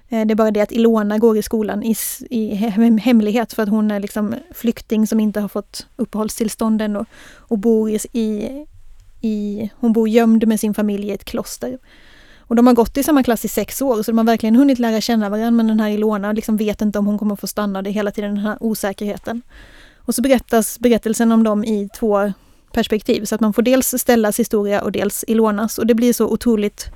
Eh, 0.09 0.27
det 0.27 0.33
är 0.33 0.37
bara 0.37 0.51
det 0.51 0.61
att 0.61 0.73
Ilona 0.73 1.19
går 1.19 1.39
i 1.39 1.43
skolan 1.43 1.83
i, 1.83 1.97
i 2.31 2.55
hemlighet 3.01 3.53
för 3.53 3.63
att 3.63 3.69
hon 3.69 3.91
är 3.91 4.01
liksom 4.01 4.35
flykting 4.55 5.07
som 5.07 5.21
inte 5.21 5.41
har 5.41 5.49
fått 5.49 5.87
uppehållstillstånd 5.97 6.83
än 6.83 6.97
och, 6.97 7.07
och 7.37 7.59
bor 7.59 7.91
i, 8.13 8.51
i, 9.21 9.71
hon 9.77 9.93
bor 9.93 10.09
gömd 10.09 10.49
med 10.49 10.61
sin 10.61 10.75
familj 10.75 11.09
i 11.09 11.13
ett 11.13 11.25
kloster. 11.25 11.79
Och 12.49 12.57
de 12.57 12.67
har 12.67 12.75
gått 12.75 12.97
i 12.97 13.03
samma 13.03 13.23
klass 13.23 13.45
i 13.45 13.49
sex 13.49 13.83
år 13.83 14.03
så 14.03 14.11
de 14.11 14.19
har 14.19 14.25
verkligen 14.25 14.57
hunnit 14.57 14.79
lära 14.79 15.01
känna 15.01 15.29
varandra 15.29 15.51
men 15.51 15.67
den 15.67 15.81
här 15.81 15.91
Ilona 15.91 16.33
liksom 16.33 16.57
vet 16.57 16.83
inte 16.83 16.99
om 16.99 17.07
hon 17.07 17.19
kommer 17.19 17.37
få 17.37 17.47
stanna. 17.47 17.83
Det 17.83 17.91
är 17.91 17.93
hela 17.93 18.11
tiden 18.11 18.35
den 18.35 18.45
här 18.45 18.57
osäkerheten. 18.61 19.43
Och 19.97 20.15
så 20.15 20.23
berättas 20.23 20.79
berättelsen 20.79 21.33
om 21.33 21.43
dem 21.43 21.65
i 21.65 21.89
två 21.99 22.33
perspektiv 22.73 23.25
så 23.25 23.35
att 23.35 23.41
man 23.41 23.53
får 23.53 23.63
dels 23.63 23.95
Stellas 23.99 24.41
historia 24.41 24.83
och 24.83 24.93
dels 24.93 25.25
Ilonas 25.29 25.79
och 25.79 25.87
det 25.87 25.95
blir 25.95 26.13
så 26.13 26.27
otroligt 26.29 26.91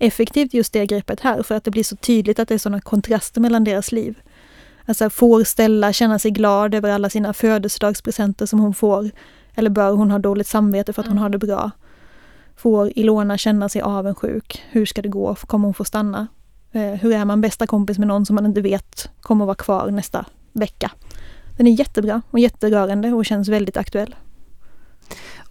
effektivt 0.00 0.54
just 0.54 0.72
det 0.72 0.86
greppet 0.86 1.20
här 1.20 1.42
för 1.42 1.54
att 1.54 1.64
det 1.64 1.70
blir 1.70 1.84
så 1.84 1.96
tydligt 1.96 2.38
att 2.38 2.48
det 2.48 2.54
är 2.54 2.58
sådana 2.58 2.80
kontraster 2.80 3.40
mellan 3.40 3.64
deras 3.64 3.92
liv. 3.92 4.18
Alltså 4.86 5.10
får 5.10 5.44
Stella 5.44 5.92
känna 5.92 6.18
sig 6.18 6.30
glad 6.30 6.74
över 6.74 6.90
alla 6.90 7.10
sina 7.10 7.32
födelsedagspresenter 7.32 8.46
som 8.46 8.60
hon 8.60 8.74
får? 8.74 9.10
Eller 9.54 9.70
bör 9.70 9.92
hon 9.92 10.10
ha 10.10 10.18
dåligt 10.18 10.46
samvete 10.46 10.92
för 10.92 11.02
att 11.02 11.08
hon 11.08 11.18
har 11.18 11.28
det 11.28 11.38
bra? 11.38 11.70
Får 12.56 12.98
Ilona 12.98 13.38
känna 13.38 13.68
sig 13.68 13.82
avundsjuk? 13.82 14.62
Hur 14.70 14.86
ska 14.86 15.02
det 15.02 15.08
gå? 15.08 15.34
Kommer 15.34 15.64
hon 15.64 15.74
få 15.74 15.84
stanna? 15.84 16.26
Eh, 16.72 16.82
hur 16.82 17.12
är 17.12 17.24
man 17.24 17.40
bästa 17.40 17.66
kompis 17.66 17.98
med 17.98 18.08
någon 18.08 18.26
som 18.26 18.34
man 18.34 18.46
inte 18.46 18.60
vet 18.60 19.10
kommer 19.20 19.44
vara 19.44 19.54
kvar 19.54 19.90
nästa 19.90 20.24
vecka? 20.52 20.90
Den 21.56 21.66
är 21.66 21.72
jättebra 21.72 22.22
och 22.30 22.38
jätterörande 22.38 23.12
och 23.12 23.26
känns 23.26 23.48
väldigt 23.48 23.76
aktuell. 23.76 24.14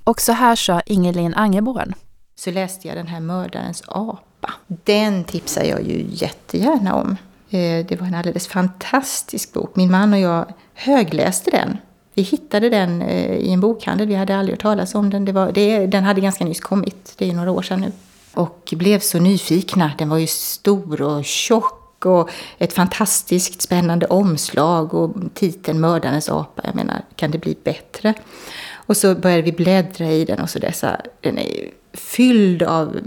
Och 0.03 0.21
så 0.21 0.31
här 0.31 0.55
sa 0.55 0.81
Ingelin 0.85 1.33
Angeborn. 1.33 1.93
Så 2.35 2.51
läste 2.51 2.87
jag 2.87 2.97
den 2.97 3.07
här 3.07 3.19
Mördarens 3.19 3.83
pappa. 4.41 4.53
Den 4.67 5.23
tipsar 5.23 5.63
jag 5.63 5.83
ju 5.83 6.05
jättegärna 6.09 6.95
om. 6.95 7.17
Eh, 7.49 7.85
det 7.85 7.97
var 7.99 8.07
en 8.07 8.15
alldeles 8.15 8.47
fantastisk 8.47 9.53
bok. 9.53 9.75
Min 9.75 9.91
man 9.91 10.13
och 10.13 10.19
jag 10.19 10.45
högläste 10.73 11.51
den. 11.51 11.77
Vi 12.13 12.21
hittade 12.21 12.69
den 12.69 13.01
eh, 13.01 13.35
i 13.35 13.53
en 13.53 13.59
bokhandel, 13.59 14.07
vi 14.07 14.15
hade 14.15 14.37
aldrig 14.37 14.53
hört 14.53 14.61
talas 14.61 14.95
om 14.95 15.09
den. 15.09 15.25
Det 15.25 15.31
var, 15.31 15.51
det, 15.51 15.87
den 15.87 16.03
hade 16.03 16.21
ganska 16.21 16.45
nyss 16.45 16.59
kommit, 16.59 17.13
det 17.17 17.29
är 17.29 17.33
några 17.33 17.51
år 17.51 17.61
sedan 17.61 17.81
nu. 17.81 17.91
Och 18.33 18.73
blev 18.77 18.99
så 18.99 19.19
nyfikna. 19.19 19.91
Den 19.97 20.09
var 20.09 20.17
ju 20.17 20.27
stor 20.27 21.01
och 21.01 21.25
tjock 21.25 22.05
och 22.05 22.29
ett 22.57 22.73
fantastiskt 22.73 23.61
spännande 23.61 24.05
omslag 24.05 24.93
och 24.93 25.15
titeln 25.33 25.79
Mördarens 25.79 26.29
apa. 26.29 26.61
Jag 26.65 26.75
menar, 26.75 27.01
kan 27.15 27.31
det 27.31 27.37
bli 27.37 27.57
bättre? 27.63 28.13
Och 28.73 28.97
så 28.97 29.15
började 29.15 29.41
vi 29.41 29.51
bläddra 29.51 30.11
i 30.11 30.25
den 30.25 30.39
och 30.39 30.49
så 30.49 30.59
dessa, 30.59 31.01
den 31.21 31.37
är 31.37 31.69
fylld 31.93 32.63
av 32.63 32.99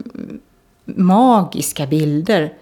magiska 0.96 1.86
bilder. 1.86 2.52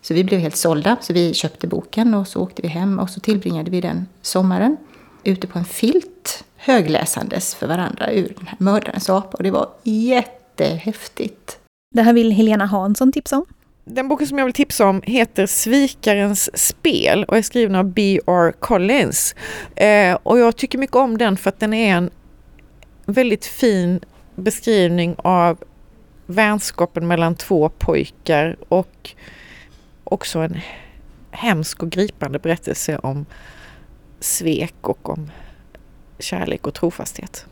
Så 0.00 0.14
vi 0.14 0.24
blev 0.24 0.40
helt 0.40 0.56
sålda, 0.56 0.96
så 1.00 1.12
vi 1.12 1.34
köpte 1.34 1.66
boken 1.66 2.14
och 2.14 2.28
så 2.28 2.40
åkte 2.40 2.62
vi 2.62 2.68
hem 2.68 2.98
och 2.98 3.10
så 3.10 3.20
tillbringade 3.20 3.70
vi 3.70 3.80
den 3.80 4.06
sommaren 4.22 4.76
ute 5.24 5.46
på 5.46 5.58
en 5.58 5.64
filt 5.64 6.44
högläsandes 6.56 7.54
för 7.54 7.66
varandra 7.66 8.12
ur 8.12 8.34
den 8.38 8.46
här 8.46 8.56
Mördarens 8.58 9.10
apa 9.10 9.36
och 9.36 9.42
det 9.42 9.50
var 9.50 9.68
jättehäftigt. 9.82 11.58
Det 11.94 12.02
här 12.02 12.12
vill 12.12 12.32
Helena 12.32 12.66
Hansson 12.66 13.12
tipsa 13.12 13.36
om. 13.36 13.46
Den 13.84 14.08
boken 14.08 14.26
som 14.26 14.38
jag 14.38 14.44
vill 14.44 14.54
tipsa 14.54 14.86
om 14.86 15.02
heter 15.04 15.46
Svikarens 15.46 16.58
spel 16.58 17.24
och 17.24 17.36
är 17.36 17.42
skriven 17.42 17.74
av 17.74 17.84
B.R. 17.84 18.52
Collins. 18.58 19.34
Eh, 19.74 20.18
och 20.22 20.38
jag 20.38 20.56
tycker 20.56 20.78
mycket 20.78 20.96
om 20.96 21.18
den 21.18 21.36
för 21.36 21.48
att 21.48 21.60
den 21.60 21.74
är 21.74 21.96
en 21.96 22.10
väldigt 23.06 23.46
fin 23.46 24.00
beskrivning 24.34 25.14
av 25.18 25.58
vänskapen 26.30 27.06
mellan 27.06 27.34
två 27.34 27.68
pojkar 27.68 28.56
och 28.68 29.10
också 30.04 30.38
en 30.38 30.60
hemsk 31.30 31.82
och 31.82 31.90
gripande 31.90 32.38
berättelse 32.38 32.98
om 32.98 33.26
svek 34.20 34.74
och 34.80 35.08
om 35.08 35.30
kärlek 36.18 36.66
och 36.66 36.74
trofasthet. 36.74 37.46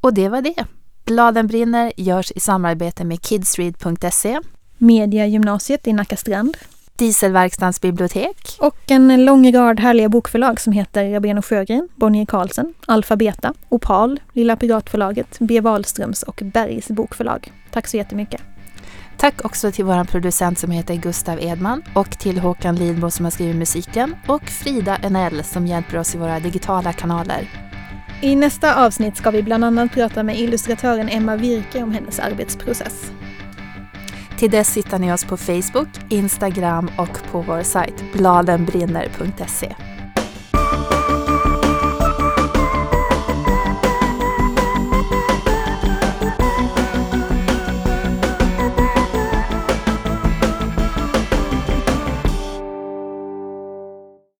Och 0.00 0.14
det 0.14 0.28
var 0.28 0.42
det. 0.42 0.64
Bladen 1.04 1.46
brinner 1.46 1.92
görs 1.96 2.32
i 2.32 2.40
samarbete 2.40 3.04
med 3.04 3.26
kidsread.se, 3.26 4.40
Mediagymnasiet 4.78 5.86
i 5.86 5.92
Nacka 5.92 6.16
Strand 6.16 6.56
Dieselverkstans 7.00 7.80
bibliotek 7.80 8.56
och 8.58 8.90
en 8.90 9.24
lång 9.24 9.52
rad 9.52 9.80
härliga 9.80 10.08
bokförlag 10.08 10.60
som 10.60 10.72
heter 10.72 11.10
Rabén 11.10 11.38
och 11.38 11.46
Sjögren, 11.46 11.88
Bonnier 11.94 12.26
Carlsen, 12.26 12.74
Alfabeta, 12.86 13.54
Opal, 13.68 14.20
Lilla 14.32 14.56
Piratförlaget, 14.56 15.36
B. 15.38 15.60
Wahlströms 15.60 16.22
och 16.22 16.42
Bergs 16.44 16.88
bokförlag. 16.88 17.52
Tack 17.70 17.86
så 17.86 17.96
jättemycket. 17.96 18.40
Tack 19.16 19.44
också 19.44 19.72
till 19.72 19.84
vår 19.84 20.04
producent 20.04 20.58
som 20.58 20.70
heter 20.70 20.94
Gustav 20.94 21.38
Edman 21.40 21.82
och 21.94 22.18
till 22.18 22.38
Håkan 22.38 22.76
Lidbo 22.76 23.10
som 23.10 23.24
har 23.24 23.30
skrivit 23.30 23.56
musiken 23.56 24.16
och 24.26 24.44
Frida 24.44 24.96
Enell 25.02 25.44
som 25.44 25.66
hjälper 25.66 25.98
oss 25.98 26.14
i 26.14 26.18
våra 26.18 26.40
digitala 26.40 26.92
kanaler. 26.92 27.50
I 28.20 28.36
nästa 28.36 28.86
avsnitt 28.86 29.16
ska 29.16 29.30
vi 29.30 29.42
bland 29.42 29.64
annat 29.64 29.92
prata 29.92 30.22
med 30.22 30.38
illustratören 30.38 31.08
Emma 31.08 31.36
Virke 31.36 31.82
om 31.82 31.92
hennes 31.92 32.20
arbetsprocess. 32.20 33.12
Till 34.40 34.50
dess 34.50 34.76
hittar 34.76 34.98
ni 34.98 35.12
oss 35.12 35.24
på 35.24 35.36
Facebook, 35.36 35.88
Instagram 36.08 36.90
och 36.98 37.32
på 37.32 37.40
vår 37.40 37.62
sajt 37.62 38.04
bladenbrinner.se. 38.12 39.76